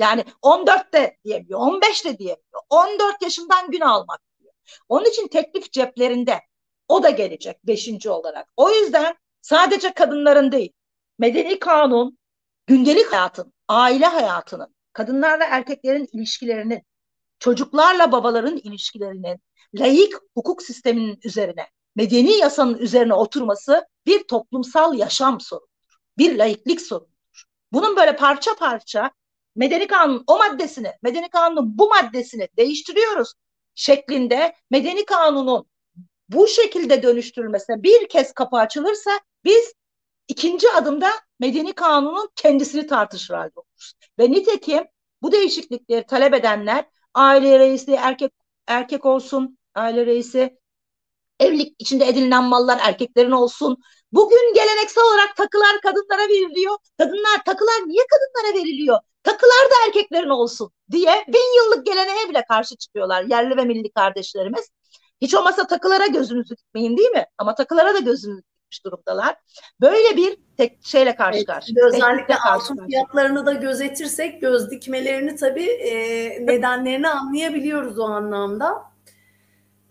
Yani 0.02 0.24
14 0.42 0.94
de 0.94 1.16
diyemiyor, 1.24 1.60
15 1.60 2.04
de 2.04 2.18
diyemiyor. 2.18 2.62
14 2.70 3.22
yaşından 3.22 3.70
gün 3.70 3.80
almak 3.80 4.20
diyor. 4.40 4.52
Onun 4.88 5.04
için 5.04 5.28
teklif 5.28 5.72
ceplerinde. 5.72 6.40
O 6.88 7.02
da 7.02 7.10
gelecek 7.10 7.66
beşinci 7.66 8.10
olarak. 8.10 8.48
O 8.56 8.70
yüzden 8.70 9.14
sadece 9.40 9.94
kadınların 9.94 10.52
değil, 10.52 10.72
medeni 11.18 11.58
kanun, 11.58 12.18
gündelik 12.66 13.12
hayatın, 13.12 13.52
aile 13.68 14.06
hayatının, 14.06 14.74
kadınlarla 14.92 15.44
erkeklerin 15.44 16.08
ilişkilerinin, 16.12 16.82
çocuklarla 17.38 18.12
babaların 18.12 18.56
ilişkilerinin, 18.56 19.42
layık 19.74 20.20
hukuk 20.34 20.62
sisteminin 20.62 21.20
üzerine, 21.24 21.68
medeni 21.96 22.32
yasanın 22.32 22.78
üzerine 22.78 23.14
oturması 23.14 23.86
bir 24.06 24.24
toplumsal 24.24 24.94
yaşam 24.94 25.40
sorunudur. 25.40 25.98
Bir 26.18 26.38
layıklık 26.38 26.80
sorunudur. 26.80 27.44
Bunun 27.72 27.96
böyle 27.96 28.16
parça 28.16 28.54
parça 28.54 29.10
medeni 29.56 29.86
kanun 29.86 30.24
o 30.26 30.38
maddesini, 30.38 30.92
medeni 31.02 31.30
kanunun 31.30 31.78
bu 31.78 31.88
maddesini 31.88 32.48
değiştiriyoruz 32.56 33.32
şeklinde 33.74 34.54
medeni 34.70 35.04
kanunun 35.04 35.66
bu 36.28 36.48
şekilde 36.48 37.02
dönüştürülmesine 37.02 37.82
bir 37.82 38.08
kez 38.08 38.32
kapı 38.32 38.56
açılırsa 38.56 39.10
biz 39.44 39.72
ikinci 40.28 40.70
adımda 40.70 41.10
medeni 41.40 41.72
kanunun 41.72 42.30
kendisini 42.36 42.86
tartışır 42.86 43.34
halde 43.34 43.52
oluruz. 43.56 43.94
Ve 44.18 44.30
nitekim 44.32 44.84
bu 45.22 45.32
değişiklikleri 45.32 46.06
talep 46.06 46.34
edenler 46.34 46.84
aile 47.14 47.58
reisi 47.58 47.92
erkek 47.92 48.32
erkek 48.66 49.04
olsun, 49.04 49.58
aile 49.74 50.06
reisi 50.06 50.58
evlilik 51.40 51.76
içinde 51.78 52.04
edinilen 52.08 52.44
mallar 52.44 52.78
erkeklerin 52.82 53.30
olsun. 53.30 53.76
Bugün 54.12 54.54
geleneksel 54.54 55.04
olarak 55.04 55.36
takılar 55.36 55.80
kadınlara 55.82 56.28
veriliyor. 56.28 56.76
Kadınlar 56.98 57.44
takılar 57.46 57.88
niye 57.88 58.02
kadınlara 58.10 58.58
veriliyor? 58.62 58.98
Takılar 59.22 59.70
da 59.70 59.86
erkeklerin 59.86 60.28
olsun 60.28 60.70
diye 60.90 61.24
bin 61.28 61.56
yıllık 61.56 61.86
geleneğe 61.86 62.28
bile 62.28 62.44
karşı 62.48 62.76
çıkıyorlar 62.76 63.22
yerli 63.22 63.56
ve 63.56 63.64
milli 63.64 63.92
kardeşlerimiz. 63.92 64.70
Hiç 65.20 65.34
olmazsa 65.34 65.66
takılara 65.66 66.06
gözünüzü 66.06 66.56
dikmeyin 66.56 66.96
değil 66.96 67.10
mi? 67.10 67.26
Ama 67.38 67.54
takılara 67.54 67.94
da 67.94 67.98
gözünüzü 67.98 68.42
dikmiş 68.42 68.84
durumdalar. 68.84 69.36
Böyle 69.80 70.16
bir 70.16 70.38
tek 70.56 70.86
şeyle 70.86 71.16
karşı 71.16 71.38
evet, 71.38 71.46
karşıya. 71.46 71.86
Özellikle 71.86 72.36
altın 72.36 72.86
fiyatlarını 72.86 73.46
da 73.46 73.52
gözetirsek 73.52 74.40
göz 74.40 74.70
dikmelerini 74.70 75.36
tabii 75.36 75.70
e, 75.70 75.92
nedenlerini 76.46 77.08
anlayabiliyoruz 77.08 77.98
o 77.98 78.04
anlamda. 78.04 78.92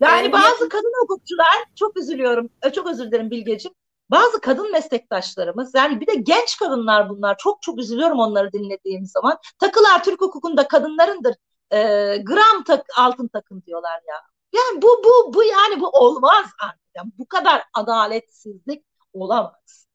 Yani 0.00 0.28
ee, 0.28 0.32
bazı 0.32 0.68
kadın 0.68 0.92
hukukçular 1.02 1.64
çok 1.74 1.96
üzülüyorum. 1.96 2.50
Çok 2.74 2.86
özür 2.86 3.04
dilerim 3.04 3.30
Bilgeciğim. 3.30 3.74
Bazı 4.12 4.40
kadın 4.40 4.72
meslektaşlarımız 4.72 5.74
yani 5.74 6.00
bir 6.00 6.06
de 6.06 6.14
genç 6.14 6.56
kadınlar 6.56 7.08
bunlar. 7.08 7.36
Çok 7.38 7.62
çok 7.62 7.78
üzülüyorum 7.78 8.18
onları 8.18 8.52
dinlediğim 8.52 9.06
zaman. 9.06 9.38
Takılar 9.58 10.04
Türk 10.04 10.20
hukukunda 10.20 10.68
kadınlarındır. 10.68 11.34
E, 11.70 11.78
gram 12.16 12.64
tak, 12.66 12.86
altın 12.96 13.28
takın 13.28 13.62
diyorlar 13.66 14.00
ya. 14.08 14.14
Yani 14.54 14.82
bu 14.82 14.88
bu 15.04 15.34
bu 15.34 15.44
yani 15.44 15.80
bu 15.80 15.88
olmaz 15.88 16.46
artık. 16.60 16.80
Yani 16.96 17.12
bu 17.18 17.26
kadar 17.26 17.62
adaletsizlik 17.74 18.84
olamaz. 19.12 19.86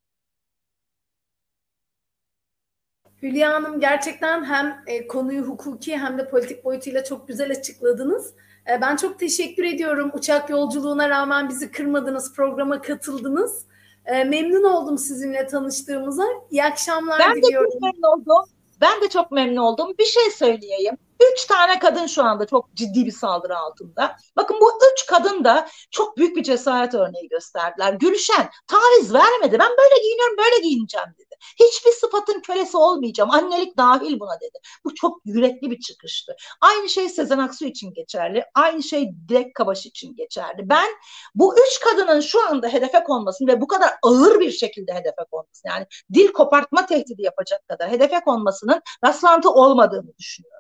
Hülya 3.22 3.54
Hanım 3.54 3.80
gerçekten 3.80 4.44
hem 4.44 4.84
e, 4.88 5.08
konuyu 5.08 5.44
hukuki 5.44 5.98
hem 5.98 6.18
de 6.18 6.30
politik 6.30 6.66
boyutuyla 6.66 7.04
çok 7.04 7.28
güzel 7.28 7.52
açıkladınız. 7.52 8.34
E, 8.72 8.82
ben 8.82 8.96
çok 8.96 9.20
teşekkür 9.20 9.64
ediyorum. 9.64 10.12
Uçak 10.14 10.50
yolculuğuna 10.50 11.10
rağmen 11.10 11.50
bizi 11.50 11.72
kırmadınız, 11.72 12.34
programa 12.34 12.82
katıldınız. 12.82 13.68
E, 14.08 14.24
memnun 14.24 14.64
oldum 14.64 14.98
sizinle 14.98 15.48
tanıştığımıza. 15.48 16.24
İyi 16.52 16.64
akşamlar 16.64 17.20
ben 17.20 17.36
diliyorum. 17.36 17.72
Ben 17.82 17.90
de 17.90 17.92
çok 17.92 18.02
memnun 18.02 18.20
oldum. 18.20 18.50
Ben 18.82 19.02
de 19.02 19.10
çok 19.10 19.32
memnun 19.32 19.58
oldum. 19.58 19.94
Bir 20.00 20.06
şey 20.06 20.32
söyleyeyim. 20.32 20.98
Üç 21.34 21.46
tane 21.46 21.80
kadın 21.80 22.08
şu 22.08 22.24
anda 22.24 22.46
çok 22.48 22.74
ciddi 22.74 23.06
bir 23.06 23.12
saldırı 23.12 23.58
altında. 23.58 24.16
Bakın 24.36 24.58
bu 24.62 24.72
üç 24.94 25.06
kadın 25.06 25.44
da 25.44 25.68
çok 25.92 26.18
büyük 26.18 26.36
bir 26.36 26.44
cesaret 26.44 26.94
örneği 26.94 27.28
gösterdiler. 27.30 27.94
Gülşen 27.94 28.50
taviz 28.68 29.14
vermedi. 29.14 29.60
Ben 29.60 29.70
böyle 29.70 30.02
giyiniyorum, 30.02 30.38
böyle 30.38 30.62
giyineceğim 30.62 31.08
dedi. 31.20 31.36
Hiçbir 31.60 31.92
sıfatın 31.92 32.42
kölesi 32.42 32.78
olmayacağım. 32.78 33.32
Annelik 33.32 33.78
dahil 33.78 34.20
buna 34.20 34.40
dedi. 34.42 34.58
Bu 34.86 34.96
çok 34.96 35.22
yürekli 35.26 35.72
bir 35.72 35.80
çıkıştı. 35.80 36.36
Aynı 36.62 36.90
şey 36.90 37.10
Sezen 37.10 37.40
Aksu 37.40 37.66
için 37.66 37.94
geçerli. 37.94 38.44
Aynı 38.56 38.84
şey 38.84 39.12
Dilek 39.30 39.56
Kabaş 39.56 39.86
için 39.86 40.16
geçerli. 40.16 40.70
Ben 40.70 40.88
bu 41.36 41.56
üç 41.60 41.80
kadının 41.80 42.20
şu 42.20 42.48
anda 42.48 42.68
hedefe 42.68 43.04
konmasını 43.04 43.48
ve 43.48 43.62
bu 43.62 43.68
kadar 43.68 43.92
ağır 44.04 44.40
bir 44.40 44.52
şekilde 44.52 44.94
hedefe 44.94 45.24
konmasını 45.32 45.72
yani 45.72 45.86
dil 46.14 46.28
kopartma 46.28 46.86
tehdidi 46.86 47.22
yapacak 47.22 47.68
kadar 47.68 47.92
hedefe 47.92 48.20
konmasının 48.20 48.82
rastlantı 49.06 49.50
olmadığını 49.50 50.18
düşünüyorum. 50.18 50.57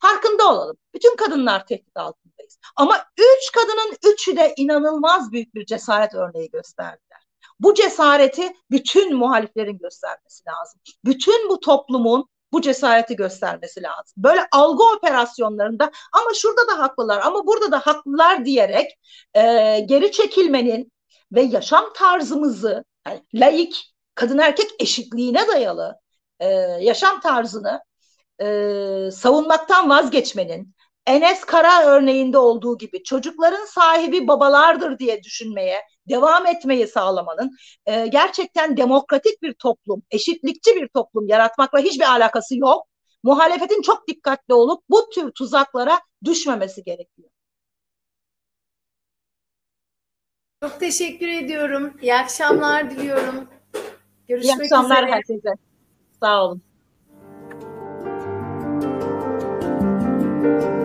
Farkında 0.00 0.48
olalım. 0.52 0.76
Bütün 0.94 1.16
kadınlar 1.16 1.66
tehdit 1.66 1.96
altındayız. 1.96 2.58
Ama 2.76 3.04
üç 3.18 3.52
kadının 3.52 3.96
üçü 4.12 4.36
de 4.36 4.54
inanılmaz 4.56 5.32
büyük 5.32 5.54
bir 5.54 5.66
cesaret 5.66 6.14
örneği 6.14 6.50
gösterdiler. 6.50 7.20
Bu 7.60 7.74
cesareti 7.74 8.52
bütün 8.70 9.16
muhaliflerin 9.16 9.78
göstermesi 9.78 10.44
lazım. 10.48 10.80
Bütün 11.04 11.48
bu 11.48 11.60
toplumun 11.60 12.28
bu 12.52 12.62
cesareti 12.62 13.16
göstermesi 13.16 13.82
lazım. 13.82 14.14
Böyle 14.16 14.46
algı 14.52 14.84
operasyonlarında 14.84 15.90
ama 16.12 16.34
şurada 16.34 16.68
da 16.68 16.78
haklılar 16.78 17.20
ama 17.20 17.46
burada 17.46 17.72
da 17.72 17.78
haklılar 17.78 18.44
diyerek 18.44 18.98
e, 19.34 19.40
geri 19.80 20.12
çekilmenin 20.12 20.92
ve 21.32 21.42
yaşam 21.42 21.92
tarzımızı 21.94 22.84
yani 23.06 23.22
laik, 23.34 23.94
kadın 24.14 24.38
erkek 24.38 24.70
eşitliğine 24.78 25.48
dayalı 25.48 26.00
e, 26.40 26.48
yaşam 26.80 27.20
tarzını 27.20 27.80
e, 28.42 29.10
savunmaktan 29.10 29.90
vazgeçmenin, 29.90 30.74
Enes 31.06 31.44
Kara 31.44 31.84
örneğinde 31.84 32.38
olduğu 32.38 32.78
gibi 32.78 33.02
çocukların 33.02 33.64
sahibi 33.64 34.28
babalardır 34.28 34.98
diye 34.98 35.22
düşünmeye 35.22 35.76
devam 36.08 36.46
etmeyi 36.46 36.86
sağlamanın 36.88 37.56
e, 37.86 38.06
gerçekten 38.06 38.76
demokratik 38.76 39.42
bir 39.42 39.54
toplum, 39.54 40.02
eşitlikçi 40.10 40.76
bir 40.76 40.88
toplum 40.88 41.28
yaratmakla 41.28 41.78
hiçbir 41.78 42.10
alakası 42.10 42.56
yok. 42.58 42.86
Muhalefetin 43.22 43.82
çok 43.82 44.08
dikkatli 44.08 44.54
olup 44.54 44.82
bu 44.90 45.10
tür 45.14 45.30
tuzaklara 45.30 46.00
düşmemesi 46.24 46.82
gerekiyor. 46.84 47.28
Çok 50.62 50.80
teşekkür 50.80 51.28
ediyorum. 51.28 51.92
İyi 52.02 52.14
akşamlar 52.14 52.90
diliyorum. 52.90 53.48
Görüşmek 54.28 54.56
İyi 54.60 54.62
akşamlar 54.64 55.02
üzere. 55.02 55.12
herkese. 55.12 55.48
Sağ 56.20 56.44
olun. 56.44 56.62
Thank 60.42 60.62
you. 60.64 60.79